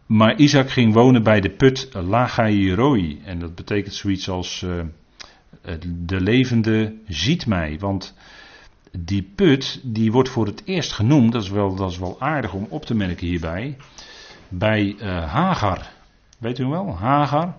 Maar 0.07 0.37
Isaac 0.37 0.71
ging 0.71 0.93
wonen 0.93 1.23
bij 1.23 1.41
de 1.41 1.51
put 1.51 1.89
Lagairoi. 1.93 3.21
En 3.25 3.39
dat 3.39 3.55
betekent 3.55 3.95
zoiets 3.95 4.29
als 4.29 4.63
uh, 4.63 4.83
de 6.07 6.21
levende 6.21 6.95
ziet 7.07 7.47
mij. 7.47 7.79
Want 7.79 8.15
die 8.99 9.33
put 9.35 9.81
die 9.83 10.13
wordt 10.13 10.29
voor 10.29 10.47
het 10.47 10.63
eerst 10.65 10.93
genoemd, 10.93 11.33
dat 11.33 11.43
is 11.43 11.51
wel, 11.51 11.75
dat 11.75 11.91
is 11.91 11.99
wel 11.99 12.21
aardig 12.21 12.53
om 12.53 12.67
op 12.69 12.85
te 12.85 12.95
merken 12.95 13.27
hierbij, 13.27 13.77
bij 14.49 14.97
uh, 14.99 15.33
Hagar. 15.33 15.93
Weet 16.39 16.59
u 16.59 16.67
wel, 16.67 16.97
Hagar, 16.97 17.57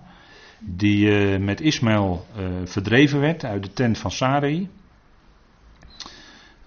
die 0.60 1.06
uh, 1.06 1.44
met 1.44 1.60
Ismaël 1.60 2.26
uh, 2.38 2.46
verdreven 2.64 3.20
werd 3.20 3.44
uit 3.44 3.62
de 3.62 3.72
tent 3.72 3.98
van 3.98 4.10
Sarai. 4.10 4.68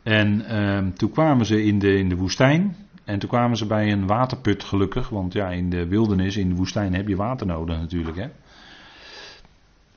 En 0.04 0.46
ehm, 0.46 0.92
toen 0.92 1.12
kwamen 1.12 1.46
ze 1.46 1.64
in 1.64 1.80
de, 1.80 1.98
in 1.98 2.10
de 2.10 2.16
woestijn. 2.16 2.76
En 3.04 3.20
toen 3.20 3.30
kwamen 3.30 3.58
ze 3.58 3.66
bij 3.66 3.92
een 3.92 4.08
waterput 4.08 4.64
gelukkig, 4.64 5.10
want 5.10 5.34
ja, 5.34 5.50
in 5.50 5.70
de 5.70 5.88
wildernis, 5.88 6.38
in 6.38 6.50
de 6.50 6.56
woestijn 6.56 6.94
heb 6.94 7.08
je 7.08 7.16
water 7.16 7.48
nodig 7.48 7.78
natuurlijk. 7.78 8.18
Hè. 8.18 8.28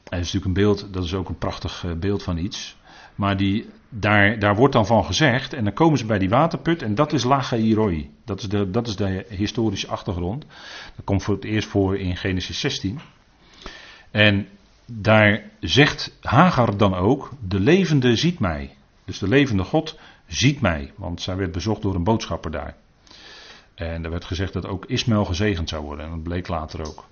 Dat 0.04 0.20
is 0.20 0.32
natuurlijk 0.32 0.44
een 0.44 0.52
beeld, 0.52 0.92
dat 0.92 1.04
is 1.04 1.14
ook 1.14 1.28
een 1.28 1.38
prachtig 1.38 1.84
beeld 1.98 2.22
van 2.22 2.36
iets. 2.36 2.76
Maar 3.14 3.36
die, 3.36 3.68
daar, 3.88 4.38
daar 4.38 4.56
wordt 4.56 4.72
dan 4.72 4.86
van 4.86 5.04
gezegd, 5.04 5.52
en 5.52 5.64
dan 5.64 5.72
komen 5.72 5.98
ze 5.98 6.06
bij 6.06 6.18
die 6.18 6.28
waterput, 6.28 6.82
en 6.82 6.94
dat 6.94 7.12
is 7.12 7.24
Lachairoi. 7.24 8.10
Dat 8.24 8.40
is 8.40 8.48
de, 8.48 8.70
dat 8.70 8.86
is 8.86 8.96
de 8.96 9.26
historische 9.28 9.88
achtergrond. 9.88 10.44
Dat 10.96 11.04
komt 11.04 11.22
voor 11.22 11.34
het 11.34 11.44
eerst 11.44 11.68
voor 11.68 11.98
in 11.98 12.16
Genesis 12.16 12.60
16. 12.60 13.00
En 14.10 14.48
daar 14.86 15.42
zegt 15.60 16.18
Hagar 16.20 16.76
dan 16.76 16.94
ook, 16.94 17.30
de 17.48 17.60
levende 17.60 18.16
ziet 18.16 18.38
mij. 18.38 18.76
Dus 19.04 19.18
de 19.18 19.28
levende 19.28 19.64
God 19.64 19.98
ziet 20.26 20.60
mij, 20.60 20.92
want 20.96 21.20
zij 21.20 21.36
werd 21.36 21.52
bezocht 21.52 21.82
door 21.82 21.94
een 21.94 22.04
boodschapper 22.04 22.50
daar. 22.50 22.76
En 23.74 24.04
er 24.04 24.10
werd 24.10 24.24
gezegd 24.24 24.52
dat 24.52 24.66
ook 24.66 24.84
Ismaël 24.86 25.24
gezegend 25.24 25.68
zou 25.68 25.84
worden, 25.84 26.04
en 26.04 26.10
dat 26.10 26.22
bleek 26.22 26.48
later 26.48 26.86
ook. 26.86 27.04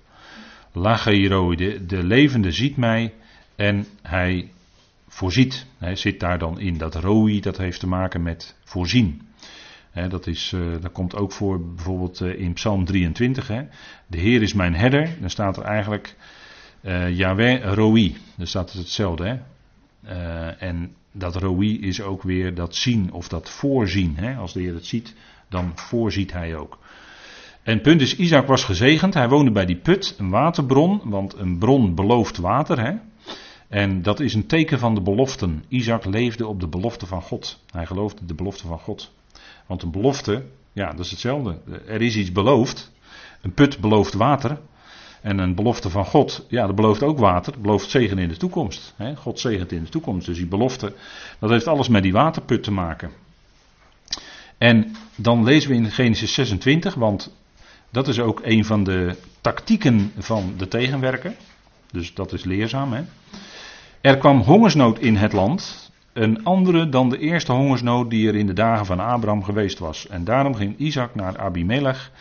Lachairoi, 0.71 1.55
de, 1.55 1.85
de 1.85 2.03
levende 2.03 2.51
ziet 2.51 2.77
mij 2.77 3.13
en 3.55 3.87
hij 4.01 4.51
voorziet. 5.11 5.65
Zit 5.93 6.19
daar 6.19 6.37
dan 6.37 6.59
in. 6.59 6.77
Dat 6.77 6.95
roi, 6.95 7.39
dat 7.39 7.57
heeft 7.57 7.79
te 7.79 7.87
maken 7.87 8.23
met 8.23 8.55
voorzien. 8.63 9.21
dat, 10.09 10.27
is, 10.27 10.51
uh, 10.51 10.75
komt 10.91 11.15
ook 11.15 11.31
voor 11.31 11.65
bijvoorbeeld 11.65 12.19
uh, 12.19 12.39
in 12.39 12.53
Psalm 12.53 12.85
23. 12.85 13.47
Hè. 13.47 13.63
De 14.07 14.17
Heer 14.17 14.41
is 14.41 14.53
mijn 14.53 14.75
herder. 14.75 15.09
Dan 15.19 15.29
staat 15.29 15.57
er 15.57 15.63
eigenlijk 15.63 16.15
uh, 16.81 17.17
Yahweh 17.17 17.73
roi. 17.73 18.17
Dan 18.35 18.47
staat 18.47 18.71
het 18.71 18.81
hetzelfde. 18.81 19.39
En 20.57 20.95
dat 21.11 21.35
roi 21.35 21.79
is 21.79 22.01
ook 22.01 22.23
weer 22.23 22.55
dat 22.55 22.75
zien 22.75 23.11
of 23.11 23.27
dat 23.27 23.49
voorzien. 23.49 24.35
Als 24.37 24.53
de 24.53 24.61
Heer 24.61 24.73
het 24.73 24.85
ziet, 24.85 25.15
dan 25.49 25.71
voorziet 25.75 26.33
hij 26.33 26.55
ook. 26.55 26.79
En 27.63 27.73
het 27.73 27.81
punt 27.81 28.01
is, 28.01 28.15
Isaac 28.15 28.47
was 28.47 28.63
gezegend. 28.63 29.13
Hij 29.13 29.29
woonde 29.29 29.51
bij 29.51 29.65
die 29.65 29.75
put, 29.75 30.15
een 30.17 30.29
waterbron. 30.29 31.01
Want 31.03 31.37
een 31.37 31.57
bron 31.57 31.95
belooft 31.95 32.37
water. 32.37 33.01
En 33.71 34.01
dat 34.01 34.19
is 34.19 34.33
een 34.33 34.47
teken 34.47 34.79
van 34.79 34.95
de 34.95 35.01
beloften. 35.01 35.63
Isaac 35.67 36.05
leefde 36.05 36.47
op 36.47 36.59
de 36.59 36.67
belofte 36.67 37.05
van 37.05 37.21
God. 37.21 37.59
Hij 37.71 37.85
geloofde 37.85 38.25
de 38.25 38.33
belofte 38.33 38.67
van 38.67 38.79
God. 38.79 39.11
Want 39.65 39.83
een 39.83 39.91
belofte, 39.91 40.45
ja, 40.73 40.91
dat 40.91 41.05
is 41.05 41.11
hetzelfde. 41.11 41.57
Er 41.87 42.01
is 42.01 42.15
iets 42.15 42.31
beloofd. 42.31 42.91
Een 43.41 43.53
put 43.53 43.79
belooft 43.79 44.13
water. 44.13 44.59
En 45.21 45.39
een 45.39 45.55
belofte 45.55 45.89
van 45.89 46.05
God, 46.05 46.45
ja, 46.49 46.65
dat 46.65 46.75
belooft 46.75 47.03
ook 47.03 47.17
water. 47.17 47.51
Dat 47.51 47.61
belooft 47.61 47.89
zegen 47.89 48.17
in 48.17 48.29
de 48.29 48.37
toekomst. 48.37 48.95
God 49.15 49.39
zegent 49.39 49.71
in 49.71 49.83
de 49.83 49.89
toekomst. 49.89 50.25
Dus 50.25 50.37
die 50.37 50.47
belofte, 50.47 50.93
dat 51.39 51.49
heeft 51.49 51.67
alles 51.67 51.87
met 51.87 52.03
die 52.03 52.13
waterput 52.13 52.63
te 52.63 52.71
maken. 52.71 53.11
En 54.57 54.95
dan 55.15 55.43
lezen 55.43 55.69
we 55.69 55.75
in 55.75 55.91
Genesis 55.91 56.33
26, 56.33 56.93
want 56.93 57.35
dat 57.89 58.07
is 58.07 58.19
ook 58.19 58.41
een 58.43 58.65
van 58.65 58.83
de 58.83 59.15
tactieken 59.41 60.11
van 60.17 60.53
de 60.57 60.67
tegenwerker. 60.67 61.35
Dus 61.91 62.13
dat 62.13 62.33
is 62.33 62.43
leerzaam. 62.43 62.93
Hè? 62.93 63.03
Er 64.01 64.17
kwam 64.17 64.41
hongersnood 64.41 64.99
in 64.99 65.15
het 65.15 65.33
land, 65.33 65.91
een 66.13 66.43
andere 66.43 66.89
dan 66.89 67.09
de 67.09 67.17
eerste 67.17 67.51
hongersnood 67.51 68.09
die 68.09 68.27
er 68.27 68.35
in 68.35 68.47
de 68.47 68.53
dagen 68.53 68.85
van 68.85 68.99
Abraham 68.99 69.43
geweest 69.43 69.79
was. 69.79 70.07
En 70.07 70.23
daarom 70.23 70.55
ging 70.55 70.77
Isaac 70.77 71.15
naar 71.15 71.37
Abimelech, 71.37 72.11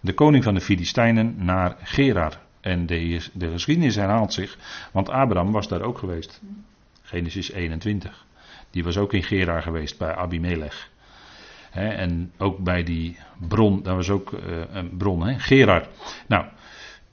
de 0.00 0.12
koning 0.12 0.44
van 0.44 0.54
de 0.54 0.60
Filistijnen, 0.60 1.34
naar 1.38 1.76
Gerar. 1.82 2.38
En 2.60 2.86
de, 2.86 3.20
de 3.32 3.50
geschiedenis 3.50 3.94
herhaalt 3.94 4.32
zich, 4.32 4.58
want 4.92 5.08
Abraham 5.08 5.52
was 5.52 5.68
daar 5.68 5.82
ook 5.82 5.98
geweest. 5.98 6.40
Genesis 7.02 7.52
21. 7.52 8.24
Die 8.70 8.84
was 8.84 8.96
ook 8.96 9.12
in 9.12 9.22
Gerar 9.22 9.62
geweest 9.62 9.98
bij 9.98 10.14
Abimelech. 10.14 10.90
en 11.70 12.32
ook 12.38 12.58
bij 12.58 12.82
die 12.82 13.16
bron, 13.48 13.82
daar 13.82 13.96
was 13.96 14.10
ook 14.10 14.32
uh, 14.32 14.40
een 14.72 14.96
bron, 14.96 15.26
he, 15.26 15.38
Gerar. 15.38 15.86
Nou, 16.26 16.44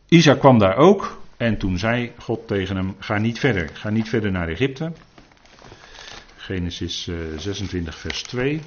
Isaac 0.07 0.39
kwam 0.39 0.59
daar 0.59 0.75
ook, 0.75 1.24
en 1.37 1.57
toen 1.57 1.77
zei 1.77 2.11
God 2.17 2.47
tegen 2.47 2.75
hem: 2.75 2.95
Ga 2.99 3.17
niet 3.17 3.39
verder, 3.39 3.69
ga 3.73 3.89
niet 3.89 4.09
verder 4.09 4.31
naar 4.31 4.47
Egypte. 4.47 4.91
Genesis 6.35 7.09
26, 7.37 7.93
eh, 7.93 7.99
vers 7.99 8.21
2. 8.21 8.61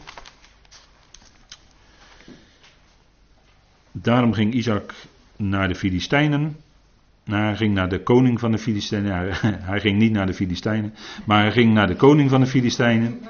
Daarom 3.92 4.32
ging 4.32 4.54
Isaac 4.54 4.94
naar 5.36 5.68
de 5.68 5.74
Filistijnen. 5.74 6.56
Nou, 7.24 7.42
hij 7.42 7.56
ging 7.56 7.74
naar 7.74 7.88
de 7.88 8.02
koning 8.02 8.40
van 8.40 8.50
de 8.50 8.58
Filistijnen. 8.58 9.34
Hij 9.70 9.80
ging 9.80 9.98
niet 9.98 10.12
naar 10.12 10.26
de 10.26 10.34
Filistijnen, 10.34 10.94
maar 11.24 11.42
hij 11.42 11.52
ging 11.52 11.72
naar 11.72 11.86
de 11.86 11.96
koning 11.96 12.30
van 12.30 12.40
de 12.40 12.46
Filistijnen, 12.46 13.20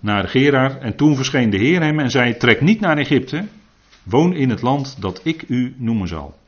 naar 0.00 0.28
Gerar. 0.28 0.78
En 0.78 0.96
toen 0.96 1.16
verscheen 1.16 1.50
de 1.50 1.56
Heer 1.56 1.82
hem 1.82 1.98
en 1.98 2.10
zei: 2.10 2.36
Trek 2.36 2.60
niet 2.60 2.80
naar 2.80 2.98
Egypte, 2.98 3.44
woon 4.02 4.34
in 4.34 4.50
het 4.50 4.62
land 4.62 5.00
dat 5.00 5.20
ik 5.24 5.44
u 5.48 5.74
noemen 5.76 6.08
zal. 6.08 6.38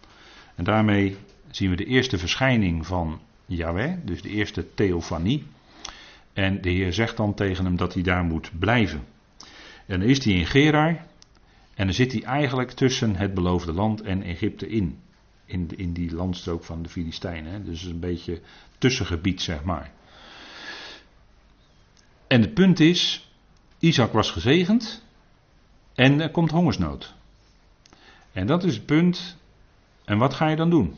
En 0.55 0.65
daarmee 0.65 1.17
zien 1.51 1.71
we 1.71 1.77
de 1.77 1.85
eerste 1.85 2.19
verschijning 2.19 2.87
van 2.87 3.21
Yahweh, 3.47 3.93
dus 4.05 4.23
de 4.23 4.29
eerste 4.29 4.75
theofanie. 4.75 5.47
En 6.33 6.61
de 6.61 6.71
Heer 6.71 6.93
zegt 6.93 7.17
dan 7.17 7.35
tegen 7.35 7.65
hem 7.65 7.77
dat 7.77 7.95
hij 7.95 8.03
daar 8.03 8.25
moet 8.25 8.51
blijven. 8.59 9.05
En 9.87 10.01
dan 10.01 10.09
is 10.09 10.25
hij 10.25 10.35
in 10.35 10.47
Gerar. 10.47 11.09
En 11.75 11.87
dan 11.87 11.95
zit 11.95 12.13
hij 12.13 12.23
eigenlijk 12.23 12.71
tussen 12.71 13.17
het 13.17 13.35
beloofde 13.35 13.73
land 13.73 14.01
en 14.01 14.23
Egypte 14.23 14.69
in. 14.69 14.99
In, 15.45 15.71
in 15.77 15.93
die 15.93 16.15
landstrook 16.15 16.65
van 16.65 16.83
de 16.83 16.89
Filistijnen. 16.89 17.65
Dus 17.65 17.85
een 17.85 18.01
beetje 18.01 18.41
tussengebied, 18.79 19.43
zeg 19.43 19.65
maar. 19.65 19.91
En 22.27 22.41
het 22.41 22.55
punt 22.55 22.81
is, 22.81 23.31
Isaac 23.79 24.13
was 24.13 24.31
gezegend 24.31 25.05
en 25.95 26.21
er 26.21 26.31
komt 26.31 26.51
hongersnood. 26.51 27.15
En 28.33 28.47
dat 28.47 28.65
is 28.65 28.75
het 28.75 28.87
punt. 28.87 29.37
En 30.05 30.19
wat 30.19 30.35
ga 30.35 30.49
je 30.49 30.57
dan 30.57 30.71
doen? 30.71 30.97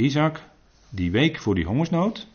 Isaac, 0.00 0.42
die 0.88 1.10
week 1.10 1.38
voor 1.38 1.54
die 1.54 1.64
hongersnood. 1.64 2.26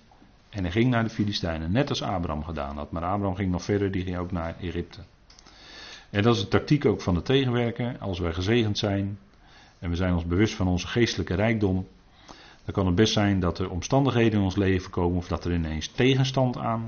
En 0.49 0.63
hij 0.63 0.71
ging 0.71 0.89
naar 0.89 1.03
de 1.03 1.09
Filistijnen, 1.09 1.71
net 1.71 1.89
als 1.89 2.01
Abraham 2.01 2.43
gedaan 2.43 2.77
had. 2.77 2.91
Maar 2.91 3.03
Abraham 3.03 3.35
ging 3.35 3.51
nog 3.51 3.63
verder, 3.63 3.91
die 3.91 4.03
ging 4.03 4.17
ook 4.17 4.31
naar 4.31 4.55
Egypte. 4.61 4.99
En 6.09 6.23
dat 6.23 6.35
is 6.35 6.41
de 6.41 6.47
tactiek 6.47 6.85
ook 6.85 7.01
van 7.01 7.13
de 7.13 7.21
tegenwerker. 7.21 7.97
Als 7.99 8.19
wij 8.19 8.33
gezegend 8.33 8.77
zijn 8.77 9.19
en 9.79 9.89
we 9.89 9.95
zijn 9.95 10.13
ons 10.13 10.25
bewust 10.25 10.53
van 10.53 10.67
onze 10.67 10.87
geestelijke 10.87 11.33
rijkdom, 11.33 11.87
dan 12.65 12.73
kan 12.73 12.85
het 12.85 12.95
best 12.95 13.13
zijn 13.13 13.39
dat 13.39 13.59
er 13.59 13.69
omstandigheden 13.69 14.39
in 14.39 14.45
ons 14.45 14.55
leven 14.55 14.91
komen 14.91 15.17
of 15.17 15.27
dat 15.27 15.45
er 15.45 15.53
ineens 15.53 15.87
tegenstand 15.87 16.57
aan, 16.57 16.85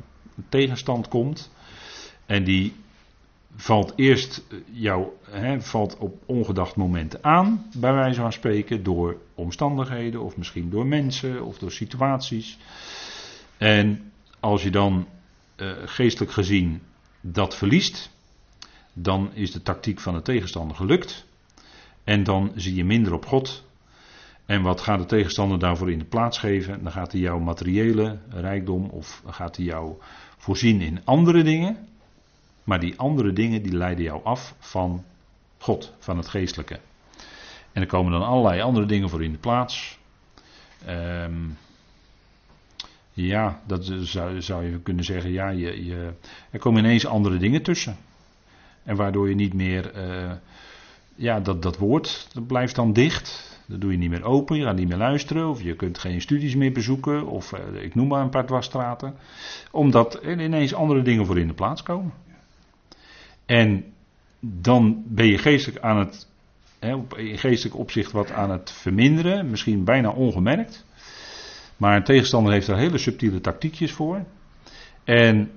tegenstand 0.49 1.07
komt. 1.07 1.51
En 2.25 2.43
die 2.43 2.73
valt 3.57 3.93
eerst 3.95 4.43
jou, 4.71 5.07
hè, 5.29 5.61
valt 5.61 5.97
op 5.97 6.23
ongedacht 6.25 6.75
momenten 6.75 7.23
aan, 7.23 7.65
bij 7.77 7.93
wijze 7.93 8.21
van 8.21 8.33
spreken, 8.33 8.83
door 8.83 9.17
omstandigheden 9.35 10.21
of 10.21 10.37
misschien 10.37 10.69
door 10.69 10.85
mensen 10.85 11.45
of 11.45 11.57
door 11.57 11.71
situaties. 11.71 12.57
En 13.57 14.11
als 14.39 14.63
je 14.63 14.69
dan 14.69 15.07
uh, 15.57 15.71
geestelijk 15.85 16.31
gezien 16.31 16.81
dat 17.21 17.55
verliest, 17.55 18.11
dan 18.93 19.33
is 19.33 19.51
de 19.51 19.61
tactiek 19.61 19.99
van 19.99 20.13
de 20.13 20.21
tegenstander 20.21 20.77
gelukt. 20.77 21.25
En 22.03 22.23
dan 22.23 22.51
zie 22.55 22.75
je 22.75 22.85
minder 22.85 23.13
op 23.13 23.25
God. 23.25 23.65
En 24.45 24.61
wat 24.61 24.81
gaat 24.81 24.99
de 24.99 25.05
tegenstander 25.05 25.59
daarvoor 25.59 25.91
in 25.91 25.99
de 25.99 26.05
plaats 26.05 26.37
geven? 26.37 26.83
Dan 26.83 26.91
gaat 26.91 27.11
hij 27.11 27.21
jouw 27.21 27.39
materiële 27.39 28.19
rijkdom 28.29 28.85
of 28.85 29.23
gaat 29.25 29.55
hij 29.55 29.65
jou 29.65 29.95
voorzien 30.37 30.81
in 30.81 31.01
andere 31.03 31.43
dingen. 31.43 31.87
Maar 32.67 32.79
die 32.79 32.97
andere 32.97 33.33
dingen 33.33 33.61
die 33.61 33.71
leiden 33.71 34.03
jou 34.03 34.23
af 34.23 34.55
van 34.59 35.03
God, 35.57 35.93
van 35.99 36.17
het 36.17 36.27
geestelijke. 36.27 36.79
En 37.71 37.81
er 37.81 37.87
komen 37.87 38.11
dan 38.11 38.23
allerlei 38.23 38.61
andere 38.61 38.85
dingen 38.85 39.09
voor 39.09 39.23
in 39.23 39.31
de 39.31 39.37
plaats. 39.37 39.99
Um, 40.89 41.57
ja, 43.13 43.61
dat 43.67 43.91
zou, 44.01 44.41
zou, 44.41 44.65
je 44.65 44.79
kunnen 44.79 45.03
zeggen. 45.03 45.31
Ja, 45.31 45.49
je, 45.49 45.85
je, 45.85 46.13
er 46.49 46.59
komen 46.59 46.83
ineens 46.83 47.05
andere 47.05 47.37
dingen 47.37 47.61
tussen. 47.61 47.97
En 48.83 48.95
waardoor 48.95 49.29
je 49.29 49.35
niet 49.35 49.53
meer. 49.53 49.95
Uh, 49.95 50.31
ja, 51.15 51.39
dat, 51.39 51.61
dat 51.61 51.77
woord 51.77 52.27
blijft 52.47 52.75
dan 52.75 52.93
dicht. 52.93 53.59
Dat 53.67 53.81
doe 53.81 53.91
je 53.91 53.97
niet 53.97 54.09
meer 54.09 54.23
open, 54.23 54.57
je 54.57 54.63
gaat 54.63 54.75
niet 54.75 54.87
meer 54.87 54.97
luisteren. 54.97 55.49
Of 55.49 55.61
je 55.61 55.75
kunt 55.75 55.97
geen 55.97 56.21
studies 56.21 56.55
meer 56.55 56.71
bezoeken. 56.71 57.27
Of 57.27 57.51
uh, 57.51 57.83
ik 57.83 57.95
noem 57.95 58.07
maar 58.07 58.21
een 58.21 58.29
paar 58.29 58.45
dwarsstraten. 58.45 59.15
Omdat 59.71 60.23
er 60.23 60.41
ineens 60.41 60.73
andere 60.73 61.01
dingen 61.01 61.25
voor 61.25 61.39
in 61.39 61.47
de 61.47 61.53
plaats 61.53 61.83
komen. 61.83 62.13
En 63.47 63.93
dan 64.39 65.03
ben 65.05 65.25
je 65.25 65.37
geestelijk 65.37 65.83
aan 65.83 65.97
het. 65.97 66.27
Hè, 66.79 67.03
in 67.15 67.37
geestelijk 67.37 67.77
opzicht 67.77 68.11
wat 68.11 68.31
aan 68.31 68.51
het 68.51 68.71
verminderen. 68.71 69.49
Misschien 69.49 69.83
bijna 69.83 70.09
ongemerkt. 70.09 70.85
Maar 71.77 71.95
een 71.95 72.03
tegenstander 72.03 72.53
heeft 72.53 72.67
daar 72.67 72.77
hele 72.77 72.97
subtiele 72.97 73.41
tactiekjes 73.41 73.91
voor. 73.91 74.25
En 75.03 75.51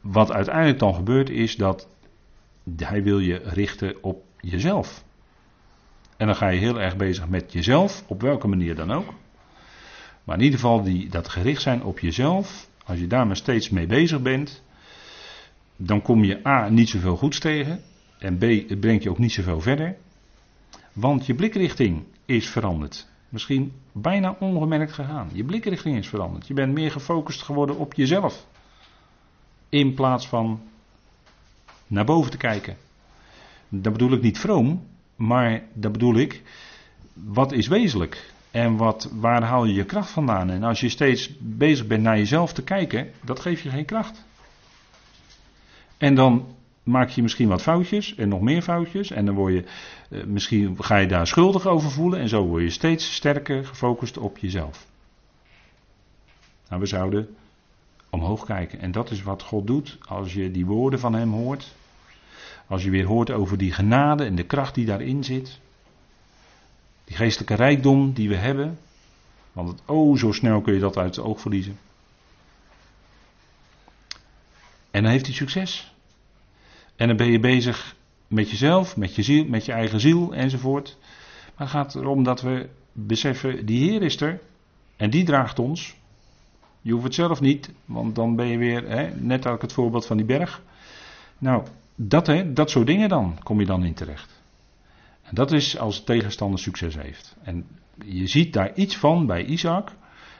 wat 0.00 0.32
uiteindelijk 0.32 0.78
dan 0.78 0.94
gebeurt 0.94 1.30
is 1.30 1.56
dat 1.56 1.88
hij 2.76 3.02
wil 3.02 3.18
je 3.18 3.40
richten 3.44 4.02
op 4.02 4.24
jezelf. 4.40 5.04
En 6.16 6.26
dan 6.26 6.36
ga 6.36 6.48
je 6.48 6.60
heel 6.60 6.80
erg 6.80 6.96
bezig 6.96 7.28
met 7.28 7.52
jezelf, 7.52 8.04
op 8.06 8.20
welke 8.20 8.48
manier 8.48 8.74
dan 8.74 8.90
ook. 8.90 9.14
Maar 10.24 10.36
in 10.36 10.44
ieder 10.44 10.58
geval 10.58 10.82
die, 10.82 11.08
dat 11.08 11.28
gericht 11.28 11.62
zijn 11.62 11.82
op 11.82 11.98
jezelf, 11.98 12.68
als 12.84 12.98
je 12.98 13.06
daar 13.06 13.26
maar 13.26 13.36
steeds 13.36 13.70
mee 13.70 13.86
bezig 13.86 14.22
bent, 14.22 14.62
dan 15.82 16.02
kom 16.02 16.24
je 16.24 16.46
A 16.46 16.68
niet 16.68 16.88
zoveel 16.88 17.16
goeds 17.16 17.38
tegen 17.38 17.80
en 18.18 18.38
B 18.38 18.42
het 18.42 18.80
brengt 18.80 19.02
je 19.02 19.10
ook 19.10 19.18
niet 19.18 19.32
zoveel 19.32 19.60
verder. 19.60 19.96
Want 20.92 21.26
je 21.26 21.34
blikrichting 21.34 22.04
is 22.24 22.48
veranderd. 22.48 23.08
Misschien 23.28 23.72
bijna 23.92 24.36
ongemerkt 24.40 24.92
gegaan. 24.92 25.30
Je 25.32 25.44
blikrichting 25.44 25.96
is 25.96 26.08
veranderd. 26.08 26.46
Je 26.46 26.54
bent 26.54 26.72
meer 26.72 26.90
gefocust 26.90 27.42
geworden 27.42 27.76
op 27.76 27.94
jezelf. 27.94 28.46
In 29.68 29.94
plaats 29.94 30.28
van 30.28 30.60
naar 31.86 32.04
boven 32.04 32.30
te 32.30 32.36
kijken. 32.36 32.76
Dat 33.68 33.92
bedoel 33.92 34.12
ik 34.12 34.22
niet 34.22 34.38
vroom, 34.38 34.86
maar 35.16 35.62
dat 35.72 35.92
bedoel 35.92 36.16
ik, 36.16 36.42
wat 37.12 37.52
is 37.52 37.68
wezenlijk? 37.68 38.32
En 38.50 38.76
wat, 38.76 39.10
waar 39.12 39.42
haal 39.42 39.64
je 39.64 39.74
je 39.74 39.84
kracht 39.84 40.10
vandaan? 40.10 40.50
En 40.50 40.62
als 40.62 40.80
je 40.80 40.88
steeds 40.88 41.30
bezig 41.38 41.86
bent 41.86 42.02
naar 42.02 42.18
jezelf 42.18 42.52
te 42.52 42.62
kijken, 42.62 43.10
dat 43.24 43.40
geeft 43.40 43.62
je 43.62 43.70
geen 43.70 43.84
kracht. 43.84 44.24
En 46.00 46.14
dan 46.14 46.46
maak 46.82 47.08
je 47.08 47.22
misschien 47.22 47.48
wat 47.48 47.62
foutjes 47.62 48.14
en 48.14 48.28
nog 48.28 48.40
meer 48.40 48.62
foutjes. 48.62 49.10
En 49.10 49.26
dan 49.26 49.34
word 49.34 49.52
je, 49.52 49.64
eh, 50.10 50.24
misschien 50.24 50.76
ga 50.78 50.96
je 50.96 51.06
daar 51.06 51.26
schuldig 51.26 51.66
over 51.66 51.90
voelen. 51.90 52.20
En 52.20 52.28
zo 52.28 52.44
word 52.44 52.62
je 52.62 52.70
steeds 52.70 53.14
sterker 53.14 53.66
gefocust 53.66 54.18
op 54.18 54.38
jezelf. 54.38 54.86
Nou, 56.68 56.80
we 56.80 56.86
zouden 56.86 57.36
omhoog 58.10 58.44
kijken. 58.44 58.80
En 58.80 58.92
dat 58.92 59.10
is 59.10 59.22
wat 59.22 59.42
God 59.42 59.66
doet 59.66 59.98
als 60.08 60.32
je 60.32 60.50
die 60.50 60.66
woorden 60.66 61.00
van 61.00 61.14
Hem 61.14 61.32
hoort. 61.32 61.74
Als 62.66 62.82
je 62.82 62.90
weer 62.90 63.06
hoort 63.06 63.30
over 63.30 63.58
die 63.58 63.72
genade 63.72 64.24
en 64.24 64.34
de 64.34 64.46
kracht 64.46 64.74
die 64.74 64.86
daarin 64.86 65.24
zit. 65.24 65.58
Die 67.04 67.16
geestelijke 67.16 67.54
rijkdom 67.54 68.12
die 68.12 68.28
we 68.28 68.36
hebben. 68.36 68.78
Want 69.52 69.68
het, 69.68 69.80
oh, 69.86 70.16
zo 70.16 70.32
snel 70.32 70.60
kun 70.60 70.74
je 70.74 70.80
dat 70.80 70.96
uit 70.96 71.16
het 71.16 71.24
oog 71.24 71.40
verliezen. 71.40 71.78
En 74.90 75.02
dan 75.02 75.12
heeft 75.12 75.26
hij 75.26 75.34
succes. 75.34 75.89
En 77.00 77.06
dan 77.06 77.16
ben 77.16 77.30
je 77.30 77.40
bezig 77.40 77.96
met 78.26 78.50
jezelf, 78.50 78.96
met 78.96 79.14
je 79.14 79.22
ziel, 79.22 79.44
met 79.44 79.64
je 79.64 79.72
eigen 79.72 80.00
ziel 80.00 80.34
enzovoort. 80.34 80.96
Maar 81.56 81.66
het 81.66 81.76
gaat 81.76 81.94
erom 81.94 82.22
dat 82.22 82.40
we 82.40 82.68
beseffen, 82.92 83.66
die 83.66 83.90
Heer 83.90 84.02
is 84.02 84.20
er. 84.20 84.40
En 84.96 85.10
die 85.10 85.24
draagt 85.24 85.58
ons. 85.58 85.96
Je 86.80 86.92
hoeft 86.92 87.04
het 87.04 87.14
zelf 87.14 87.40
niet, 87.40 87.70
want 87.84 88.14
dan 88.14 88.36
ben 88.36 88.46
je 88.46 88.58
weer, 88.58 88.88
hè, 88.88 89.10
net 89.14 89.44
ik 89.44 89.60
het 89.60 89.72
voorbeeld 89.72 90.06
van 90.06 90.16
die 90.16 90.26
berg. 90.26 90.62
Nou, 91.38 91.66
dat, 91.94 92.26
hè, 92.26 92.52
dat 92.52 92.70
soort 92.70 92.86
dingen 92.86 93.08
dan, 93.08 93.38
kom 93.42 93.60
je 93.60 93.66
dan 93.66 93.84
in 93.84 93.94
terecht. 93.94 94.40
En 95.22 95.34
dat 95.34 95.52
is 95.52 95.78
als 95.78 95.98
de 95.98 96.04
tegenstander 96.04 96.58
succes 96.58 96.94
heeft. 96.94 97.36
En 97.42 97.66
je 98.04 98.26
ziet 98.26 98.52
daar 98.52 98.74
iets 98.74 98.96
van 98.96 99.26
bij 99.26 99.44
Isaac. 99.44 99.92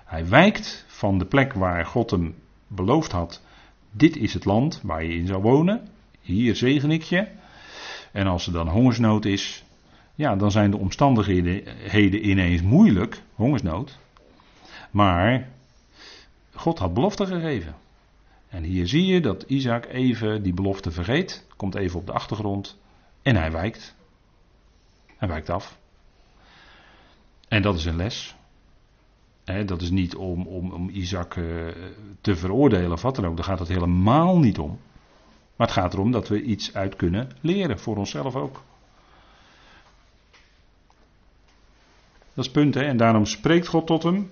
Hij 0.04 0.28
wijkt 0.28 0.84
van 0.88 1.18
de 1.18 1.26
plek 1.26 1.52
waar 1.52 1.86
God 1.86 2.10
hem 2.10 2.34
beloofd 2.66 3.12
had. 3.12 3.42
Dit 3.90 4.16
is 4.16 4.34
het 4.34 4.44
land 4.44 4.80
waar 4.82 5.04
je 5.04 5.14
in 5.14 5.26
zou 5.26 5.42
wonen. 5.42 5.98
Hier 6.20 6.56
zegen 6.56 6.90
ik 6.90 7.02
je. 7.02 7.26
En 8.12 8.26
als 8.26 8.46
er 8.46 8.52
dan 8.52 8.68
hongersnood 8.68 9.24
is, 9.24 9.64
ja, 10.14 10.36
dan 10.36 10.50
zijn 10.50 10.70
de 10.70 10.76
omstandigheden 10.76 12.28
ineens 12.28 12.62
moeilijk, 12.62 13.22
hongersnood. 13.34 13.98
Maar 14.90 15.48
God 16.54 16.78
had 16.78 16.94
belofte 16.94 17.26
gegeven. 17.26 17.74
En 18.48 18.62
hier 18.62 18.88
zie 18.88 19.06
je 19.06 19.20
dat 19.20 19.44
Isaac 19.46 19.86
even 19.86 20.42
die 20.42 20.54
belofte 20.54 20.90
vergeet, 20.90 21.46
komt 21.56 21.74
even 21.74 21.98
op 21.98 22.06
de 22.06 22.12
achtergrond 22.12 22.78
en 23.22 23.36
hij 23.36 23.52
wijkt. 23.52 23.94
Hij 25.16 25.28
wijkt 25.28 25.50
af. 25.50 25.78
En 27.48 27.62
dat 27.62 27.76
is 27.76 27.84
een 27.84 27.96
les. 27.96 28.34
dat 29.66 29.82
is 29.82 29.90
niet 29.90 30.14
om, 30.14 30.46
om, 30.46 30.72
om 30.72 30.88
Isaac 30.88 31.36
eh, 31.36 31.44
te 32.20 32.36
veroordelen 32.36 32.92
of 32.92 33.02
wat 33.02 33.16
dan 33.16 33.26
ook, 33.26 33.36
daar 33.36 33.44
gaat 33.44 33.58
het 33.58 33.68
helemaal 33.68 34.38
niet 34.38 34.58
om. 34.58 34.78
Maar 35.60 35.68
het 35.68 35.78
gaat 35.78 35.92
erom 35.92 36.10
dat 36.10 36.28
we 36.28 36.42
iets 36.42 36.74
uit 36.74 36.96
kunnen 36.96 37.30
leren, 37.40 37.78
voor 37.78 37.96
onszelf 37.96 38.36
ook. 38.36 38.62
Dat 42.34 42.44
is 42.44 42.50
punt, 42.50 42.74
hè? 42.74 42.82
En 42.82 42.96
daarom 42.96 43.26
spreekt 43.26 43.66
God 43.66 43.86
tot 43.86 44.02
hem. 44.02 44.30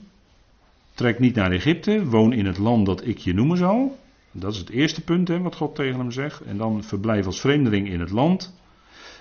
Trek 0.94 1.18
niet 1.18 1.34
naar 1.34 1.50
Egypte, 1.50 2.06
woon 2.06 2.32
in 2.32 2.46
het 2.46 2.58
land 2.58 2.86
dat 2.86 3.06
ik 3.06 3.18
je 3.18 3.34
noemen 3.34 3.56
zal. 3.56 3.98
Dat 4.32 4.52
is 4.52 4.58
het 4.58 4.70
eerste 4.70 5.00
punt, 5.00 5.28
hè, 5.28 5.40
wat 5.40 5.56
God 5.56 5.74
tegen 5.74 5.98
hem 5.98 6.10
zegt. 6.10 6.40
En 6.40 6.56
dan 6.56 6.84
verblijf 6.84 7.26
als 7.26 7.40
vreemdeling 7.40 7.88
in 7.88 8.00
het 8.00 8.10
land. 8.10 8.54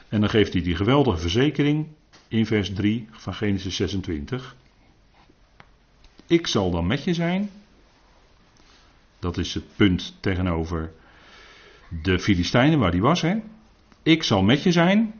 En 0.09 0.19
dan 0.19 0.29
geeft 0.29 0.53
hij 0.53 0.61
die 0.61 0.75
geweldige 0.75 1.17
verzekering 1.17 1.87
in 2.27 2.45
vers 2.45 2.73
3 2.73 3.07
van 3.11 3.33
Genesis 3.33 3.75
26. 3.75 4.55
Ik 6.27 6.47
zal 6.47 6.71
dan 6.71 6.87
met 6.87 7.03
je 7.03 7.13
zijn. 7.13 7.49
Dat 9.19 9.37
is 9.37 9.53
het 9.53 9.75
punt 9.75 10.17
tegenover 10.19 10.91
de 11.89 12.19
Filistijnen 12.19 12.79
waar 12.79 12.91
hij 12.91 12.99
was. 12.99 13.21
Hè? 13.21 13.35
Ik 14.03 14.23
zal 14.23 14.43
met 14.43 14.63
je 14.63 14.71
zijn. 14.71 15.13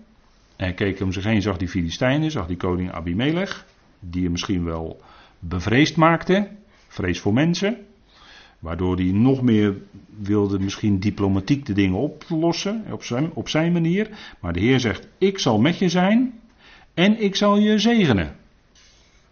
En 0.56 0.76
keek 0.76 1.00
om 1.00 1.12
zich 1.12 1.24
heen, 1.24 1.42
zag 1.42 1.58
die 1.58 1.68
Filistijnen, 1.68 2.32
zag 2.32 2.48
die 2.48 2.58
koning 2.58 2.92
Abimelech, 2.92 3.66
die 4.00 4.24
hem 4.24 4.32
misschien 4.32 4.64
wel 4.64 5.02
bevreesd 5.40 5.96
maakte, 5.96 6.48
vrees 6.88 7.20
voor 7.20 7.34
mensen, 7.34 7.78
waardoor 8.60 8.96
hij 8.96 9.12
nog 9.12 9.42
meer 9.42 9.76
wilde 10.18 10.60
misschien 10.60 11.00
diplomatiek 11.00 11.66
de 11.66 11.74
dingen 11.74 12.00
oplossen, 12.00 12.86
op 12.92 13.04
zijn, 13.04 13.32
op 13.34 13.50
zijn 13.50 13.72
manier. 13.72 14.10
Maar 14.40 14.54
de 14.54 14.60
Heer 14.60 14.80
zegt, 14.80 15.08
ik 15.18 15.40
zal 15.40 15.60
met 15.60 15.80
je 15.80 15.90
zijn 15.90 16.40
en 16.94 17.24
ik 17.24 17.36
zal 17.36 17.58
je 17.58 17.80
zegenen. 17.80 18.36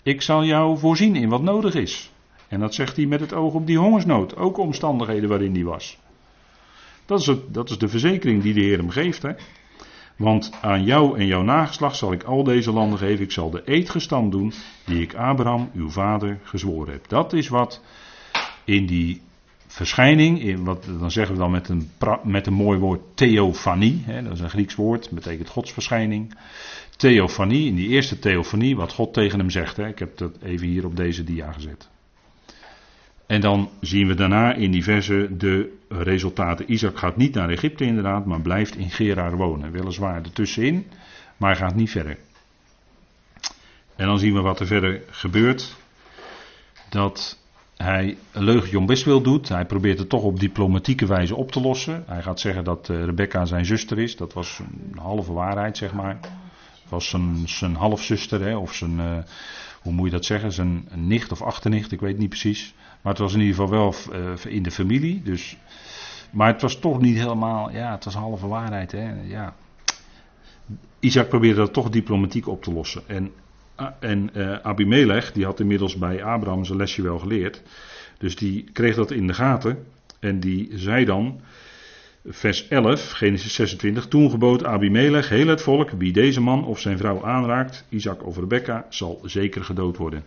Ik 0.03 0.21
zal 0.21 0.43
jou 0.43 0.77
voorzien 0.77 1.15
in 1.15 1.29
wat 1.29 1.41
nodig 1.41 1.75
is. 1.75 2.11
En 2.47 2.59
dat 2.59 2.73
zegt 2.73 2.95
hij 2.95 3.05
met 3.05 3.19
het 3.19 3.33
oog 3.33 3.53
op 3.53 3.67
die 3.67 3.77
hongersnood, 3.77 4.35
ook 4.35 4.57
omstandigheden 4.57 5.29
waarin 5.29 5.53
hij 5.53 5.63
was. 5.63 5.99
Dat 7.05 7.19
is, 7.19 7.27
het, 7.27 7.53
dat 7.53 7.69
is 7.69 7.77
de 7.77 7.87
verzekering 7.87 8.43
die 8.43 8.53
de 8.53 8.61
Heer 8.61 8.77
hem 8.77 8.89
geeft. 8.89 9.21
Hè? 9.21 9.31
Want 10.15 10.51
aan 10.61 10.83
jou 10.83 11.19
en 11.19 11.25
jouw 11.25 11.41
nageslacht 11.41 11.97
zal 11.97 12.11
ik 12.11 12.23
al 12.23 12.43
deze 12.43 12.71
landen 12.71 12.99
geven. 12.99 13.23
Ik 13.23 13.31
zal 13.31 13.49
de 13.49 13.61
eed 13.65 13.89
gestand 13.89 14.31
doen 14.31 14.53
die 14.85 15.01
ik 15.01 15.15
Abraham, 15.15 15.69
uw 15.73 15.89
vader, 15.89 16.39
gezworen 16.43 16.93
heb. 16.93 17.07
Dat 17.07 17.33
is 17.33 17.47
wat 17.47 17.81
in 18.63 18.85
die 18.85 19.21
verschijning, 19.67 20.63
wat, 20.63 20.85
dan 20.99 21.11
zeggen 21.11 21.35
we 21.35 21.41
dan 21.41 21.51
met 21.51 21.69
een, 21.69 21.89
met 22.23 22.47
een 22.47 22.53
mooi 22.53 22.79
woord 22.79 23.01
theofanie, 23.13 24.03
hè, 24.05 24.23
dat 24.23 24.33
is 24.33 24.39
een 24.39 24.49
Grieks 24.49 24.75
woord, 24.75 25.09
betekent 25.11 25.49
godsverschijning. 25.49 26.37
Theofanie, 26.95 27.67
in 27.67 27.75
die 27.75 27.87
eerste 27.87 28.19
theofanie, 28.19 28.75
wat 28.75 28.93
God 28.93 29.13
tegen 29.13 29.39
hem 29.39 29.49
zegt. 29.49 29.77
Hè, 29.77 29.87
ik 29.87 29.99
heb 29.99 30.17
dat 30.17 30.37
even 30.41 30.67
hier 30.67 30.85
op 30.85 30.95
deze 30.95 31.23
dia 31.23 31.51
gezet. 31.51 31.89
En 33.27 33.41
dan 33.41 33.69
zien 33.81 34.07
we 34.07 34.13
daarna 34.13 34.53
in 34.53 34.71
die 34.71 34.83
verse 34.83 35.27
de 35.37 35.77
resultaten. 35.89 36.71
Isaac 36.71 36.97
gaat 36.97 37.17
niet 37.17 37.33
naar 37.33 37.49
Egypte 37.49 37.83
inderdaad, 37.83 38.25
maar 38.25 38.41
blijft 38.41 38.75
in 38.75 38.89
Gerar 38.89 39.37
wonen. 39.37 39.71
Weliswaar 39.71 40.23
ertussenin, 40.23 40.85
maar 41.37 41.55
gaat 41.55 41.75
niet 41.75 41.89
verder. 41.89 42.17
En 43.95 44.05
dan 44.05 44.19
zien 44.19 44.33
we 44.33 44.41
wat 44.41 44.59
er 44.59 44.67
verder 44.67 45.01
gebeurt. 45.09 45.75
Dat 46.89 47.39
hij 47.77 48.17
een 48.31 48.43
leugentje 48.43 48.77
om 48.77 48.87
wil 48.87 49.21
doet. 49.21 49.49
Hij 49.49 49.65
probeert 49.65 49.99
het 49.99 50.09
toch 50.09 50.23
op 50.23 50.39
diplomatieke 50.39 51.05
wijze 51.05 51.35
op 51.35 51.51
te 51.51 51.61
lossen. 51.61 52.03
Hij 52.07 52.21
gaat 52.21 52.39
zeggen 52.39 52.63
dat 52.63 52.89
eh, 52.89 53.03
Rebecca 53.03 53.45
zijn 53.45 53.65
zuster 53.65 53.99
is. 53.99 54.15
Dat 54.15 54.33
was 54.33 54.59
een 54.59 54.97
halve 54.97 55.33
waarheid, 55.33 55.77
zeg 55.77 55.93
maar. 55.93 56.17
Het 56.85 56.89
was 56.89 57.09
zijn, 57.09 57.41
zijn 57.45 57.75
halfzuster, 57.75 58.41
hè, 58.41 58.55
of 58.55 58.73
zijn, 58.73 58.99
uh, 58.99 59.17
hoe 59.81 59.93
moet 59.93 60.05
je 60.05 60.11
dat 60.11 60.25
zeggen, 60.25 60.51
zijn 60.51 60.87
nicht 60.95 61.31
of 61.31 61.41
achternicht, 61.41 61.91
ik 61.91 61.99
weet 61.99 62.17
niet 62.17 62.29
precies. 62.29 62.73
Maar 63.05 63.13
het 63.13 63.21
was 63.21 63.33
in 63.33 63.39
ieder 63.39 63.55
geval 63.55 63.69
wel 63.69 63.95
uh, 64.13 64.53
in 64.53 64.63
de 64.63 64.71
familie. 64.71 65.21
Dus, 65.23 65.57
maar 66.31 66.47
het 66.47 66.61
was 66.61 66.79
toch 66.79 67.01
niet 67.01 67.17
helemaal, 67.17 67.71
ja, 67.71 67.91
het 67.91 68.05
was 68.05 68.13
halve 68.13 68.47
waarheid. 68.47 68.91
Hè, 68.91 69.11
ja. 69.23 69.55
Isaac 70.99 71.29
probeerde 71.29 71.59
dat 71.59 71.73
toch 71.73 71.89
diplomatiek 71.89 72.47
op 72.47 72.63
te 72.63 72.73
lossen. 72.73 73.01
En 73.07 73.31
Ah, 73.75 73.91
en 73.99 74.29
uh, 74.33 74.57
Abimelech, 74.61 75.31
die 75.31 75.45
had 75.45 75.59
inmiddels 75.59 75.97
bij 75.97 76.23
Abraham 76.23 76.65
zijn 76.65 76.77
lesje 76.77 77.01
wel 77.01 77.19
geleerd. 77.19 77.61
Dus 78.17 78.35
die 78.35 78.63
kreeg 78.73 78.95
dat 78.95 79.11
in 79.11 79.27
de 79.27 79.33
gaten. 79.33 79.85
En 80.19 80.39
die 80.39 80.69
zei 80.73 81.05
dan, 81.05 81.41
vers 82.25 82.67
11, 82.67 83.11
Genesis 83.11 83.53
26. 83.53 84.07
Toen 84.07 84.29
gebood 84.29 84.65
Abimelech 84.65 85.29
heel 85.29 85.47
het 85.47 85.61
volk, 85.61 85.89
wie 85.89 86.13
deze 86.13 86.41
man 86.41 86.65
of 86.65 86.79
zijn 86.79 86.97
vrouw 86.97 87.25
aanraakt, 87.25 87.85
Isaac 87.89 88.25
of 88.25 88.37
Rebecca, 88.37 88.85
zal 88.89 89.19
zeker 89.23 89.63
gedood 89.63 89.97
worden. 89.97 90.23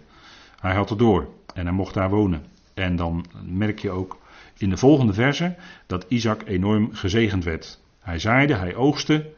Hij 0.60 0.74
had 0.74 0.88
het 0.88 0.98
door 0.98 1.28
en 1.54 1.64
hij 1.64 1.74
mocht 1.74 1.94
daar 1.94 2.10
wonen. 2.10 2.42
En 2.78 2.96
dan 2.96 3.24
merk 3.44 3.78
je 3.78 3.90
ook 3.90 4.18
in 4.56 4.70
de 4.70 4.76
volgende 4.76 5.12
verse 5.12 5.56
dat 5.86 6.04
Isaac 6.08 6.42
enorm 6.46 6.94
gezegend 6.94 7.44
werd. 7.44 7.80
Hij 8.00 8.18
zaaide, 8.18 8.54
hij 8.54 8.74
oogste 8.74 9.32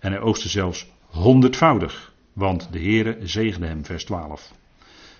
en 0.00 0.12
hij 0.12 0.20
oogste 0.20 0.48
zelfs 0.48 0.86
honderdvoudig. 1.06 2.12
Want 2.32 2.72
de 2.72 2.78
Heere 2.78 3.18
zegende 3.22 3.66
hem, 3.66 3.84
vers 3.84 4.04
12. 4.04 4.52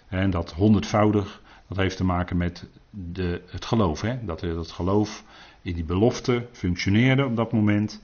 En 0.08 0.30
dat 0.30 0.52
honderdvoudig, 0.52 1.42
dat 1.68 1.76
heeft 1.76 1.96
te 1.96 2.04
maken 2.04 2.36
met 2.36 2.68
de, 2.90 3.42
het 3.46 3.64
geloof. 3.64 4.00
Hè? 4.00 4.24
Dat 4.24 4.40
het 4.40 4.70
geloof 4.70 5.24
in 5.62 5.74
die 5.74 5.84
belofte 5.84 6.46
functioneerde 6.52 7.24
op 7.24 7.36
dat 7.36 7.52
moment. 7.52 8.02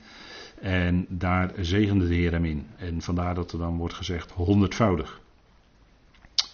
En 0.61 1.05
daar 1.09 1.51
zegende 1.59 2.07
de 2.07 2.15
Heer 2.15 2.31
hem 2.31 2.45
in. 2.45 2.67
En 2.77 3.01
vandaar 3.01 3.35
dat 3.35 3.51
er 3.51 3.59
dan 3.59 3.77
wordt 3.77 3.93
gezegd 3.93 4.31
honderdvoudig. 4.31 5.21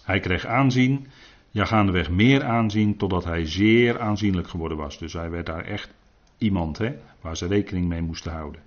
Hij 0.04 0.20
kreeg 0.20 0.46
aanzien, 0.46 1.06
ja 1.50 1.64
gaandeweg 1.64 2.10
meer 2.10 2.44
aanzien, 2.44 2.96
totdat 2.96 3.24
hij 3.24 3.46
zeer 3.46 4.00
aanzienlijk 4.00 4.48
geworden 4.48 4.76
was. 4.76 4.98
Dus 4.98 5.12
hij 5.12 5.30
werd 5.30 5.46
daar 5.46 5.64
echt 5.64 5.90
iemand 6.38 6.78
hè, 6.78 6.92
waar 7.20 7.36
ze 7.36 7.46
rekening 7.46 7.88
mee 7.88 8.02
moesten 8.02 8.32
houden. 8.32 8.60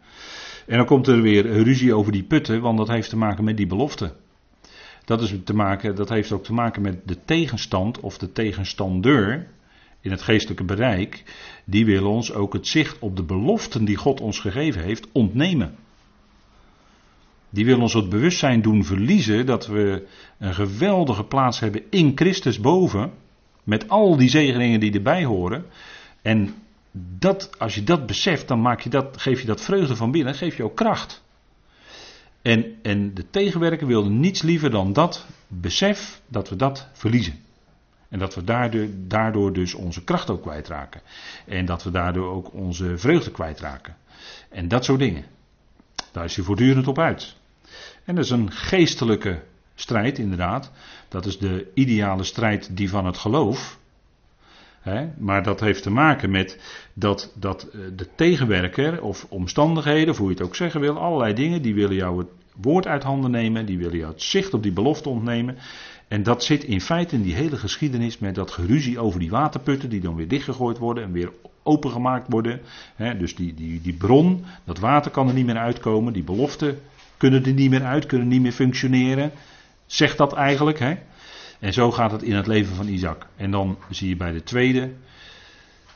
En 0.68 0.78
dan 0.78 0.86
komt 0.86 1.08
er 1.08 1.22
weer 1.22 1.64
ruzie 1.64 1.94
over 1.94 2.12
die 2.12 2.24
putten, 2.24 2.62
want 2.62 2.78
dat 2.78 2.88
heeft 2.88 3.10
te 3.10 3.18
maken 3.18 3.44
met 3.44 3.58
die 3.58 3.68
belofte. 3.68 4.14
Dat, 5.06 5.22
is 5.22 5.36
te 5.44 5.54
maken, 5.54 5.96
dat 5.96 6.10
heeft 6.10 6.32
ook 6.32 6.44
te 6.44 6.54
maken 6.54 6.82
met 6.82 7.08
de 7.08 7.18
tegenstand 7.26 8.00
of 8.00 8.18
de 8.18 8.32
tegenstander 8.32 9.48
in 10.02 10.12
het 10.12 10.22
geestelijke 10.22 10.64
bereik. 10.64 11.24
Die 11.66 11.86
wil 11.86 12.08
ons 12.08 12.34
ook 12.34 12.54
het 12.54 12.68
zicht 12.68 13.00
op 13.00 13.16
de 13.16 13.24
beloften 13.24 13.86
die 13.86 13.96
God 13.96 14.22
ons 14.22 14.40
gegeven 14.40 14.82
heeft 14.82 15.08
ontnemen. 15.12 15.76
Die 17.54 17.66
wil 17.66 17.82
ons 17.82 17.94
het 17.94 18.10
bewustzijn 18.10 18.62
doen 18.62 18.86
verliezen 18.86 19.46
dat 19.46 19.68
we 19.68 20.08
een 20.38 20.54
geweldige 20.54 21.24
plaats 21.24 21.60
hebben 21.60 21.82
in 21.90 22.12
Christus 22.16 22.60
boven. 22.60 23.12
Met 23.64 23.90
al 23.90 24.18
die 24.18 24.30
zegeningen 24.30 24.80
die 24.80 24.94
erbij 24.94 25.24
horen. 25.24 25.66
En 26.22 26.56
dat, 26.92 27.60
als 27.60 27.76
je 27.76 27.84
dat 27.84 28.06
beseft, 28.06 28.48
dan 28.48 28.62
maak 28.62 28.82
je 28.82 28.90
dat, 28.90 29.22
geef 29.22 29.40
je 29.40 29.48
dat 29.48 29.62
vreugde 29.62 29.96
van 29.96 30.12
binnen, 30.12 30.36
geef 30.36 30.58
je 30.58 30.64
ook 30.64 30.76
kracht. 30.76 31.24
En, 32.42 32.66
en 32.82 33.14
de 33.14 33.30
tegenwerker 33.30 33.88
wilde 33.88 34.10
niets 34.10 34.42
liever 34.42 34.70
dan 34.70 34.94
dat 34.94 35.26
besef 35.48 36.22
dat 36.28 36.50
we 36.50 36.56
dat 36.56 36.88
verliezen. 36.94 37.40
En 38.10 38.20
dat 38.20 38.36
we 38.36 38.44
daardoor, 38.44 38.88
daardoor 39.08 39.54
dus 39.54 39.74
onze 39.74 40.04
kracht 40.04 40.30
ook 40.30 40.42
kwijtraken. 40.42 41.02
En 41.46 41.66
dat 41.66 41.84
we 41.84 41.92
daardoor 41.92 42.32
ook 42.32 42.54
onze 42.54 42.98
vreugde 42.98 43.32
kwijtraken. 43.32 43.96
En 44.50 44.68
dat 44.68 44.86
soort 44.86 45.00
dingen. 45.00 45.26
Daar 46.12 46.26
is 46.26 46.36
hij 46.36 46.46
voortdurend 46.46 46.88
op 46.88 47.00
uit. 47.00 47.42
En 48.06 48.16
dat 48.16 48.24
is 48.24 48.30
een 48.30 48.52
geestelijke 48.52 49.42
strijd, 49.76 50.20
inderdaad. 50.20 50.72
Dat 51.08 51.26
is 51.26 51.38
de 51.38 51.72
ideale 51.74 52.24
strijd 52.24 52.78
die 52.78 52.90
van 52.90 53.06
het 53.06 53.18
geloof 53.18 53.82
maar 55.18 55.44
dat 55.44 55.60
heeft 55.60 55.84
te 55.84 55.90
maken 55.90 56.32
met 56.32 56.60
dat, 56.94 57.34
dat 57.36 57.64
eh, 57.64 57.80
de 57.96 58.08
tegenwerker 58.16 59.02
of 59.02 59.26
omstandigheden, 59.30 60.10
of 60.10 60.18
hoe 60.18 60.28
je 60.28 60.34
het 60.34 60.44
ook 60.44 60.56
zeggen 60.56 60.82
wil, 60.82 60.98
allerlei 60.98 61.34
dingen, 61.34 61.62
die 61.62 61.76
willen 61.76 61.96
jou 61.96 62.18
het 62.18 62.28
woord 62.62 62.88
uit 62.88 63.04
handen 63.04 63.32
nemen, 63.32 63.66
die 63.66 63.78
willen 63.78 63.98
jou 63.98 64.12
het 64.12 64.22
zicht 64.22 64.54
op 64.54 64.64
die 64.64 64.72
belofte 64.72 65.10
ontnemen. 65.10 65.58
En 66.08 66.24
dat 66.24 66.44
zit 66.44 66.64
in 66.64 66.82
feite 66.82 67.16
in 67.16 67.22
die 67.22 67.34
hele 67.34 67.58
geschiedenis 67.58 68.20
met 68.20 68.36
dat 68.36 68.52
geruzie 68.52 69.00
over 69.00 69.20
die 69.20 69.30
waterputten, 69.30 69.90
die 69.90 70.02
dan 70.02 70.16
weer 70.16 70.28
dichtgegooid 70.28 70.78
worden 70.78 71.04
en 71.04 71.12
weer 71.12 71.32
opengemaakt 71.64 72.26
worden. 72.30 72.62
dus 73.18 73.36
die, 73.36 73.54
die, 73.54 73.82
die 73.82 73.94
bron, 73.94 74.46
dat 74.64 74.80
water 74.80 75.12
kan 75.12 75.28
er 75.28 75.34
niet 75.34 75.46
meer 75.46 75.58
uitkomen, 75.58 76.14
die 76.14 76.24
beloften 76.24 76.80
kunnen 77.24 77.46
er 77.46 77.54
niet 77.54 77.70
meer 77.70 77.84
uit, 77.84 78.06
kunnen 78.06 78.28
niet 78.28 78.42
meer 78.42 78.52
functioneren. 78.52 79.32
Zegt 79.86 80.18
dat 80.18 80.34
eigenlijk, 80.34 80.80
hè? 80.80 80.96
En 81.60 81.74
zo 81.74 81.92
gaat 81.92 82.12
het 82.12 82.24
in 82.24 82.36
het 82.36 82.48
leven 82.48 82.76
van 82.76 82.88
Isaac. 82.88 83.28
En 83.36 83.52
dan 83.52 83.78
zie 83.90 84.10
je 84.10 84.16
bij 84.16 84.32
de 84.32 84.44
tweede 84.44 84.92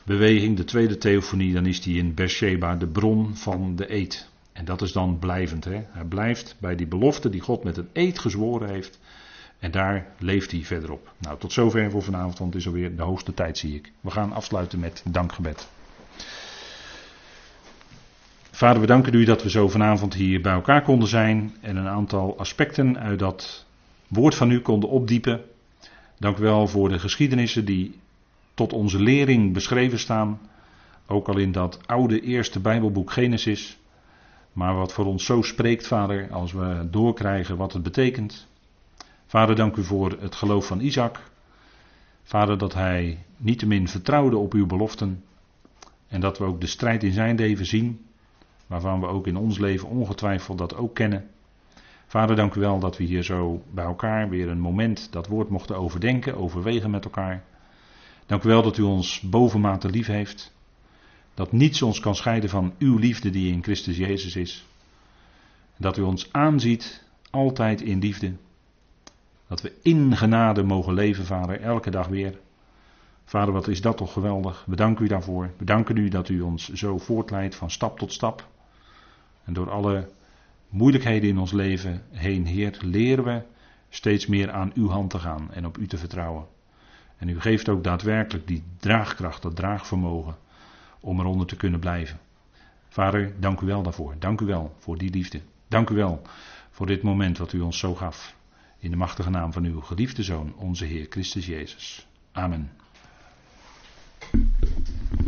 beweging, 0.02 0.56
de 0.56 0.64
tweede 0.64 0.98
theofonie, 0.98 1.52
dan 1.52 1.66
is 1.66 1.80
die 1.80 1.98
in 1.98 2.14
Beersheba 2.14 2.76
de 2.76 2.86
bron 2.86 3.36
van 3.36 3.76
de 3.76 3.92
eed. 3.92 4.28
En 4.52 4.64
dat 4.64 4.82
is 4.82 4.92
dan 4.92 5.18
blijvend. 5.18 5.64
Hè? 5.64 5.80
Hij 5.88 6.04
blijft 6.04 6.56
bij 6.58 6.76
die 6.76 6.86
belofte 6.86 7.30
die 7.30 7.40
God 7.40 7.64
met 7.64 7.76
een 7.76 7.88
eed 7.92 8.18
gezworen 8.18 8.68
heeft. 8.68 8.98
En 9.58 9.70
daar 9.70 10.06
leeft 10.18 10.50
hij 10.50 10.64
verder 10.64 10.92
op. 10.92 11.12
Nou, 11.18 11.38
tot 11.38 11.52
zover 11.52 11.90
voor 11.90 12.02
vanavond, 12.02 12.38
want 12.38 12.52
het 12.52 12.62
is 12.62 12.68
alweer 12.68 12.96
de 12.96 13.02
hoogste 13.02 13.34
tijd, 13.34 13.58
zie 13.58 13.74
ik. 13.74 13.92
We 14.00 14.10
gaan 14.10 14.32
afsluiten 14.32 14.78
met 14.78 15.02
dankgebed. 15.04 15.68
Vader, 18.58 18.80
we 18.80 18.86
danken 18.86 19.14
u 19.14 19.24
dat 19.24 19.42
we 19.42 19.50
zo 19.50 19.68
vanavond 19.68 20.14
hier 20.14 20.40
bij 20.40 20.52
elkaar 20.52 20.82
konden 20.82 21.08
zijn 21.08 21.54
en 21.60 21.76
een 21.76 21.88
aantal 21.88 22.38
aspecten 22.38 22.98
uit 22.98 23.18
dat 23.18 23.66
woord 24.08 24.34
van 24.34 24.50
u 24.50 24.60
konden 24.60 24.88
opdiepen. 24.90 25.40
Dank 26.16 26.38
u 26.38 26.42
wel 26.42 26.66
voor 26.66 26.88
de 26.88 26.98
geschiedenissen 26.98 27.64
die 27.64 27.98
tot 28.54 28.72
onze 28.72 29.02
lering 29.02 29.52
beschreven 29.52 29.98
staan. 29.98 30.40
Ook 31.06 31.28
al 31.28 31.38
in 31.38 31.52
dat 31.52 31.78
oude 31.86 32.20
eerste 32.20 32.60
Bijbelboek 32.60 33.12
Genesis. 33.12 33.78
Maar 34.52 34.74
wat 34.74 34.92
voor 34.92 35.04
ons 35.04 35.24
zo 35.24 35.42
spreekt, 35.42 35.86
Vader, 35.86 36.32
als 36.32 36.52
we 36.52 36.88
doorkrijgen 36.90 37.56
wat 37.56 37.72
het 37.72 37.82
betekent. 37.82 38.46
Vader, 39.26 39.56
dank 39.56 39.76
u 39.76 39.84
voor 39.84 40.16
het 40.20 40.34
geloof 40.34 40.66
van 40.66 40.80
Isaac. 40.80 41.20
Vader, 42.22 42.58
dat 42.58 42.74
hij 42.74 43.18
niettemin 43.36 43.88
vertrouwde 43.88 44.36
op 44.36 44.52
uw 44.52 44.66
beloften. 44.66 45.24
En 46.08 46.20
dat 46.20 46.38
we 46.38 46.44
ook 46.44 46.60
de 46.60 46.66
strijd 46.66 47.02
in 47.02 47.12
zijn 47.12 47.36
leven 47.36 47.66
zien. 47.66 48.06
Waarvan 48.68 49.00
we 49.00 49.06
ook 49.06 49.26
in 49.26 49.36
ons 49.36 49.58
leven 49.58 49.88
ongetwijfeld 49.88 50.58
dat 50.58 50.76
ook 50.76 50.94
kennen. 50.94 51.30
Vader, 52.06 52.36
dank 52.36 52.54
u 52.54 52.60
wel 52.60 52.78
dat 52.78 52.96
we 52.96 53.04
hier 53.04 53.22
zo 53.22 53.62
bij 53.70 53.84
elkaar 53.84 54.28
weer 54.28 54.48
een 54.48 54.60
moment 54.60 55.12
dat 55.12 55.26
woord 55.26 55.48
mochten 55.48 55.76
overdenken, 55.76 56.36
overwegen 56.36 56.90
met 56.90 57.04
elkaar. 57.04 57.44
Dank 58.26 58.42
u 58.42 58.48
wel 58.48 58.62
dat 58.62 58.78
u 58.78 58.82
ons 58.82 59.20
bovenmate 59.20 59.90
lief 59.90 60.06
heeft. 60.06 60.52
Dat 61.34 61.52
niets 61.52 61.82
ons 61.82 62.00
kan 62.00 62.14
scheiden 62.14 62.50
van 62.50 62.74
uw 62.78 62.98
liefde 62.98 63.30
die 63.30 63.52
in 63.52 63.62
Christus 63.62 63.96
Jezus 63.96 64.36
is. 64.36 64.66
Dat 65.76 65.96
u 65.96 66.02
ons 66.02 66.32
aanziet, 66.32 67.04
altijd 67.30 67.80
in 67.80 67.98
liefde. 67.98 68.32
Dat 69.48 69.60
we 69.60 69.72
in 69.82 70.16
genade 70.16 70.62
mogen 70.62 70.94
leven, 70.94 71.24
Vader, 71.24 71.60
elke 71.60 71.90
dag 71.90 72.06
weer. 72.06 72.38
Vader, 73.24 73.52
wat 73.52 73.68
is 73.68 73.80
dat 73.80 73.96
toch 73.96 74.12
geweldig. 74.12 74.64
Bedank 74.66 74.98
u 74.98 75.06
daarvoor. 75.06 75.50
Bedanken 75.58 75.96
u 75.96 76.08
dat 76.08 76.28
u 76.28 76.40
ons 76.40 76.68
zo 76.72 76.98
voortleidt 76.98 77.54
van 77.54 77.70
stap 77.70 77.98
tot 77.98 78.12
stap. 78.12 78.46
En 79.48 79.54
door 79.54 79.70
alle 79.70 80.08
moeilijkheden 80.68 81.28
in 81.28 81.38
ons 81.38 81.52
leven 81.52 82.02
heen, 82.10 82.46
Heer, 82.46 82.78
leren 82.80 83.24
we 83.24 83.42
steeds 83.88 84.26
meer 84.26 84.50
aan 84.50 84.70
uw 84.74 84.88
hand 84.88 85.10
te 85.10 85.18
gaan 85.18 85.52
en 85.52 85.66
op 85.66 85.78
u 85.78 85.86
te 85.86 85.98
vertrouwen. 85.98 86.46
En 87.16 87.28
u 87.28 87.40
geeft 87.40 87.68
ook 87.68 87.84
daadwerkelijk 87.84 88.46
die 88.46 88.62
draagkracht, 88.76 89.42
dat 89.42 89.56
draagvermogen 89.56 90.36
om 91.00 91.20
eronder 91.20 91.46
te 91.46 91.56
kunnen 91.56 91.80
blijven. 91.80 92.18
Vader, 92.88 93.32
dank 93.40 93.60
u 93.60 93.66
wel 93.66 93.82
daarvoor. 93.82 94.14
Dank 94.18 94.40
u 94.40 94.46
wel 94.46 94.74
voor 94.78 94.98
die 94.98 95.10
liefde. 95.10 95.40
Dank 95.68 95.90
u 95.90 95.94
wel 95.94 96.22
voor 96.70 96.86
dit 96.86 97.02
moment 97.02 97.38
wat 97.38 97.52
u 97.52 97.60
ons 97.60 97.78
zo 97.78 97.94
gaf. 97.94 98.34
In 98.78 98.90
de 98.90 98.96
machtige 98.96 99.30
naam 99.30 99.52
van 99.52 99.64
uw 99.64 99.80
geliefde 99.80 100.22
Zoon, 100.22 100.54
onze 100.56 100.84
Heer 100.84 101.06
Christus 101.10 101.46
Jezus. 101.46 102.06
Amen. 102.32 102.70